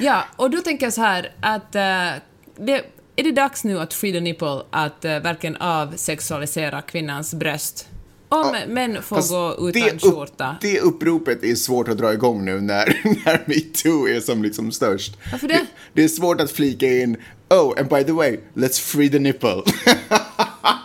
Ja, 0.00 0.24
och 0.36 0.50
då 0.50 0.58
tänker 0.58 0.86
jag 0.86 0.92
så 0.92 1.00
här 1.00 1.32
att 1.40 1.74
eh, 1.74 2.10
det, 2.56 2.84
är 3.16 3.24
det 3.24 3.32
dags 3.32 3.64
nu 3.64 3.80
att 3.80 3.90
the 3.90 4.20
Nipple 4.20 4.62
att 4.70 5.04
uh, 5.04 5.18
verkligen 5.18 5.56
avsexualisera 5.56 6.82
kvinnans 6.82 7.34
bröst? 7.34 7.88
Om 8.28 8.54
Ja, 8.54 8.66
män 8.68 9.02
får 9.02 9.28
gå 9.56 9.70
det 9.70 9.78
utan 9.78 9.96
upp- 9.96 10.02
skjorta. 10.02 10.56
Det 10.60 10.80
uppropet 10.80 11.44
är 11.44 11.54
svårt 11.54 11.88
att 11.88 11.98
dra 11.98 12.12
igång 12.12 12.44
nu 12.44 12.60
när, 12.60 13.00
när 13.24 13.42
metoo 13.46 14.08
är 14.08 14.20
som 14.20 14.42
liksom 14.42 14.72
störst. 14.72 15.16
Varför 15.32 15.48
det? 15.48 15.66
Det 15.92 16.04
är 16.04 16.08
svårt 16.08 16.40
att 16.40 16.50
flika 16.50 16.86
in, 16.86 17.16
oh, 17.50 17.80
and 17.80 17.88
by 17.88 18.04
the 18.04 18.12
way, 18.12 18.38
let's 18.54 18.80
free 18.80 19.10
the 19.10 19.18
nipple. 19.18 19.62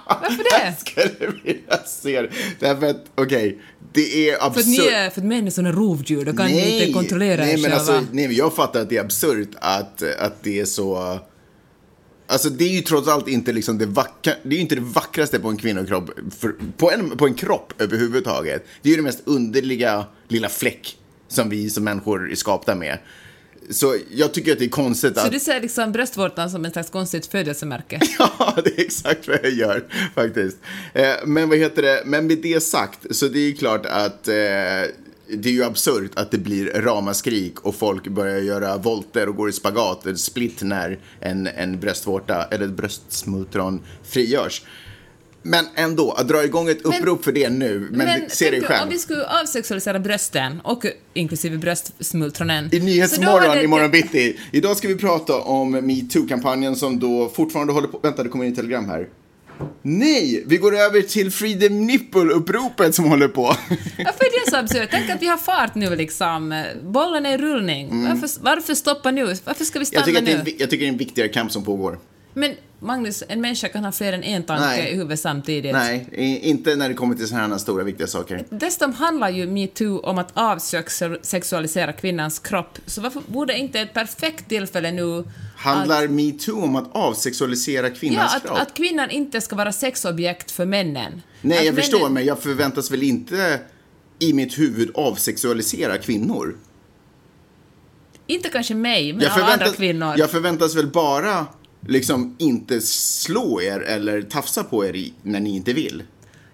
Varför 0.08 0.43
det? 0.65 0.75
skulle 0.80 1.32
vilja 1.43 1.77
se 1.86 2.21
det. 2.21 2.30
Därför 2.60 2.88
att, 2.89 3.06
okej, 3.15 3.58
det 3.93 4.30
är 4.30 4.38
För 4.39 4.45
absurt. 4.47 4.91
är, 4.93 5.10
för 5.10 5.21
att 5.21 5.27
män 5.27 5.47
är 5.47 5.51
såna 5.51 5.71
rovdjur, 5.71 6.25
då 6.25 6.34
kan 6.34 6.45
ni 6.47 6.80
inte 6.80 6.93
kontrollera 6.93 7.41
nej, 7.41 7.49
er 7.54 7.58
men 7.58 7.62
själva. 7.63 7.77
alltså, 7.77 7.93
nej, 8.12 8.27
men 8.27 8.36
jag 8.36 8.54
fattar 8.56 8.82
att 8.82 8.89
det 8.89 8.97
är 8.97 9.01
absurt 9.04 9.49
att, 9.62 10.04
att 10.19 10.43
det 10.43 10.60
är 10.60 10.65
så... 10.65 11.19
Alltså 12.32 12.50
det 12.50 12.63
är 12.63 12.76
ju 12.76 12.82
trots 12.82 13.08
allt 13.08 13.28
inte 13.28 13.52
liksom 13.52 13.78
det 13.78 13.86
vackra, 13.86 14.34
det 14.44 14.50
är 14.50 14.56
ju 14.56 14.62
inte 14.62 14.76
det 14.76 14.82
vackraste 14.82 15.39
på 15.39 15.50
en 15.50 15.58
kvinnokropp, 15.58 16.10
för, 16.39 16.56
på, 16.78 16.91
en, 16.91 17.17
på 17.17 17.26
en 17.26 17.34
kropp 17.34 17.74
överhuvudtaget. 17.82 18.65
Det 18.82 18.89
är 18.89 18.91
ju 18.91 18.98
det 18.98 19.04
mest 19.04 19.22
underliga 19.26 20.06
lilla 20.28 20.50
fläck 20.50 20.98
som 21.28 21.50
vi 21.50 21.70
som 21.70 21.84
människor 21.84 22.32
är 22.32 22.36
skapta 22.36 22.76
med. 22.76 22.98
Så 23.70 23.98
jag 24.12 24.34
tycker 24.34 24.52
att 24.52 24.60
det 24.60 24.65
är 24.65 24.70
konstigt 24.70 25.17
Så 25.17 25.26
att... 25.26 25.32
du 25.32 25.39
ser 25.39 25.62
liksom 25.62 25.91
bröstvårtan 25.91 26.50
som 26.50 26.65
ett 26.65 26.74
slags 26.74 26.89
konstigt 26.89 27.26
födelsemärke? 27.26 28.00
Ja, 28.20 28.58
det 28.63 28.80
är 28.80 28.86
exakt 28.86 29.28
vad 29.28 29.39
jag 29.44 29.52
gör 29.52 29.86
faktiskt. 30.15 30.58
Eh, 30.94 31.13
men 31.26 31.50
vad 31.50 31.58
heter 31.58 31.82
det, 31.82 32.04
men 32.06 32.28
med 32.28 32.38
det 32.38 32.63
sagt 32.63 33.15
så 33.15 33.28
det 33.28 33.39
är 33.39 33.48
ju 33.48 33.54
klart 33.54 33.86
att 33.86 34.28
eh, 34.28 34.34
det 35.38 35.50
är 35.50 35.54
ju 35.54 35.63
absurt 35.63 36.12
att 36.15 36.32
det 36.32 36.38
blir 36.38 36.65
ramaskrik 36.65 37.60
och 37.60 37.76
folk 37.76 38.08
börjar 38.08 38.39
göra 38.39 38.78
volter 38.78 39.30
och 39.30 39.36
går 39.36 39.50
i 39.50 39.54
spagat, 39.54 40.06
eller 40.06 40.15
split 40.15 40.62
när 40.62 41.00
en, 41.20 41.48
en 41.48 41.80
bröstvårta 41.80 42.44
eller 42.52 42.65
ett 42.65 42.72
bröstsmultron 42.72 43.82
frigörs. 44.04 44.62
Men 45.44 45.65
ändå, 45.76 46.12
att 46.12 46.28
dra 46.28 46.44
igång 46.44 46.70
ett 46.70 46.82
upprop 46.82 47.24
för 47.24 47.32
det 47.32 47.50
nu, 47.50 47.88
men, 47.91 48.30
se 48.30 48.52
dig 48.52 48.60
du, 48.60 48.65
själv. 48.65 48.84
om 48.84 48.89
vi 48.89 48.98
skulle 48.98 49.26
avsexualisera 49.41 50.00
brösten, 50.00 50.62
och 50.63 50.86
inklusive 51.13 51.58
bröstsmultronen. 51.58 52.70
I 52.72 52.80
Nyhetsmorgon 52.80 53.50
hade- 53.50 53.63
imorgon 53.63 53.91
bitti. 53.91 54.39
Idag 54.52 54.78
ska 54.78 54.88
vi 54.88 54.96
prata 54.96 55.41
om 55.41 55.72
metoo-kampanjen 55.72 56.76
som 56.76 57.00
då 57.00 57.30
fortfarande 57.30 57.74
håller 57.74 57.88
på... 57.88 58.00
Vänta, 58.04 58.24
det 58.24 58.30
kommer 58.30 58.46
in 58.46 58.52
ett 58.52 58.58
telegram 58.58 58.89
här. 58.89 59.08
Nej, 59.82 60.43
vi 60.47 60.58
går 60.58 60.76
över 60.76 61.02
till 61.02 61.32
Freedom 61.32 61.88
Nipple-uppropet 61.88 62.91
som 62.91 63.06
håller 63.06 63.28
på. 63.28 63.41
Varför 63.97 64.26
är 64.26 64.45
det 64.45 64.52
så 64.52 64.58
absurt? 64.58 64.89
Tänk 64.91 65.10
att 65.10 65.21
vi 65.21 65.28
har 65.28 65.38
fart 65.38 65.76
nu 65.76 65.95
liksom. 65.95 66.63
Bollen 66.84 67.26
är 67.26 67.34
i 67.34 67.38
rullning. 67.38 68.04
Varför, 68.08 68.30
varför 68.41 68.74
stoppa 68.74 69.12
nu? 69.12 69.36
Varför 69.45 69.65
ska 69.65 69.80
vi 69.80 69.86
stanna 69.86 70.06
Mm. 70.06 70.15
Jag 70.15 70.26
tycker, 70.26 70.39
att 70.39 70.45
det 70.45 70.52
är 70.52 70.52
nu? 70.52 70.52
en, 70.52 70.60
jag 70.60 70.69
tycker 70.69 70.86
det 70.86 70.89
är 70.89 70.93
en 70.93 70.97
viktigare 70.97 71.30
kamp 71.30 71.52
som 71.52 71.63
pågår. 71.63 72.00
Men 72.34 72.56
Magnus, 72.80 73.24
en 73.28 73.41
människa 73.41 73.67
kan 73.67 73.84
ha 73.84 73.91
fler 73.91 74.13
än 74.13 74.24
en 74.24 74.43
tanke 74.43 74.65
Nej. 74.65 74.91
i 74.91 74.95
huvudet 74.95 75.19
samtidigt. 75.19 75.74
Nej, 75.74 76.08
inte 76.43 76.76
när 76.76 76.89
det 76.89 76.95
kommer 76.95 77.15
till 77.15 77.28
sådana 77.28 77.47
här 77.47 77.58
stora 77.58 77.84
viktiga 77.84 78.08
saker. 78.08 78.45
Dessutom 78.50 78.93
handlar 78.93 79.30
ju 79.30 79.47
metoo 79.47 80.00
om 80.00 80.17
att 80.17 80.32
avsexualisera 80.34 81.93
kvinnans 81.93 82.39
kropp, 82.39 82.78
så 82.86 83.02
varför 83.02 83.21
borde 83.28 83.58
inte 83.58 83.80
ett 83.80 83.93
perfekt 83.93 84.50
tillfälle 84.50 84.91
nu 84.91 85.24
Handlar 85.62 86.08
metoo 86.08 86.62
om 86.63 86.76
att 86.76 86.89
avsexualisera 86.95 87.88
Ja, 87.88 87.93
kvinnans 87.95 88.36
att, 88.36 88.41
kropp? 88.43 88.58
att 88.60 88.74
kvinnan 88.74 89.10
inte 89.10 89.41
ska 89.41 89.56
vara 89.56 89.71
sexobjekt 89.71 90.52
för 90.52 90.65
männen. 90.65 91.21
Nej, 91.41 91.58
att 91.58 91.65
jag 91.65 91.74
männen- 91.74 91.82
förstår, 91.91 92.10
men 92.10 92.26
jag 92.26 92.39
förväntas 92.39 92.91
väl 92.91 93.04
inte 93.04 93.60
i 94.19 94.34
mitt 94.34 94.60
huvud 94.60 94.91
avsexualisera 94.95 95.97
kvinnor? 95.97 96.58
Inte 98.28 98.50
kanske 98.50 98.74
mig, 98.76 99.13
men 99.13 99.21
jag 99.24 99.32
alla 99.32 99.45
andra 99.45 99.67
kvinnor. 99.69 100.13
jag 100.17 100.32
förväntas 100.32 100.76
väl 100.76 100.88
bara 100.88 101.45
liksom 101.88 102.36
inte 102.39 102.82
slå 102.82 103.62
er 103.62 103.80
eller 103.80 104.21
tafsa 104.21 104.63
på 104.63 104.86
er 104.86 104.95
i, 104.95 105.13
när 105.24 105.39
ni 105.39 105.56
inte 105.56 105.74
vill. 105.74 106.04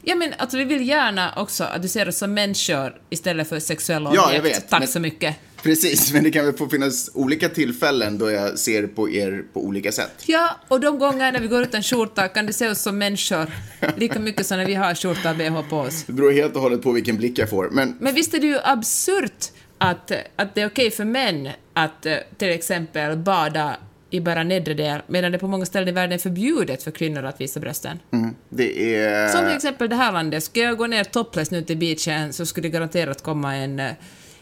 Ja, 0.04 0.16
men 0.16 0.34
alltså, 0.38 0.58
vi 0.58 0.64
vill 0.64 0.88
gärna 0.88 1.34
också 1.38 1.64
att 1.64 1.82
du 1.82 1.88
ser 1.88 2.08
oss 2.08 2.18
som 2.18 2.34
människor 2.34 3.02
istället 3.10 3.50
för 3.50 3.60
sexuella 3.60 4.12
Ja, 4.16 4.26
objekt. 4.26 4.36
jag 4.46 4.52
vet, 4.54 4.70
Tack 4.70 4.80
men- 4.80 4.88
så 4.88 5.00
mycket. 5.00 5.36
Precis, 5.64 6.14
men 6.14 6.24
det 6.24 6.32
kan 6.32 6.46
väl 6.46 6.54
få 6.54 6.70
finnas 6.70 7.10
olika 7.14 7.50
tillfällen 7.50 8.18
då 8.18 8.32
jag 8.32 8.60
ser 8.60 8.88
på 8.88 9.10
er 9.10 9.44
på 9.54 9.66
olika 9.66 9.92
sätt. 9.92 10.24
Ja, 10.26 10.50
och 10.68 10.80
de 10.80 11.00
gånger 11.00 11.32
när 11.32 11.40
vi 11.40 11.48
går 11.48 11.62
utan 11.62 11.84
skjorta 11.84 12.28
kan 12.28 12.46
du 12.46 12.54
se 12.54 12.70
oss 12.70 12.82
som 12.82 12.98
människor 12.98 13.52
lika 13.98 14.20
mycket 14.20 14.46
som 14.46 14.58
när 14.58 14.66
vi 14.66 14.76
har 14.76 14.96
skjorta 14.96 15.30
och 15.30 15.36
bh 15.38 15.70
på 15.70 15.78
oss. 15.78 16.04
Det 16.08 16.14
beror 16.14 16.32
helt 16.32 16.56
och 16.56 16.62
hållet 16.62 16.82
på 16.82 16.92
vilken 16.92 17.18
blick 17.18 17.40
jag 17.40 17.50
får. 17.50 17.70
Men 17.72 17.98
Men 18.00 18.16
visst 18.16 18.34
är 18.34 18.40
det 18.40 18.48
ju 18.48 18.60
absurt 18.64 19.52
att, 19.78 20.12
att 20.36 20.56
det 20.56 20.62
är 20.62 20.68
okej 20.68 20.92
för 20.92 21.06
män 21.06 21.50
att 21.74 22.06
eh, 22.06 22.16
till 22.38 22.50
exempel 22.50 23.18
bada 23.18 23.78
i 24.10 24.20
bara 24.20 24.44
nedre 24.44 24.74
del, 24.74 25.02
medan 25.08 25.32
det 25.32 25.40
på 25.40 25.48
många 25.48 25.66
ställen 25.66 25.90
i 25.90 25.92
världen 25.92 26.14
är 26.14 26.18
förbjudet 26.18 26.84
för 26.84 26.92
kvinnor 26.92 27.26
att 27.26 27.42
visa 27.42 27.60
brösten. 27.60 28.00
mm, 28.12 28.36
det 28.50 28.96
är... 28.96 29.28
Som 29.28 29.46
till 29.46 29.56
exempel 29.56 29.90
det 29.90 29.96
här 29.96 30.12
landet, 30.12 30.44
ska 30.44 30.60
jag 30.60 30.78
gå 30.78 30.88
ner 30.88 31.04
topless 31.04 31.52
nu 31.52 31.62
till 31.62 31.78
beachen 31.78 32.34
så 32.34 32.46
skulle 32.46 32.68
det 32.68 32.72
garanterat 32.72 33.24
komma 33.24 33.56
en, 33.56 33.80
eh, 33.80 33.92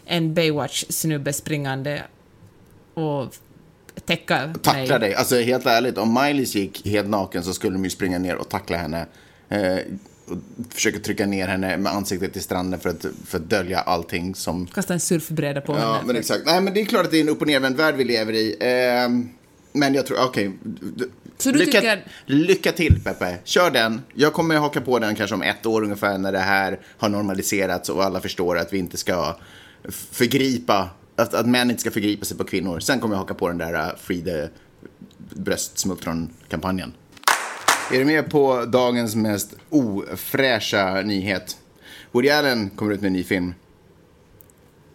en 0.06 0.34
Baywatch-snubbe 0.34 1.32
springande 1.32 2.02
och 2.94 3.34
täcka 4.04 4.54
Tackla 4.62 4.98
mig. 4.98 5.08
dig. 5.08 5.14
Alltså 5.14 5.36
helt 5.40 5.66
ärligt, 5.66 5.98
om 5.98 6.14
Miley 6.14 6.44
gick 6.44 6.86
helt 6.86 7.08
naken 7.08 7.42
så 7.44 7.52
skulle 7.54 7.72
de 7.72 7.84
ju 7.84 7.90
springa 7.90 8.18
ner 8.18 8.34
och 8.36 8.48
tackla 8.48 8.76
henne. 8.76 9.06
Eh, 9.48 9.76
och 10.28 10.36
försöka 10.70 10.98
trycka 10.98 11.26
ner 11.26 11.48
henne 11.48 11.76
med 11.76 11.92
ansiktet 11.92 12.36
i 12.36 12.40
stranden 12.40 12.80
för 12.80 12.90
att, 12.90 13.06
för 13.26 13.38
att 13.38 13.50
dölja 13.50 13.78
allting 13.80 14.34
som... 14.34 14.66
Kasta 14.66 14.94
en 14.94 15.00
surfbräda 15.00 15.60
på 15.60 15.72
Ja, 15.72 15.78
henne. 15.92 16.06
men 16.06 16.16
exakt. 16.16 16.42
Nej, 16.46 16.60
men 16.60 16.74
det 16.74 16.80
är 16.80 16.84
klart 16.84 17.04
att 17.04 17.10
det 17.10 17.16
är 17.16 17.20
en 17.20 17.28
upp 17.28 17.40
och 17.40 17.46
nervänd 17.46 17.76
värld 17.76 17.94
vi 17.94 18.04
lever 18.04 18.32
i. 18.32 18.56
Eh, 18.60 19.08
men 19.72 19.94
jag 19.94 20.06
tror, 20.06 20.18
okej. 20.24 20.52
d- 20.62 21.04
Så 21.38 21.50
du 21.50 21.58
lycka, 21.58 21.80
tycker- 21.80 22.04
lycka 22.26 22.72
till, 22.72 23.00
Peppe. 23.04 23.38
Kör 23.44 23.70
den. 23.70 24.02
Jag 24.14 24.32
kommer 24.32 24.56
haka 24.56 24.80
på 24.80 24.98
den 24.98 25.14
kanske 25.14 25.34
om 25.34 25.42
ett 25.42 25.66
år 25.66 25.82
ungefär 25.84 26.18
när 26.18 26.32
det 26.32 26.38
här 26.38 26.80
har 26.98 27.08
normaliserats 27.08 27.88
och 27.88 28.04
alla 28.04 28.20
förstår 28.20 28.58
att 28.58 28.72
vi 28.72 28.78
inte 28.78 28.96
ska 28.96 29.36
förgripa, 29.88 30.90
att, 31.16 31.34
att 31.34 31.46
män 31.46 31.70
inte 31.70 31.80
ska 31.80 31.90
förgripa 31.90 32.24
sig 32.24 32.36
på 32.36 32.44
kvinnor. 32.44 32.80
Sen 32.80 33.00
kommer 33.00 33.14
jag 33.14 33.20
haka 33.20 33.34
på 33.34 33.48
den 33.48 33.58
där 33.58 33.74
uh, 33.74 33.96
Free 33.96 34.22
the 34.22 34.48
bröstsmultron-kampanjen. 35.34 36.92
Är 37.92 37.98
du 37.98 38.04
med 38.04 38.30
på 38.30 38.64
dagens 38.64 39.14
mest 39.14 39.54
ofräscha 39.70 41.02
nyhet? 41.02 41.56
Woody 42.12 42.30
Allen 42.30 42.70
kommer 42.70 42.92
ut 42.92 43.00
med 43.00 43.06
en 43.06 43.12
ny 43.12 43.24
film. 43.24 43.54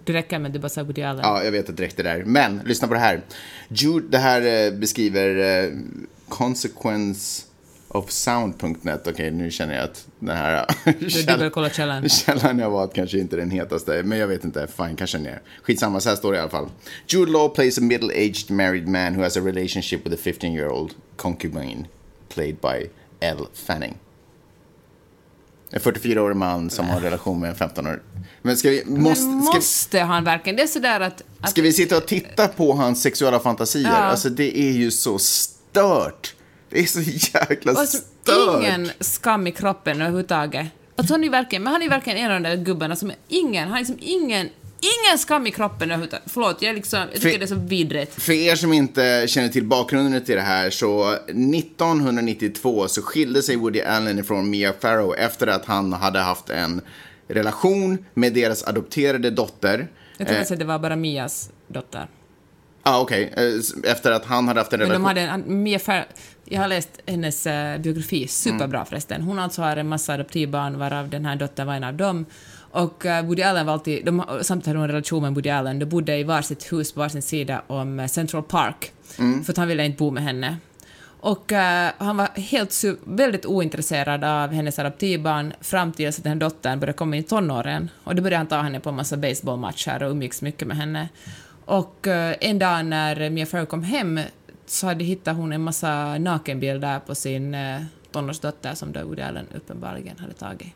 Det 0.04 0.14
räcker 0.14 0.40
med 0.40 0.50
att 0.50 0.54
du 0.54 0.60
bara 0.60 0.70
sa 0.70 0.84
Woody 0.84 1.02
Allen. 1.02 1.22
Ja, 1.24 1.44
jag 1.44 1.52
vet 1.52 1.70
att 1.70 1.78
det 1.78 1.84
räckte 1.84 2.04
där. 2.04 2.24
Men 2.24 2.62
lyssna 2.66 2.88
på 2.88 2.94
det 2.94 3.00
här. 3.00 3.22
Jude, 3.68 4.08
det 4.08 4.18
här 4.18 4.66
eh, 4.68 4.74
beskriver 4.74 5.64
eh, 5.64 5.72
consequence 6.28 7.44
of 7.94 8.12
sound.net. 8.12 9.08
Okej, 9.08 9.32
nu 9.32 9.52
känner 9.52 9.76
jag 9.76 9.84
att 9.84 10.08
den 10.20 10.38
här 10.38 10.66
källan. 11.70 12.10
källan 12.10 12.60
jag 12.60 12.70
var 12.70 12.84
att 12.84 12.94
kanske 12.94 13.20
inte 13.20 13.36
den 13.36 13.52
hetaste. 13.52 14.04
Men 14.04 14.18
jag 14.18 14.28
vet 14.28 14.44
inte, 14.44 14.68
fine, 14.68 14.96
kanske 14.96 15.18
den 15.18 15.28
är. 15.28 15.42
Skitsamma, 15.64 16.00
så 16.00 16.10
här 16.10 16.16
står 16.16 16.32
det 16.32 16.38
i 16.38 16.42
alla 16.42 16.50
fall. 16.50 16.70
Jude 17.08 17.32
Law 17.32 17.50
plays 17.50 17.78
a 17.78 17.82
middle-aged 17.82 18.52
married 18.52 18.88
man 18.88 19.16
who 19.16 19.24
has 19.24 19.38
a 19.38 19.40
relationship 19.40 20.06
with 20.06 20.16
a 20.16 20.30
15-year-old 20.30 20.94
concubine 21.16 21.88
played 22.30 22.58
by 22.62 22.90
Elle 23.20 23.46
Fanning. 23.54 23.98
En 25.70 25.80
44-årig 25.80 26.38
man 26.38 26.70
som 26.70 26.90
har 26.90 26.98
en 26.98 27.04
relation 27.04 27.40
med 27.40 27.50
en 27.50 27.56
15-årig. 27.56 28.00
Men 28.42 28.58
ska 28.58 28.70
vi, 28.70 28.86
måste, 28.86 29.26
Men 29.26 29.36
måste 29.36 30.00
han 30.00 30.24
verkligen? 30.24 30.56
Det 30.56 30.64
är 30.64 30.68
sådär 30.68 31.00
att... 31.00 31.24
att 31.40 31.50
ska 31.50 31.62
vi 31.62 31.74
sitta 31.74 31.98
och 31.98 32.06
titta 32.06 32.48
på 32.48 32.74
hans 32.74 33.02
sexuella 33.02 33.40
fantasier? 33.40 33.92
Ja. 33.92 33.96
Alltså 33.96 34.30
det 34.30 34.60
är 34.60 34.72
ju 34.72 34.92
så 34.92 35.20
stört. 35.20 36.36
Det 36.72 36.80
är 36.80 36.86
så 36.86 37.02
jäkla 37.40 37.76
som 37.76 37.86
stört. 37.88 38.64
ingen 38.64 38.90
skam 39.00 39.48
i 39.48 39.52
kroppen 39.52 40.02
överhuvudtaget. 40.02 40.68
Alltså 40.96 41.14
han 41.14 41.24
är 41.24 41.30
verkligen, 41.30 41.64
men 41.64 41.74
han 41.74 41.82
är 41.82 41.90
verkligen 41.90 42.20
en 42.20 42.32
av 42.32 42.42
de 42.42 42.50
där 42.50 42.56
gubbarna 42.64 42.96
som 42.96 43.10
är 43.10 43.18
ingen, 43.28 43.64
han 43.64 43.72
har 43.72 43.80
liksom 43.80 43.98
ingen, 44.02 44.50
ingen 44.82 45.18
skam 45.18 45.48
i 45.48 45.52
kroppen 45.52 45.92
överhuvudtaget. 45.92 46.26
Förlåt, 46.32 46.62
jag, 46.62 46.70
är 46.70 46.74
liksom, 46.76 47.00
jag 47.00 47.12
tycker 47.14 47.30
För- 47.32 47.38
det 47.40 47.46
är 47.46 47.48
så 47.48 47.56
vidrigt. 47.56 48.22
För 48.24 48.34
er 48.34 48.56
som 48.56 48.74
inte 48.74 49.26
känner 49.28 49.50
till 49.50 49.64
bakgrunden 49.66 50.26
till 50.26 50.36
det 50.36 50.42
här 50.42 50.70
så 50.70 51.12
1992 51.12 52.88
så 52.88 53.02
skilde 53.02 53.42
sig 53.44 53.56
Woody 53.56 53.82
Allen 53.82 54.20
ifrån 54.20 54.50
Mia 54.50 54.74
Farrow 54.80 55.16
efter 55.18 55.48
att 55.48 55.66
han 55.66 55.94
hade 55.94 56.20
haft 56.20 56.50
en 56.50 56.82
relation 57.28 58.06
med 58.14 58.34
deras 58.34 58.64
adopterade 58.64 59.30
dotter. 59.30 59.88
Jag 60.18 60.28
tror 60.28 60.38
Eh, 60.38 60.44
att 60.52 60.60
det 60.60 60.66
var 60.66 60.80
bara 60.80 60.96
Mias 60.96 61.50
dotter. 61.68 62.08
Ah, 62.84 63.00
okej. 63.02 63.34
Eh, 63.38 63.92
Efter 63.92 64.12
att 64.12 64.26
han 64.26 64.48
hade 64.48 64.60
haft 64.60 64.74
en 64.74 64.80
Men 64.80 64.88
relation. 64.90 65.04
de 65.16 65.22
hade 65.22 65.22
en, 65.46 65.64
Mia 65.64 65.80
Farrow, 65.80 66.06
jag 66.46 66.62
har 66.62 66.68
läst 66.68 66.90
hennes 67.08 67.48
eh, 67.48 67.78
biografi, 67.78 68.28
superbra 68.28 68.78
Mm. 68.80 68.86
förresten. 68.86 69.22
Hon 69.22 69.40
alltså 69.40 69.62
har 69.62 69.78
en 69.78 69.88
massa 69.88 70.14
adoptivbarn 70.14 70.80
varav 70.80 71.10
den 71.10 71.26
här 71.26 71.36
dottern 71.36 71.68
var 71.68 71.74
en 71.76 71.84
av 71.84 71.94
dem. 71.94 72.26
Och 72.74 73.06
uh, 73.06 73.22
Woody 73.22 73.42
Allen 73.42 73.66
var 73.66 73.74
alltid, 73.74 74.06
de, 74.06 74.24
samtidigt 74.42 74.68
hade 74.68 74.80
hon 74.80 74.84
en 74.84 74.92
relation 74.92 75.22
med 75.24 75.34
Woody 75.34 75.50
Allen, 75.50 75.80
de 75.80 75.86
bodde 75.86 76.18
i 76.18 76.24
varsitt 76.24 76.74
hus 76.74 76.92
på 76.94 77.00
varsin 77.00 77.22
sida 77.22 77.62
om 77.68 78.00
eh, 78.00 78.08
Central 78.08 78.44
Park. 78.44 78.92
Mm. 79.20 79.44
För 79.44 79.54
att 79.54 79.58
han 79.58 79.68
ville 79.68 79.86
inte 79.86 79.98
bo 79.98 80.12
med 80.12 80.24
henne. 80.24 80.58
Och 81.20 81.52
eh, 81.52 81.92
han 81.98 82.18
var 82.18 82.28
helt 82.36 82.84
väldigt 83.04 83.46
ointresserad 83.46 84.24
av 84.24 84.50
hennes 84.52 84.80
adoptivbarn 84.80 85.54
fram 85.62 85.92
tills 85.92 86.18
att 86.18 86.24
den 86.24 86.34
här 86.34 86.40
dottern 86.40 86.80
började 86.80 86.98
komma 86.98 87.16
in 87.16 87.22
i 87.24 87.26
tonåren. 87.26 87.90
Och 88.04 88.16
då 88.16 88.22
började 88.22 88.38
han 88.38 88.48
ta 88.48 88.62
henne 88.62 88.80
på 88.80 88.90
en 88.90 88.96
massa 88.96 89.18
baseballmatcher 89.18 90.04
och 90.04 90.12
umgicks 90.12 90.42
mycket 90.42 90.68
med 90.68 90.78
henne. 90.78 91.10
Och 91.66 92.08
eh, 92.08 92.36
en 92.42 92.60
dag 92.60 92.86
när 92.86 93.30
Mia 93.30 93.46
Farrow 93.46 93.66
kom 93.66 93.84
hem 93.84 94.20
så 94.66 94.88
hade 94.88 95.04
hittat 95.04 95.36
hon 95.36 95.54
en 95.54 95.62
massa 95.62 96.18
nakenbilder 96.18 97.00
på 97.00 97.16
sin 97.16 97.56
uh, 97.56 97.82
tonårsdotter 98.12 98.74
som 98.76 98.92
då 98.92 99.04
Woody 99.04 99.22
Allen 99.22 99.48
uppenbarligen 99.56 100.18
hade 100.20 100.34
tagit. 100.34 100.74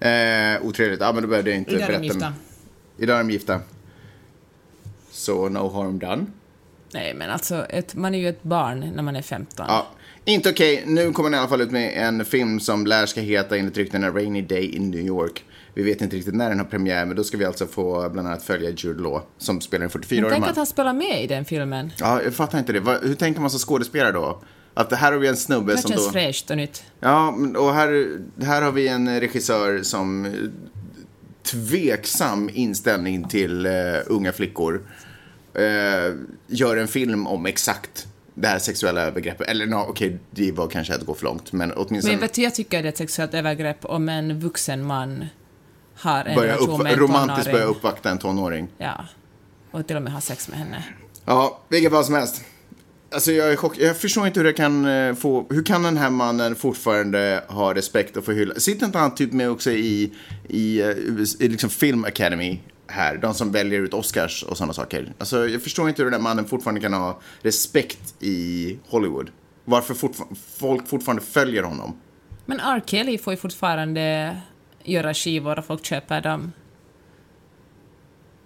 Eh, 0.00 0.66
otrevligt. 0.66 1.00
Ja, 1.00 1.12
men 1.12 1.22
då 1.22 1.28
behövde 1.28 1.50
jag 1.50 1.58
inte 1.58 1.70
Idag 1.70 1.88
är 1.88 1.92
de 1.92 1.98
berätta. 1.98 2.14
gifta. 2.14 2.32
Idag 2.98 3.18
är 3.18 3.22
de 3.22 3.30
gifta. 3.30 3.60
Så 5.10 5.48
no 5.48 5.70
harm 5.70 5.98
done. 5.98 6.26
Nej, 6.94 7.14
men 7.14 7.30
alltså, 7.30 7.64
ett, 7.64 7.94
man 7.94 8.14
är 8.14 8.18
ju 8.18 8.28
ett 8.28 8.42
barn 8.42 8.92
när 8.94 9.02
man 9.02 9.16
är 9.16 9.22
15. 9.22 9.66
Ja, 9.68 9.86
inte 10.24 10.50
okej. 10.50 10.82
Nu 10.86 11.12
kommer 11.12 11.30
den 11.30 11.36
i 11.36 11.40
alla 11.40 11.48
fall 11.48 11.60
ut 11.60 11.70
med 11.70 12.06
en 12.08 12.24
film 12.24 12.60
som 12.60 12.86
lär 12.86 13.06
ska 13.06 13.20
heta 13.20 13.56
enligt 13.56 13.76
ryktena 13.76 14.10
Rainy 14.10 14.42
Day 14.42 14.64
in 14.64 14.90
New 14.90 15.00
York. 15.00 15.44
Vi 15.74 15.82
vet 15.82 16.00
inte 16.00 16.16
riktigt 16.16 16.34
när 16.34 16.48
den 16.48 16.58
har 16.58 16.66
premiär, 16.66 17.06
men 17.06 17.16
då 17.16 17.24
ska 17.24 17.36
vi 17.36 17.44
alltså 17.44 17.66
få 17.66 18.08
bland 18.08 18.28
annat 18.28 18.42
följa 18.42 18.70
Jude 18.70 19.02
Law 19.02 19.22
som 19.38 19.60
spelar 19.60 19.84
en 19.84 19.90
men 19.94 20.02
44-årig 20.02 20.30
tänk 20.30 20.40
man. 20.40 20.50
att 20.50 20.56
han 20.56 20.66
spelar 20.66 20.92
med 20.92 21.24
i 21.24 21.26
den 21.26 21.44
filmen. 21.44 21.92
Ja, 21.98 22.22
jag 22.22 22.34
fattar 22.34 22.58
inte 22.58 22.72
det. 22.72 22.98
Hur 23.02 23.14
tänker 23.14 23.40
man 23.40 23.50
som 23.50 23.60
skådespelare 23.60 24.12
då? 24.12 24.42
Att 24.74 24.90
det 24.90 24.96
här 24.96 25.12
har 25.12 25.18
vi 25.18 25.28
en 25.28 25.36
snubbe 25.36 25.72
Det 25.72 25.78
som 25.78 25.90
känns 25.90 26.06
då... 26.06 26.12
fräscht 26.12 26.50
och 26.50 26.56
nytt. 26.56 26.84
Ja, 27.00 27.34
och 27.56 27.74
här, 27.74 28.18
här 28.42 28.62
har 28.62 28.72
vi 28.72 28.88
en 28.88 29.20
regissör 29.20 29.82
som 29.82 30.24
eh, 30.24 30.32
tveksam 31.42 32.50
inställning 32.52 33.28
till 33.28 33.66
eh, 33.66 33.72
unga 34.06 34.32
flickor. 34.32 34.82
Eh, 35.54 36.14
gör 36.46 36.76
en 36.76 36.88
film 36.88 37.26
om 37.26 37.46
exakt 37.46 38.06
det 38.34 38.48
här 38.48 38.58
sexuella 38.58 39.00
övergreppet. 39.00 39.48
Eller 39.48 39.66
no, 39.66 39.76
okej, 39.88 40.18
det 40.30 40.52
var 40.52 40.68
kanske 40.68 40.94
att 40.94 41.06
gå 41.06 41.14
för 41.14 41.24
långt, 41.24 41.52
men 41.52 41.72
åtminstone 41.72 42.12
Men 42.12 42.20
vet 42.20 42.34
du, 42.34 42.42
jag 42.42 42.54
tycker 42.54 42.82
det 42.82 42.88
är 42.88 42.92
ett 42.92 42.98
sexuellt 42.98 43.34
övergrepp 43.34 43.84
om 43.84 44.08
en 44.08 44.40
vuxen 44.40 44.86
man 44.86 45.24
har 45.96 46.24
en 46.24 46.34
börja 46.34 46.54
relation 46.54 46.82
med 46.82 46.92
en 46.92 46.98
romantiskt 46.98 47.52
börja 47.52 47.64
uppvakta 47.64 48.10
en 48.10 48.18
tonåring. 48.18 48.68
Ja. 48.78 49.04
Och 49.70 49.86
till 49.86 49.96
och 49.96 50.02
med 50.02 50.12
ha 50.12 50.20
sex 50.20 50.48
med 50.48 50.58
henne. 50.58 50.84
Ja, 51.24 51.60
vilket 51.68 51.92
fall 51.92 52.04
som 52.04 52.14
helst. 52.14 52.44
Alltså 53.14 53.32
jag 53.32 53.52
är 53.52 53.56
chock. 53.56 53.78
Jag 53.78 53.96
förstår 53.96 54.26
inte 54.26 54.40
hur 54.40 54.44
det 54.44 54.52
kan 54.52 54.86
eh, 54.86 55.14
få... 55.14 55.46
Hur 55.50 55.64
kan 55.64 55.82
den 55.82 55.96
här 55.96 56.10
mannen 56.10 56.54
fortfarande 56.56 57.44
ha 57.48 57.74
respekt 57.74 58.16
och 58.16 58.24
få 58.24 58.32
hylla? 58.32 58.54
Sitter 58.54 58.86
inte 58.86 58.98
han 58.98 59.14
typ 59.14 59.32
med 59.32 59.50
också 59.50 59.70
i, 59.70 60.12
i, 60.48 60.80
eh, 60.80 60.88
i 61.40 61.48
liksom 61.48 61.70
Film 61.70 62.04
Academy 62.04 62.60
här? 62.86 63.16
De 63.16 63.34
som 63.34 63.52
väljer 63.52 63.80
ut 63.80 63.94
Oscars 63.94 64.42
och 64.42 64.56
sådana 64.56 64.72
saker. 64.72 65.12
Alltså 65.18 65.48
jag 65.48 65.62
förstår 65.62 65.88
inte 65.88 66.02
hur 66.02 66.10
den 66.10 66.20
här 66.20 66.24
mannen 66.24 66.44
fortfarande 66.44 66.80
kan 66.80 66.92
ha 66.92 67.20
respekt 67.42 68.14
i 68.20 68.78
Hollywood. 68.88 69.30
Varför 69.64 69.94
fortfar- 69.94 70.36
folk 70.58 70.88
fortfarande 70.88 71.22
följer 71.22 71.62
honom. 71.62 71.96
Men 72.46 72.60
R. 72.60 72.82
Kelly 72.86 73.18
får 73.18 73.32
ju 73.32 73.36
fortfarande 73.36 74.36
göra 74.84 75.14
skivor 75.14 75.58
och 75.58 75.64
folk 75.64 75.84
köper 75.84 76.20
dem. 76.20 76.52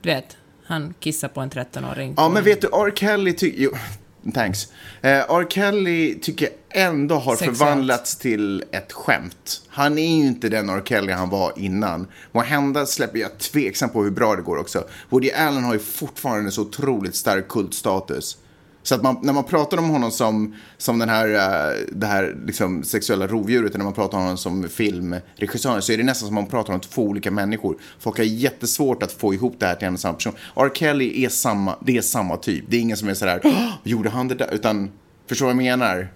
Du 0.03 0.09
vet, 0.09 0.37
han 0.65 0.95
kissar 1.01 1.29
på 1.29 1.41
en 1.41 1.51
13-åring. 1.51 2.15
Ja, 2.17 2.29
men 2.29 2.45
vet 2.45 2.61
du, 2.61 2.67
R. 2.67 2.93
Kelly 2.97 3.33
tycker... 3.33 3.71
Thanks. 4.35 4.69
Eh, 5.03 5.11
R. 5.11 5.47
Kelly 5.51 6.21
tycker 6.21 6.49
ändå 6.71 7.15
har 7.15 7.37
Sexuellt. 7.37 7.59
förvandlats 7.59 8.17
till 8.17 8.65
ett 8.73 8.93
skämt. 8.93 9.63
Han 9.69 9.99
är 9.99 10.03
ju 10.17 10.27
inte 10.27 10.49
den 10.49 10.69
R. 10.69 10.83
Kelly 10.85 11.13
han 11.13 11.31
var 11.31 11.53
innan. 11.57 12.07
Måhända 12.33 12.87
släpper 12.87 13.19
jag 13.19 13.39
tveksam 13.39 13.91
på 13.91 14.03
hur 14.05 14.11
bra 14.11 14.37
det 14.37 14.43
går 14.43 14.57
också. 14.57 14.85
Woody 15.09 15.31
Allen 15.31 15.65
har 15.65 15.73
ju 15.73 15.79
fortfarande 15.79 16.51
så 16.51 16.63
otroligt 16.63 17.15
stark 17.15 17.49
kultstatus. 17.49 18.39
Så 18.83 18.95
att 18.95 19.03
man, 19.03 19.17
när 19.23 19.33
man 19.33 19.45
pratar 19.45 19.79
om 19.79 19.89
honom 19.91 20.11
som, 20.11 20.55
som 20.77 20.99
den 20.99 21.09
här, 21.09 21.29
eh, 21.35 21.77
det 21.93 22.07
här 22.07 22.37
liksom 22.47 22.83
sexuella 22.85 23.27
rovdjuret, 23.27 23.77
när 23.77 23.85
man 23.85 23.93
pratar 23.93 24.19
om 24.19 24.23
honom 24.25 24.39
som 24.39 24.69
filmregissör, 24.69 25.81
så 25.81 25.93
är 25.93 25.97
det 25.97 26.03
nästan 26.05 26.29
som 26.29 26.39
att 26.39 26.43
man 26.45 26.51
pratar 26.51 26.73
om 26.75 26.81
två 26.81 27.03
olika 27.03 27.31
människor. 27.31 27.77
Folk 27.99 28.17
har 28.17 28.25
jättesvårt 28.25 29.03
att 29.03 29.13
få 29.13 29.35
ihop 29.35 29.57
det 29.59 29.67
här 29.67 29.75
till 29.75 29.87
en 29.89 29.95
och 29.95 30.01
samma 30.01 30.15
person. 30.15 30.33
R. 30.57 30.71
Kelly 30.75 31.25
är 31.25 31.29
samma, 31.29 31.77
det 31.87 31.97
är 31.97 32.03
samma 32.03 32.37
typ. 32.37 32.65
Det 32.69 32.77
är 32.77 32.81
ingen 32.81 32.97
som 32.97 33.09
är 33.09 33.15
sådär, 33.15 33.41
"Åh, 33.45 33.71
gjorde 33.83 34.11
han 34.11 34.29
det 34.29 34.35
där? 34.35 34.55
Utan, 34.55 34.91
förstår 35.29 35.47
vad 35.47 35.51
jag 35.51 35.57
menar? 35.63 36.09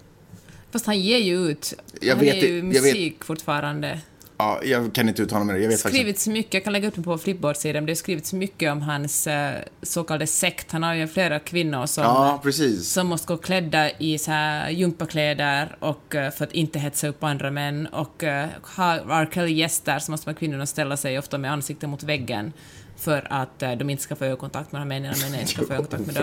Fast 0.71 0.85
han 0.85 0.99
ger 0.99 1.17
ju 1.17 1.35
ut. 1.49 1.73
Jag 2.01 2.15
han 2.15 2.25
vet 2.25 2.35
ger 2.35 2.47
ju 2.47 2.57
jag 2.57 2.63
vet- 2.81 2.83
musik 2.83 3.23
fortfarande. 3.23 3.99
Ja, 4.37 4.59
jag 4.63 4.93
kan 4.93 5.09
inte 5.09 5.21
uttala 5.21 5.43
mig 5.43 5.55
det. 5.55 5.61
Jag 5.61 5.69
vet 5.69 5.81
faktiskt 5.81 5.95
skrivits 5.95 6.27
mycket, 6.27 6.53
jag 6.53 6.63
kan 6.63 6.73
lägga 6.73 6.87
upp 6.87 6.95
det 6.95 7.01
på 7.01 7.17
Flipboard-sidan, 7.17 7.85
det 7.85 7.91
har 7.91 7.95
skrivits 7.95 8.33
mycket 8.33 8.71
om 8.71 8.81
hans 8.81 9.27
eh, 9.27 9.53
så 9.81 10.03
kallade 10.03 10.27
sekt. 10.27 10.71
Han 10.71 10.83
har 10.83 10.93
ju 10.93 11.07
flera 11.07 11.39
kvinnor 11.39 11.85
som, 11.85 12.03
Ja, 12.03 12.41
som 12.81 13.07
måste 13.07 13.27
gå 13.27 13.37
klädda 13.37 13.91
i 13.91 14.17
så 14.17 14.31
här 14.31 14.69
gympakläder 14.69 15.75
och, 15.79 16.15
eh, 16.15 16.31
för 16.31 16.43
att 16.45 16.51
inte 16.51 16.79
hetsa 16.79 17.07
upp 17.07 17.23
andra 17.23 17.51
män. 17.51 17.87
Och 17.87 18.23
uh, 18.23 18.45
har 18.61 19.21
R. 19.21 19.29
Kelly-gäster 19.33 19.99
så 19.99 20.11
måste 20.11 20.29
de 20.29 20.35
kvinnorna 20.35 20.65
ställa 20.65 20.97
sig 20.97 21.19
ofta 21.19 21.37
med 21.37 21.51
ansiktet 21.51 21.89
mot 21.89 22.03
väggen 22.03 22.53
för 22.97 23.27
att 23.29 23.63
eh, 23.63 23.71
de 23.71 23.89
inte 23.89 24.03
ska 24.03 24.15
få 24.15 24.25
ögonkontakt 24.25 24.71
med 24.71 24.81
de 24.81 24.83
här 24.83 24.99
männen 24.99 25.11
och 25.11 25.17
männen 25.21 25.39
inte 25.39 25.51
ska 25.51 25.65
få 25.65 25.73
ögonkontakt 25.73 26.05
med 26.05 26.15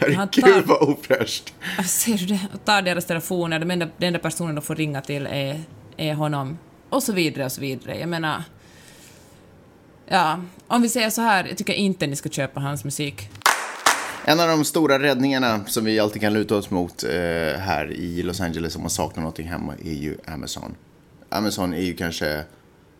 dem. 0.00 0.14
Han 0.16 0.62
vad 0.66 0.88
ofräscht. 0.88 1.54
ser 1.86 2.18
du 2.18 2.26
det? 2.26 2.40
Och 2.54 2.64
tar 2.64 2.82
deras 2.82 3.04
telefoner, 3.04 3.58
de 3.58 3.70
enda, 3.70 3.88
den 3.98 4.06
enda 4.06 4.18
personen 4.18 4.54
de 4.54 4.60
får 4.60 4.74
ringa 4.74 5.00
till 5.00 5.26
är, 5.26 5.60
är 5.96 6.14
honom. 6.14 6.58
Och 6.92 7.02
så 7.02 7.12
vidare 7.12 7.44
och 7.44 7.52
så 7.52 7.60
vidare. 7.60 7.98
Jag 7.98 8.08
menar... 8.08 8.42
Ja, 10.06 10.40
om 10.66 10.82
vi 10.82 10.88
säger 10.88 11.10
så 11.10 11.20
här, 11.20 11.44
jag 11.44 11.58
tycker 11.58 11.72
inte 11.72 12.06
ni 12.06 12.16
ska 12.16 12.28
köpa 12.28 12.60
hans 12.60 12.84
musik. 12.84 13.28
En 14.24 14.40
av 14.40 14.48
de 14.48 14.64
stora 14.64 14.98
räddningarna 14.98 15.64
som 15.66 15.84
vi 15.84 15.98
alltid 15.98 16.22
kan 16.22 16.32
luta 16.32 16.56
oss 16.56 16.70
mot 16.70 17.04
eh, 17.04 17.10
här 17.60 17.92
i 17.92 18.22
Los 18.22 18.40
Angeles 18.40 18.76
om 18.76 18.82
man 18.82 18.90
saknar 18.90 19.22
någonting 19.22 19.48
hemma 19.48 19.74
är 19.84 19.92
ju 19.92 20.16
Amazon. 20.26 20.74
Amazon 21.28 21.74
är 21.74 21.82
ju 21.82 21.94
kanske 21.94 22.44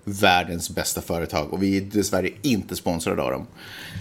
världens 0.04 0.70
bästa 0.70 1.00
företag 1.00 1.52
och 1.52 1.62
vi 1.62 1.76
är 1.76 1.80
dessvärre 1.80 2.28
inte 2.42 2.76
sponsrade 2.76 3.22
av 3.22 3.30
dem. 3.30 3.46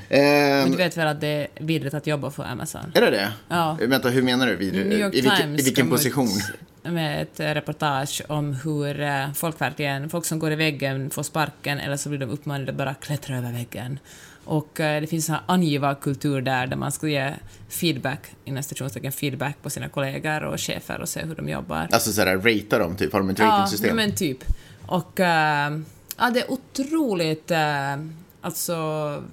Men 0.10 0.66
Eh, 0.66 0.72
du 0.72 0.78
vet 0.78 0.98
väl 0.98 1.08
att 1.08 1.22
det 1.22 1.28
är 1.28 1.48
vidrigt 1.60 1.94
att 1.94 2.08
jobba 2.08 2.32
för 2.32 2.44
Amazon? 2.44 2.92
är 2.94 3.02
det 3.02 3.12
det? 3.12 3.34
Ja. 3.48 3.78
Vänta, 3.82 4.10
hur 4.10 4.22
menar 4.22 4.48
du? 4.48 4.56
Vid, 4.56 4.74
New 4.74 5.00
York 5.00 5.14
I 5.14 5.22
vilken, 5.22 5.38
Times 5.38 5.62
i 5.62 5.64
vilken 5.64 5.86
kom 5.86 5.94
ut 5.94 6.04
position? 6.04 6.28
med 6.84 7.22
ett 7.22 7.40
eh, 7.40 7.48
reportage 7.48 8.22
om 8.28 8.54
hur 8.54 9.02
eh, 9.02 9.32
folk 9.34 9.62
verkligen, 9.62 10.10
folk 10.10 10.26
som 10.26 10.40
går 10.40 10.52
i 10.52 10.56
väggen 10.56 11.10
får 11.10 11.24
sparken 11.24 11.80
eller 11.80 11.98
så 11.98 12.10
blir 12.10 12.20
de 12.20 12.30
uppmanade 12.30 12.72
att 12.72 12.78
bara 12.78 12.94
klättra 12.94 13.38
över 13.38 13.52
väggen. 13.52 14.00
Och 14.46 14.80
eh, 14.80 15.02
det 15.02 15.08
finns 15.08 15.30
en 15.30 15.36
angivarkultur 15.46 16.42
där, 16.42 16.68
där 16.68 16.78
man 16.78 16.92
ska 16.92 17.08
ge 17.08 17.34
feedback, 17.70 18.20
inom 18.46 18.64
stationstecken 18.64 19.12
feedback 19.12 19.56
på 19.62 19.70
sina 19.70 19.90
kollegor 19.90 20.44
och 20.44 20.60
chefer 20.60 21.00
och 21.02 21.10
se 21.10 21.26
hur 21.26 21.36
de 21.36 21.50
jobbar. 21.50 21.88
Alltså 21.92 22.12
sådär, 22.14 22.36
ratea 22.38 22.80
dem 22.80 22.96
typ? 22.96 23.14
Har 23.14 23.20
de 23.20 23.30
ett 23.30 23.40
Ja, 23.40 23.46
ratingsystem? 23.46 23.96
men 23.96 24.16
typ. 24.16 24.38
Och 24.86 25.20
äh, 25.20 25.78
ja, 26.18 26.30
det 26.34 26.40
är 26.42 26.52
otroligt... 26.52 27.52
Äh, 27.52 27.96
alltså, 28.42 28.76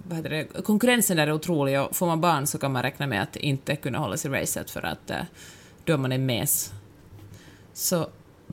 vad 0.08 0.16
heter 0.16 0.30
det? 0.30 0.62
Konkurrensen 0.62 1.16
där 1.16 1.26
är 1.26 1.32
otrolig 1.32 1.80
och 1.80 1.96
får 1.96 2.06
man 2.06 2.20
barn 2.20 2.46
så 2.46 2.58
kan 2.58 2.72
man 2.72 2.82
räkna 2.82 3.06
med 3.06 3.22
att 3.22 3.36
inte 3.36 3.76
kunna 3.76 3.98
hålla 3.98 4.16
sig 4.16 4.30
i 4.30 4.34
racet 4.34 4.70
för 4.70 4.82
att 4.86 5.10
äh, 5.10 5.16
då 5.84 5.92
är 5.92 5.96
man 5.96 6.12
en 6.12 6.26
mes. 6.26 6.72
Så 7.78 8.08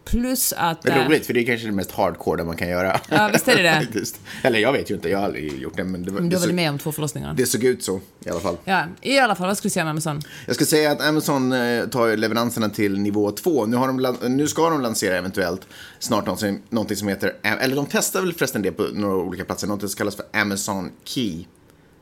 Plus 0.06 0.54
att... 0.58 0.82
Det 0.82 0.92
är 0.92 1.00
eh, 1.02 1.08
roligt, 1.08 1.26
för 1.26 1.34
det 1.34 1.40
är 1.40 1.46
kanske 1.46 1.68
det 1.68 1.74
mest 1.74 1.92
hardcore 1.92 2.44
man 2.44 2.58
kan 2.58 2.68
göra. 2.68 3.00
Ja, 3.10 3.30
visst 3.34 3.48
är 3.48 3.56
det 3.56 3.64
det. 3.64 4.04
Eller 4.48 4.60
jag 4.60 4.74
vet 4.74 4.92
ju 4.92 4.96
inte, 4.96 5.10
jag 5.10 5.18
har 5.18 5.26
aldrig 5.26 5.62
gjort 5.62 5.78
det. 5.78 5.84
Men 5.84 6.06
det, 6.06 6.12
var, 6.12 6.22
Du 6.22 6.36
har 6.36 6.44
såg, 6.44 6.54
med 6.54 6.70
om 6.70 6.80
två 6.80 6.92
förlossningar. 6.92 7.34
det 7.38 7.46
såg 7.46 7.64
ut 7.64 7.84
så 7.84 8.00
i 8.26 8.30
alla 8.30 8.40
fall. 8.40 8.58
Ja, 8.66 8.86
i 9.02 9.20
alla 9.20 9.36
fall, 9.36 9.48
vad 9.48 9.58
skulle 9.58 9.70
du 9.70 9.74
säga 9.74 9.84
om 9.84 9.90
Amazon? 9.90 10.22
Jag 10.46 10.56
ska 10.56 10.66
säga 10.66 10.92
att 10.92 11.02
Amazon 11.02 11.54
eh, 11.54 11.88
tar 11.88 12.18
leveranserna 12.18 12.70
till 12.70 13.00
nivå 13.00 13.32
2. 13.32 13.66
Nu, 13.66 13.78
har 13.78 13.88
de, 13.88 14.18
nu 14.36 14.48
ska 14.48 14.70
de 14.70 14.82
lansera 14.82 15.18
eventuellt 15.18 15.68
snart 16.00 16.26
någonting, 16.26 16.62
någonting 16.70 16.98
som 16.98 17.08
heter, 17.08 17.34
eller 17.42 17.76
de 17.76 17.86
testar 17.92 18.22
väl 18.22 18.34
förresten 18.34 18.62
det 18.62 18.72
på 18.72 18.84
några 18.94 19.16
olika 19.16 19.46
platser, 19.46 19.68
något 19.68 19.82
som 19.82 19.90
kallas 19.90 20.16
för 20.16 20.26
Amazon 20.34 20.92
Key. 21.04 21.46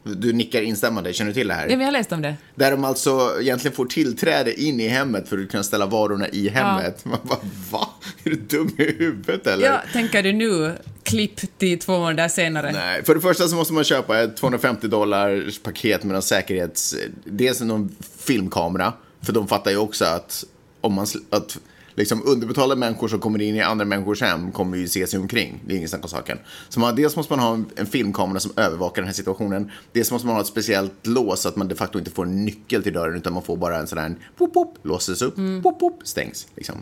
Du 0.04 0.34
nickar 0.34 0.62
instämmande, 0.62 1.14
känner 1.14 1.32
du 1.32 1.34
till 1.34 1.47
det 1.47 1.54
här? 1.54 1.64
Ja, 1.64 1.70
men 1.70 1.80
jag 1.80 1.88
har 1.88 1.91
läst 1.91 2.12
om 2.12 2.22
det. 2.22 2.36
Där 2.56 2.72
de 2.72 2.84
alltså 2.84 3.38
egentligen 3.41 3.76
får 3.76 3.86
tillträde 3.86 4.62
in 4.62 4.80
i 4.80 4.88
hemmet 4.88 5.30
för 5.30 5.38
att 5.38 5.49
kunna 5.49 5.64
ställa 5.64 5.86
varorna 5.86 6.28
i 6.28 6.49
hemmet. 6.49 7.06
Man 7.06 7.20
bara, 7.24 7.39
va? 7.72 7.89
Är 8.24 8.30
du 8.30 8.36
dum 8.36 8.76
i 8.78 8.84
huvudet 8.84 9.47
eller? 9.47 9.66
Ja, 9.66 9.82
tänker 9.93 10.24
du 10.24 10.34
nu, 10.34 10.78
klipp 11.04 11.58
till 11.58 11.80
två 11.80 11.99
månader 11.99 12.28
senare. 12.28 12.72
Nej, 12.72 13.04
för 13.04 13.16
det 13.16 13.22
första 13.22 13.47
så 13.47 13.56
måste 13.56 13.74
man 13.74 13.84
köpa 13.84 14.20
ett 14.20 14.38
250 14.38 14.88
dollars 14.88 15.60
paket 15.60 16.04
med 16.04 16.14
någon 16.14 16.22
säkerhets... 16.22 16.95
Dels 17.26 17.62
någon 17.62 17.95
filmkamera, 18.20 18.93
för 19.22 19.34
de 19.34 19.47
fattar 19.47 19.72
ju 19.72 19.78
också 19.78 20.06
att 20.06 20.45
om 20.82 20.93
man... 20.93 21.08
Att 21.30 21.58
liksom 21.96 22.22
underbetalda 22.26 22.76
människor 22.76 23.08
som 23.08 23.20
kommer 23.20 23.41
in 23.41 23.56
i 23.56 23.62
andra 23.62 23.86
människors 23.86 24.22
hem 24.22 24.52
kommer 24.52 24.78
ju 24.78 24.88
se 24.88 25.08
sig 25.08 25.20
omkring. 25.20 25.62
Det 25.66 25.74
är 25.74 25.78
ingen 25.78 25.89
snack 25.89 26.04
om 26.04 26.10
saken. 26.10 26.39
Så 26.70 26.80
man, 26.80 26.96
dels 26.96 27.16
måste 27.16 27.34
man 27.34 27.39
ha 27.39 27.54
en, 27.54 27.66
en 27.76 27.86
filmkamera 27.86 28.39
som 28.39 28.52
övervakar 28.56 29.02
den 29.02 29.08
här 29.08 29.14
situationen. 29.14 29.72
Dels 29.91 30.12
måste 30.12 30.28
man 30.28 30.36
ha 30.36 30.41
ett 30.41 30.48
speciellt 30.48 31.08
lås 31.08 31.41
så 31.41 31.50
att 31.50 31.56
man 31.56 31.68
de 31.68 31.76
facto 31.76 32.00
inte 32.00 32.12
får 32.12 32.26
en 32.26 32.46
nyckel 32.46 32.84
till 32.84 32.94
dörren 32.94 33.16
utan 33.16 33.34
man 33.34 33.44
får 33.44 33.58
bara 33.58 33.78
en 33.78 33.88
sån 33.88 33.98
där... 33.98 34.16
Pop, 34.38 34.54
pop, 34.54 34.78
låses 34.84 35.22
upp, 35.22 35.36
pop, 35.64 35.80
pop, 35.80 36.00
stängs. 36.04 36.48
Liksom. 36.56 36.76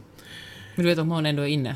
Men 0.76 0.86
du 0.86 0.90
vet 0.90 1.00
om 1.00 1.12
hon 1.12 1.26
ändå 1.26 1.44
är 1.44 1.48
inne. 1.48 1.76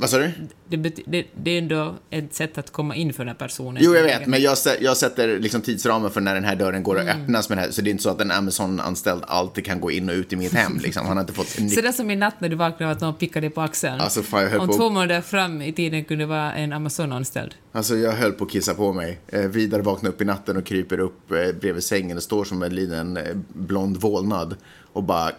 Vad 0.00 0.10
sa 0.10 0.18
du? 0.18 0.30
Det, 0.68 0.76
det, 1.06 1.26
det 1.42 1.50
är 1.50 1.58
ändå 1.58 1.94
ett 2.10 2.34
sätt 2.34 2.58
att 2.58 2.72
komma 2.72 2.94
in 2.94 3.12
för 3.12 3.24
den 3.24 3.28
här 3.28 3.34
personen. 3.48 3.82
Jo, 3.84 3.94
jag 3.94 4.02
vet, 4.02 4.26
men 4.26 4.42
jag, 4.42 4.56
jag 4.80 4.96
sätter 4.96 5.38
liksom 5.38 5.60
tidsramen 5.60 6.10
för 6.10 6.20
när 6.20 6.34
den 6.34 6.44
här 6.44 6.56
dörren 6.56 6.82
går 6.82 6.98
att 6.98 7.08
öppnas 7.08 7.48
med 7.48 7.58
det 7.58 7.62
här. 7.62 7.70
Så 7.70 7.82
det 7.82 7.88
är 7.88 7.90
inte 7.90 8.02
så 8.02 8.10
att 8.10 8.20
en 8.20 8.30
Amazon-anställd 8.30 9.22
alltid 9.26 9.64
kan 9.64 9.80
gå 9.80 9.90
in 9.90 10.08
och 10.08 10.14
ut 10.14 10.32
i 10.32 10.36
mitt 10.36 10.52
hem. 10.52 10.78
Liksom. 10.82 11.06
Han 11.06 11.16
har 11.16 11.20
inte 11.22 11.32
fått 11.32 11.58
en 11.58 11.70
Så 11.70 11.80
det 11.80 11.88
är 11.88 11.92
som 11.92 12.10
i 12.10 12.16
natt 12.16 12.40
när 12.40 12.48
du 12.48 12.56
vaknade 12.56 12.84
av 12.92 12.96
att 12.96 13.00
någon 13.00 13.14
pickade 13.14 13.46
dig 13.46 13.54
på 13.54 13.60
axeln. 13.60 14.00
Alltså, 14.00 14.22
fan, 14.22 14.42
jag 14.42 14.50
höll 14.50 14.60
Om 14.60 14.68
på- 14.68 14.74
två 14.74 14.90
månader 14.90 15.20
fram 15.20 15.62
i 15.62 15.72
tiden 15.72 16.04
kunde 16.04 16.24
det 16.24 16.28
vara 16.28 16.52
en 16.54 16.72
Amazon-anställd. 16.72 17.54
Alltså, 17.72 17.96
jag 17.96 18.12
höll 18.12 18.32
på 18.32 18.44
att 18.44 18.50
kissa 18.50 18.74
på 18.74 18.92
mig. 18.92 19.18
Eh, 19.28 19.40
vidare 19.40 19.82
vaknar 19.82 20.10
upp 20.10 20.22
i 20.22 20.24
natten 20.24 20.56
och 20.56 20.66
kryper 20.66 21.00
upp 21.00 21.30
eh, 21.30 21.36
bredvid 21.60 21.82
sängen 21.84 22.16
och 22.16 22.22
står 22.22 22.44
som 22.44 22.62
en 22.62 22.74
liten 22.74 23.16
eh, 23.16 23.24
blond 23.48 23.96
vålnad 23.96 24.56
och 24.92 25.02
bara 25.04 25.30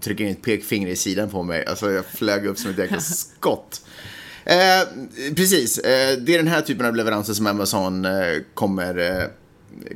trycker 0.00 0.24
in 0.24 0.30
ett 0.30 0.42
pekfinger 0.42 0.88
i 0.88 0.96
sidan 0.96 1.30
på 1.30 1.42
mig. 1.42 1.66
Alltså, 1.66 1.90
jag 1.90 2.06
flög 2.06 2.46
upp 2.46 2.58
som 2.58 2.70
ett 2.70 2.78
jäkla 2.78 3.00
skott. 3.00 3.85
Eh, 4.46 4.88
precis, 5.36 5.78
eh, 5.78 6.18
det 6.18 6.34
är 6.34 6.38
den 6.38 6.48
här 6.48 6.60
typen 6.60 6.86
av 6.86 6.96
leveranser 6.96 7.34
som 7.34 7.46
Amazon 7.46 8.04
eh, 8.04 8.12
kommer, 8.54 8.98
eh, 8.98 9.26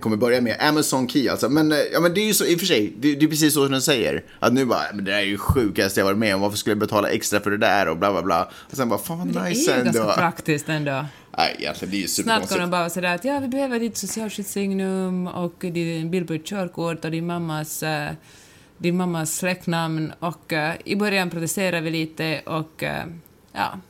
kommer 0.00 0.16
börja 0.16 0.40
med. 0.40 0.56
Amazon 0.60 1.08
Key 1.08 1.28
alltså. 1.28 1.48
Men, 1.48 1.72
eh, 1.72 1.78
ja, 1.92 2.00
men 2.00 2.14
det 2.14 2.20
är 2.20 2.26
ju 2.26 2.34
så, 2.34 2.44
i 2.44 2.56
och 2.56 2.58
för 2.58 2.66
sig, 2.66 2.92
det, 2.98 3.14
det 3.14 3.24
är 3.24 3.28
precis 3.28 3.54
så 3.54 3.62
som 3.62 3.72
den 3.72 3.82
säger. 3.82 4.24
Att 4.38 4.52
nu 4.52 4.64
bara, 4.64 4.82
men 4.94 5.04
det 5.04 5.10
där 5.10 5.18
är 5.18 5.22
ju 5.24 5.38
sjukaste 5.38 6.00
jag 6.00 6.04
varit 6.04 6.18
med 6.18 6.34
om. 6.34 6.40
Varför 6.40 6.56
skulle 6.58 6.72
jag 6.72 6.78
betala 6.78 7.08
extra 7.10 7.40
för 7.40 7.50
det 7.50 7.56
där 7.56 7.88
och 7.88 7.96
bla 7.96 8.12
bla 8.12 8.22
bla. 8.22 8.50
Och 8.70 8.76
sen 8.76 8.88
bara, 8.88 8.98
fan 8.98 9.18
vad 9.18 9.28
Det 9.44 9.48
nice 9.48 9.72
är 9.72 9.78
ju 9.78 9.84
ganska 9.84 10.02
ändå. 10.02 10.12
praktiskt 10.14 10.68
ändå. 10.68 11.06
Nej, 11.38 11.56
egentligen, 11.58 11.90
det 11.92 11.96
är 11.96 12.00
ju 12.00 12.08
Snart 12.08 12.48
kommer 12.48 12.60
de 12.60 12.70
bara 12.70 12.90
sådär 12.90 13.14
att 13.14 13.24
ja, 13.24 13.38
vi 13.40 13.48
behöver 13.48 13.80
ditt 13.80 13.96
socialskyddssignum 13.96 15.26
och 15.26 15.54
din 15.58 16.10
bild 16.10 16.26
på 16.26 16.32
ditt 16.32 16.46
körkort 16.46 17.04
och 17.04 17.10
din 17.10 17.26
mammas, 17.26 17.84
din 18.78 18.96
mammas 18.96 19.36
släktnamn 19.36 20.12
och 20.18 20.52
i 20.84 20.96
början 20.96 21.30
protesterar 21.30 21.80
vi 21.80 21.90
lite 21.90 22.40
och 22.44 22.84
ja, 23.52 23.80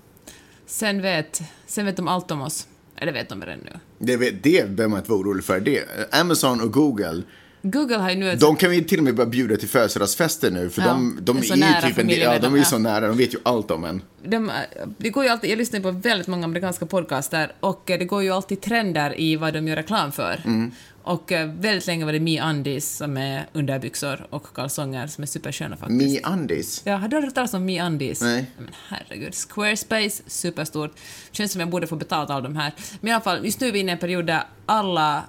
sen 0.71 1.03
vet, 1.03 1.43
sen 1.67 1.87
vet 1.87 1.97
de 1.97 2.09
allt 2.09 2.31
om 2.31 2.43
oss. 2.43 2.67
Eller 2.97 3.13
vet 3.13 3.29
de 3.29 3.43
redan 3.43 3.59
nu. 3.65 3.73
Det, 3.99 4.17
det 4.17 4.71
behöver 4.71 4.89
man 4.89 4.99
inte 4.99 5.11
vara 5.11 5.21
orolig 5.21 5.45
för. 5.45 5.61
Det, 5.61 5.85
Amazon 6.13 6.61
och 6.61 6.73
Google, 6.73 7.23
Google 7.63 7.97
har 7.97 8.11
ju 8.11 8.17
nu 8.17 8.31
ett 8.31 8.41
de 8.41 8.57
kan 8.57 8.71
vi 8.71 8.85
till 8.85 8.99
och 8.99 9.05
med 9.05 9.15
börja 9.15 9.31
bjuda 9.31 9.57
till 9.57 9.69
födelsedagsfester 9.69 10.51
nu. 10.51 10.71
För 10.71 10.83
Ja, 10.83 10.89
de, 10.89 11.19
de 11.23 11.39
är 11.39 11.43
så 11.43 11.53
är 11.53 11.57
ju 11.57 11.63
nära 11.63 11.81
typ 11.81 11.99
en, 11.99 12.11
ja, 12.11 12.39
de 12.39 12.55
är 12.55 12.59
ju 12.59 12.65
så 12.65 12.79
nära, 12.79 13.09
de 13.09 13.17
vet 13.17 13.35
ju 13.35 13.39
allt 13.43 13.71
om 13.71 13.85
en. 13.85 14.03
De, 14.23 14.51
det 14.99 15.11
går 15.11 15.25
ju 15.25 15.31
alltid, 15.31 15.51
jag 15.51 15.59
lyssnar 15.59 15.81
på 15.81 15.91
väldigt 15.91 16.27
många 16.27 16.45
amerikanska 16.45 16.87
podcaster 16.87 17.53
och 17.61 17.91
eh, 17.91 17.99
det 17.99 18.05
går 18.05 18.23
ju 18.23 18.31
alltid 18.31 18.61
trender 18.61 19.21
i 19.21 19.37
vad 19.37 19.55
de 19.55 19.69
gör 19.69 19.77
reklam 19.77 20.13
för. 20.13 20.43
Mm. 20.45 20.73
Och 21.03 21.33
eh, 21.33 21.49
väldigt 21.49 21.87
länge 21.87 22.05
var 22.05 22.13
det 22.13 22.21
Me 22.21 22.51
Undis 22.51 22.97
som 22.97 23.17
är 23.17 23.47
underbyxor 23.53 24.27
och 24.31 24.55
kalsonger 24.55 25.07
som 25.07 25.23
är 25.23 25.27
supersköna 25.27 25.77
faktiskt. 25.77 26.25
Me 26.25 26.33
Undis. 26.33 26.83
Ja, 26.85 26.97
har 26.97 27.09
du 27.09 27.21
hört 27.21 27.35
talas 27.35 27.55
om 27.55 27.65
Me 27.65 27.87
Undis? 27.87 28.21
Nej. 28.21 28.47
Men 28.59 28.71
herregud, 28.89 29.35
Squarespace, 29.35 30.23
superstort. 30.27 30.93
Känns 31.31 31.53
som 31.53 31.61
jag 31.61 31.71
borde 31.71 31.87
få 31.87 31.97
betalt 31.97 32.31
av 32.31 32.43
de 32.43 32.57
här. 32.57 32.73
Men 33.01 33.09
i 33.11 33.13
alla 33.13 33.25
fall, 33.25 33.45
just 33.45 33.61
nu 33.61 33.69
är 33.69 33.73
vi 33.73 33.79
inne 33.79 33.91
i 33.91 33.93
en 33.93 33.99
period 33.99 34.27
där 34.27 34.43
alla 34.67 35.25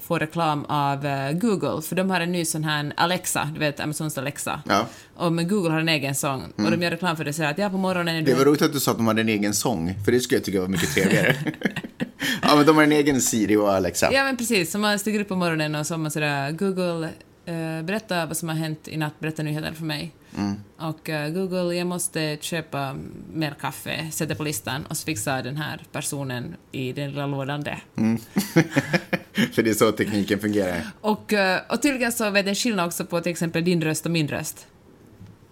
får 0.00 0.18
reklam 0.18 0.64
av 0.64 1.06
eh, 1.06 1.32
Google, 1.32 1.82
för 1.82 1.96
de 1.96 2.10
har 2.10 2.20
en 2.20 2.32
ny 2.32 2.44
sån 2.44 2.64
här 2.64 2.92
Alexa, 2.96 3.50
du 3.54 3.60
vet 3.60 3.80
Amazons 3.80 4.18
Alexa. 4.18 4.62
Ja. 4.68 4.86
Och 5.20 5.32
men 5.32 5.48
Google 5.48 5.70
har 5.70 5.80
en 5.80 5.88
egen 5.88 6.14
sång, 6.14 6.42
och 6.56 6.70
de 6.70 6.82
gör 6.82 6.90
reklam 6.90 7.16
för 7.16 7.24
det 7.24 7.32
så 7.32 7.44
att 7.44 7.58
ja, 7.58 7.70
på 7.70 7.78
morgonen 7.78 8.16
är 8.16 8.22
du... 8.22 8.32
Det 8.32 8.38
var 8.38 8.44
roligt 8.44 8.62
att 8.62 8.72
du 8.72 8.80
sa 8.80 8.90
att 8.90 8.96
de 8.96 9.06
hade 9.06 9.20
en 9.20 9.28
egen 9.28 9.54
sång, 9.54 9.94
för 10.04 10.12
det 10.12 10.20
skulle 10.20 10.38
jag 10.38 10.44
tycka 10.44 10.60
var 10.60 10.68
mycket 10.68 10.94
trevligare. 10.94 11.36
ja, 12.42 12.56
men 12.56 12.66
de 12.66 12.76
har 12.76 12.82
en 12.82 12.92
egen 12.92 13.20
Siri 13.20 13.56
och 13.56 13.72
Alexa. 13.72 14.12
Ja, 14.12 14.24
men 14.24 14.36
precis. 14.36 14.70
Så 14.70 14.78
man 14.78 14.98
stiger 14.98 15.20
upp 15.20 15.28
på 15.28 15.36
morgonen 15.36 15.74
och 15.74 15.86
så 15.86 15.96
man 15.96 16.10
sådär 16.10 16.50
Google, 16.52 17.08
eh, 17.44 17.82
berätta 17.84 18.26
vad 18.26 18.36
som 18.36 18.48
har 18.48 18.56
hänt 18.56 18.88
i 18.88 18.96
natt, 18.96 19.20
berätta 19.20 19.42
nyheter 19.42 19.72
för 19.72 19.84
mig. 19.84 20.14
Och 20.78 21.08
eh, 21.08 21.30
Google, 21.30 21.76
jag 21.76 21.86
måste 21.86 22.38
köpa 22.40 22.96
mer 23.32 23.54
kaffe, 23.60 24.10
sätta 24.12 24.34
på 24.34 24.44
listan 24.44 24.86
och 24.86 24.96
så 24.96 25.04
fixar 25.04 25.42
den 25.42 25.56
här 25.56 25.82
personen 25.92 26.56
i 26.72 26.92
den 26.92 27.10
lilla 27.10 27.26
lådan 27.26 27.62
det. 27.62 27.80
för 29.52 29.62
det 29.62 29.70
är 29.70 29.74
så 29.74 29.92
tekniken 29.92 30.38
fungerar. 30.38 30.82
Och, 31.00 31.32
eh, 31.32 31.60
och 31.68 31.82
tydligen 31.82 32.12
så 32.12 32.30
vet 32.30 32.46
jag 32.46 32.56
skillnad 32.56 32.86
också 32.86 33.04
på 33.04 33.20
till 33.20 33.32
exempel 33.32 33.64
din 33.64 33.82
röst 33.82 34.06
och 34.06 34.12
min 34.12 34.28
röst. 34.28 34.66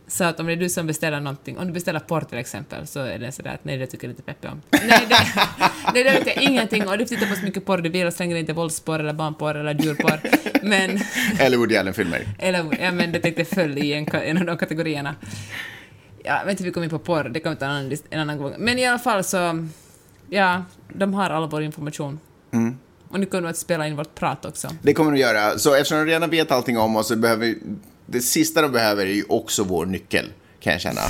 Så 0.08 0.24
att 0.24 0.40
om 0.40 0.46
det 0.46 0.52
är 0.52 0.56
du 0.56 0.68
som 0.68 0.86
beställer 0.86 1.20
någonting, 1.20 1.58
om 1.58 1.66
du 1.66 1.72
beställer 1.72 2.00
porr 2.00 2.20
till 2.20 2.38
exempel, 2.38 2.86
så 2.86 3.00
är 3.00 3.18
det 3.18 3.32
sådär 3.32 3.54
att 3.54 3.64
nej, 3.64 3.78
det 3.78 3.86
tycker 3.86 4.06
jag 4.06 4.12
inte 4.12 4.22
Peppe 4.22 4.48
om. 4.48 4.62
Nej, 4.70 5.06
det, 5.08 5.16
nej, 5.94 6.04
det 6.04 6.10
vet 6.10 6.26
jag 6.26 6.42
ingenting 6.42 6.88
och 6.88 6.98
du 6.98 7.04
tittar 7.04 7.26
på 7.26 7.34
så 7.34 7.44
mycket 7.44 7.64
porr 7.64 7.78
du 7.78 7.88
vill 7.88 8.06
och 8.06 8.12
slänger 8.12 8.36
inte 8.36 8.52
våldsporr 8.52 8.98
eller 8.98 9.12
barnporr 9.12 9.54
eller 9.54 9.74
djurporr. 9.74 10.20
Men, 10.62 11.00
Eller 11.38 11.56
Woody 11.56 11.76
Allen-filmer. 11.76 12.26
eller, 12.38 12.82
ja 12.82 12.92
men 12.92 13.12
det 13.12 13.20
tänkte 13.20 13.44
föll 13.44 13.78
i 13.78 13.92
en, 13.92 14.06
en 14.14 14.38
av 14.38 14.44
de 14.44 14.56
kategorierna. 14.58 15.14
Ja, 16.24 16.38
jag 16.38 16.44
vet 16.44 16.50
inte, 16.50 16.64
vi 16.64 16.70
kom 16.70 16.82
in 16.82 16.90
på 16.90 16.98
porr, 16.98 17.24
det 17.28 17.40
kommer 17.40 17.56
ta 17.56 17.64
en 17.64 17.70
annan, 17.70 17.92
en 18.10 18.20
annan 18.20 18.38
gång. 18.38 18.54
Men 18.58 18.78
i 18.78 18.86
alla 18.86 18.98
fall 18.98 19.24
så, 19.24 19.66
ja, 20.30 20.64
de 20.94 21.14
har 21.14 21.30
all 21.30 21.48
vår 21.50 21.62
information. 21.62 22.18
Och 23.10 23.20
nu 23.20 23.26
kommer 23.26 23.42
de 23.42 23.48
att 23.48 23.56
spela 23.56 23.86
in 23.86 23.96
vårt 23.96 24.14
prat 24.14 24.44
också. 24.44 24.68
Det 24.82 24.94
kommer 24.94 25.12
att 25.12 25.18
göra. 25.18 25.58
Så 25.58 25.74
eftersom 25.74 25.98
de 25.98 26.04
redan 26.06 26.30
vet 26.30 26.50
allting 26.50 26.78
om 26.78 26.96
oss 26.96 27.08
så 27.08 27.16
behöver 27.16 27.46
vi... 27.46 27.58
Det 28.10 28.20
sista 28.20 28.62
de 28.62 28.72
behöver 28.72 29.06
är 29.06 29.12
ju 29.14 29.24
också 29.28 29.62
vår 29.64 29.86
nyckel, 29.86 30.26
kan 30.60 30.72
jag 30.72 30.82
känna. 30.82 31.00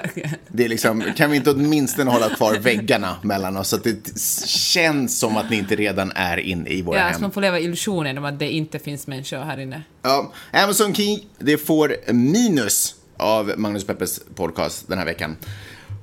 Det 0.48 0.64
är 0.64 0.68
liksom, 0.68 1.04
kan 1.16 1.30
vi 1.30 1.36
inte 1.36 1.50
åtminstone 1.50 2.10
hålla 2.10 2.28
kvar 2.34 2.54
väggarna 2.58 3.16
mellan 3.22 3.56
oss 3.56 3.68
så 3.68 3.76
att 3.76 3.84
det 3.84 4.18
känns 4.46 5.18
som 5.18 5.36
att 5.36 5.50
ni 5.50 5.56
inte 5.56 5.76
redan 5.76 6.12
är 6.14 6.36
inne 6.36 6.70
i 6.70 6.82
våra 6.82 6.98
Ja, 6.98 7.04
hem? 7.04 7.14
så 7.14 7.20
man 7.20 7.30
får 7.32 7.40
leva 7.40 7.58
illusionen 7.60 8.18
om 8.18 8.24
att 8.24 8.38
det 8.38 8.50
inte 8.50 8.78
finns 8.78 9.06
människor 9.06 9.38
här 9.38 9.58
inne. 9.60 9.82
Ja, 10.02 10.32
Amazon 10.52 10.94
Key, 10.94 11.18
det 11.38 11.58
får 11.58 12.12
minus 12.12 12.94
av 13.16 13.52
Magnus 13.56 13.84
Peppes 13.84 14.20
podcast 14.34 14.88
den 14.88 14.98
här 14.98 15.04
veckan. 15.04 15.36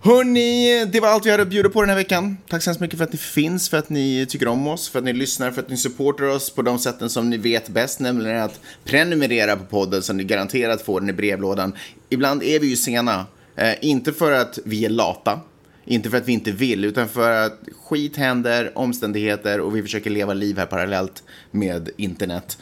Hörni, 0.06 0.86
det 0.86 1.00
var 1.00 1.08
allt 1.08 1.26
vi 1.26 1.32
hade 1.32 1.44
att 1.44 1.50
bjuda 1.50 1.70
på 1.70 1.82
den 1.82 1.90
här 1.90 1.96
veckan. 1.96 2.38
Tack 2.48 2.64
så 2.64 2.70
hemskt 2.70 2.82
mycket 2.82 2.98
för 2.98 3.04
att 3.04 3.12
ni 3.12 3.18
finns, 3.18 3.70
för 3.70 3.78
att 3.78 3.90
ni 3.90 4.26
tycker 4.30 4.48
om 4.48 4.68
oss, 4.68 4.90
för 4.90 5.00
att 5.00 5.06
ni 5.06 5.14
lyssnar, 5.14 5.52
för 5.52 5.62
att 5.62 5.70
ni 5.70 5.78
supportar 5.78 6.26
oss 6.26 6.50
på 6.50 6.62
de 6.62 6.80
sätten 6.80 7.10
som 7.10 7.30
ni 7.30 7.38
vet 7.38 7.70
bäst, 7.70 8.00
nämligen 8.00 8.42
att 8.42 8.60
prenumerera 8.84 9.56
på 9.56 9.66
podden 9.66 10.02
så 10.02 10.14
ni 10.14 10.24
garanterat 10.24 10.82
får 10.82 11.00
den 11.00 11.10
i 11.10 11.14
brevlådan. 11.14 11.74
Ibland 12.10 12.44
är 12.44 12.60
vi 12.60 12.68
ju 12.68 12.76
sena, 12.76 13.26
eh, 13.56 13.74
inte 13.82 14.14
för 14.14 14.32
att 14.32 14.60
vi 14.66 14.86
är 14.86 14.90
lata, 14.90 15.40
inte 15.86 16.10
för 16.10 16.18
att 16.18 16.28
vi 16.28 16.34
inte 16.34 16.52
vill, 16.52 16.86
utan 16.86 17.08
för 17.08 17.32
att 17.32 17.60
skit 17.86 18.18
händer, 18.18 18.72
omständigheter 18.76 19.60
och 19.60 19.76
vi 19.76 19.82
försöker 19.82 20.10
leva 20.10 20.34
liv 20.34 20.58
här 20.58 20.66
parallellt 20.66 21.24
med 21.52 21.90
internet. 21.98 22.58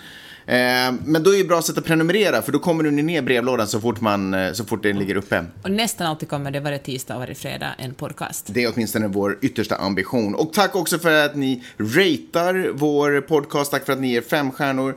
Eh, 0.45 0.93
men 1.05 1.23
då 1.23 1.33
är 1.33 1.37
det 1.37 1.43
bra 1.43 1.59
att 1.59 1.85
prenumerera, 1.85 2.41
för 2.41 2.51
då 2.51 2.59
kommer 2.59 2.83
du 2.83 2.91
ner 2.91 3.19
i 3.19 3.21
brevlådan 3.21 3.67
så 3.67 3.81
fort, 3.81 4.01
man, 4.01 4.33
eh, 4.33 4.53
så 4.53 4.65
fort 4.65 4.83
den 4.83 4.99
ligger 4.99 5.15
uppe. 5.15 5.45
Och 5.63 5.71
nästan 5.71 6.07
alltid 6.07 6.29
kommer 6.29 6.51
det 6.51 6.59
varje 6.59 6.79
tisdag 6.79 7.13
och 7.13 7.19
varje 7.19 7.35
fredag 7.35 7.75
en 7.77 7.93
podcast. 7.93 8.45
Det 8.47 8.63
är 8.63 8.73
åtminstone 8.73 9.07
vår 9.07 9.37
yttersta 9.41 9.75
ambition. 9.75 10.35
Och 10.35 10.53
tack 10.53 10.75
också 10.75 10.99
för 10.99 11.25
att 11.25 11.35
ni 11.35 11.63
ratear 11.77 12.71
vår 12.73 13.21
podcast. 13.21 13.71
Tack 13.71 13.85
för 13.85 13.93
att 13.93 13.99
ni 13.99 14.11
ger 14.11 14.21
fem 14.21 14.51
stjärnor. 14.51 14.95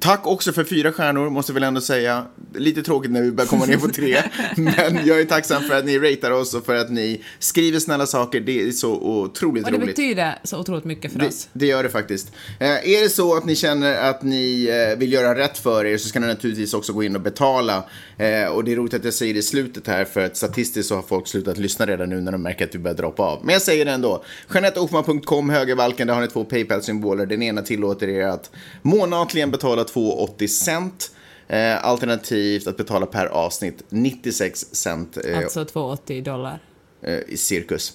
Tack 0.00 0.26
också 0.26 0.52
för 0.52 0.64
fyra 0.64 0.92
stjärnor, 0.92 1.30
måste 1.30 1.50
jag 1.50 1.54
väl 1.54 1.62
ändå 1.62 1.80
säga. 1.80 2.26
Lite 2.54 2.82
tråkigt 2.82 3.10
när 3.10 3.22
vi 3.22 3.30
börjar 3.30 3.48
komma 3.48 3.66
ner 3.66 3.76
på 3.76 3.88
tre. 3.88 4.22
Men 4.56 5.06
jag 5.06 5.20
är 5.20 5.24
tacksam 5.24 5.62
för 5.62 5.74
att 5.78 5.84
ni 5.84 5.98
ratear 5.98 6.30
oss 6.30 6.54
och 6.54 6.66
för 6.66 6.74
att 6.76 6.90
ni 6.90 7.24
skriver 7.38 7.78
snälla 7.78 8.06
saker. 8.06 8.40
Det 8.40 8.62
är 8.62 8.70
så 8.70 8.92
otroligt 8.94 9.64
Och 9.64 9.72
det 9.72 9.78
roligt. 9.78 9.96
betyder 9.96 10.38
så 10.44 10.58
otroligt 10.58 10.84
mycket 10.84 11.12
för 11.12 11.18
Det, 11.18 11.26
oss. 11.26 11.48
det 11.52 11.66
gör 11.66 11.82
det 11.82 11.88
faktiskt. 11.88 12.32
Eh, 12.60 12.68
är 12.68 13.02
det 13.02 13.08
så 13.10 13.36
att 13.36 13.44
ni 13.44 13.56
känner 13.56 14.10
att 14.10 14.22
ni 14.22 14.36
ni 14.36 14.68
eh, 14.92 14.98
vill 14.98 15.12
göra 15.12 15.38
rätt 15.38 15.58
för 15.58 15.84
er 15.84 15.98
så 15.98 16.08
ska 16.08 16.20
ni 16.20 16.26
naturligtvis 16.26 16.74
också 16.74 16.92
gå 16.92 17.02
in 17.02 17.16
och 17.16 17.22
betala. 17.22 17.84
Eh, 18.18 18.46
och 18.46 18.64
det 18.64 18.72
är 18.72 18.76
roligt 18.76 18.94
att 18.94 19.04
jag 19.04 19.14
säger 19.14 19.34
det 19.34 19.40
i 19.40 19.42
slutet 19.42 19.86
här 19.86 20.04
för 20.04 20.20
att 20.24 20.36
statistiskt 20.36 20.88
så 20.88 20.94
har 20.94 21.02
folk 21.02 21.28
slutat 21.28 21.58
lyssna 21.58 21.86
redan 21.86 22.08
nu 22.08 22.20
när 22.20 22.32
de 22.32 22.42
märker 22.42 22.64
att 22.64 22.74
vi 22.74 22.78
börjar 22.78 22.96
droppa 22.96 23.22
av. 23.22 23.40
Men 23.44 23.52
jag 23.52 23.62
säger 23.62 23.84
det 23.84 23.90
ändå. 23.90 24.24
JeanetteOfman.com, 24.54 25.50
högervalken, 25.50 26.06
där 26.06 26.14
har 26.14 26.20
ni 26.20 26.28
två 26.28 26.44
Paypal-symboler. 26.44 27.26
Den 27.26 27.42
ena 27.42 27.62
tillåter 27.62 28.08
er 28.08 28.26
att 28.26 28.50
månatligen 28.82 29.50
betala 29.56 29.82
2,80 29.84 30.46
cent. 30.46 31.10
Eh, 31.48 31.84
alternativt 31.84 32.66
att 32.66 32.76
betala 32.76 33.06
per 33.06 33.26
avsnitt 33.26 33.82
96 33.88 34.66
cent. 34.74 35.16
Eh, 35.16 35.38
Alltså 35.38 35.64
280 35.64 36.22
dollar. 36.24 36.58
eh, 37.02 37.18
i 37.28 37.36
cirkus. 37.36 37.92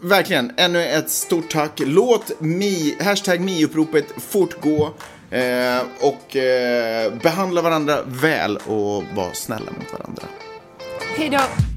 Verkligen, 0.00 0.52
ännu 0.56 0.84
ett 0.86 1.10
stort 1.10 1.50
tack. 1.50 1.72
Låt 1.86 2.40
mi, 2.40 2.96
hashtag 3.00 3.40
mi-uppropet 3.40 4.04
fortgå. 4.18 4.90
Och 6.00 6.36
eh, 6.36 7.12
behandla 7.22 7.62
varandra 7.62 8.02
väl 8.06 8.56
och 8.56 9.02
var 9.14 9.32
snälla 9.32 9.70
mot 9.78 9.92
varandra. 9.92 10.22
Hej 11.16 11.28
då! 11.30 11.71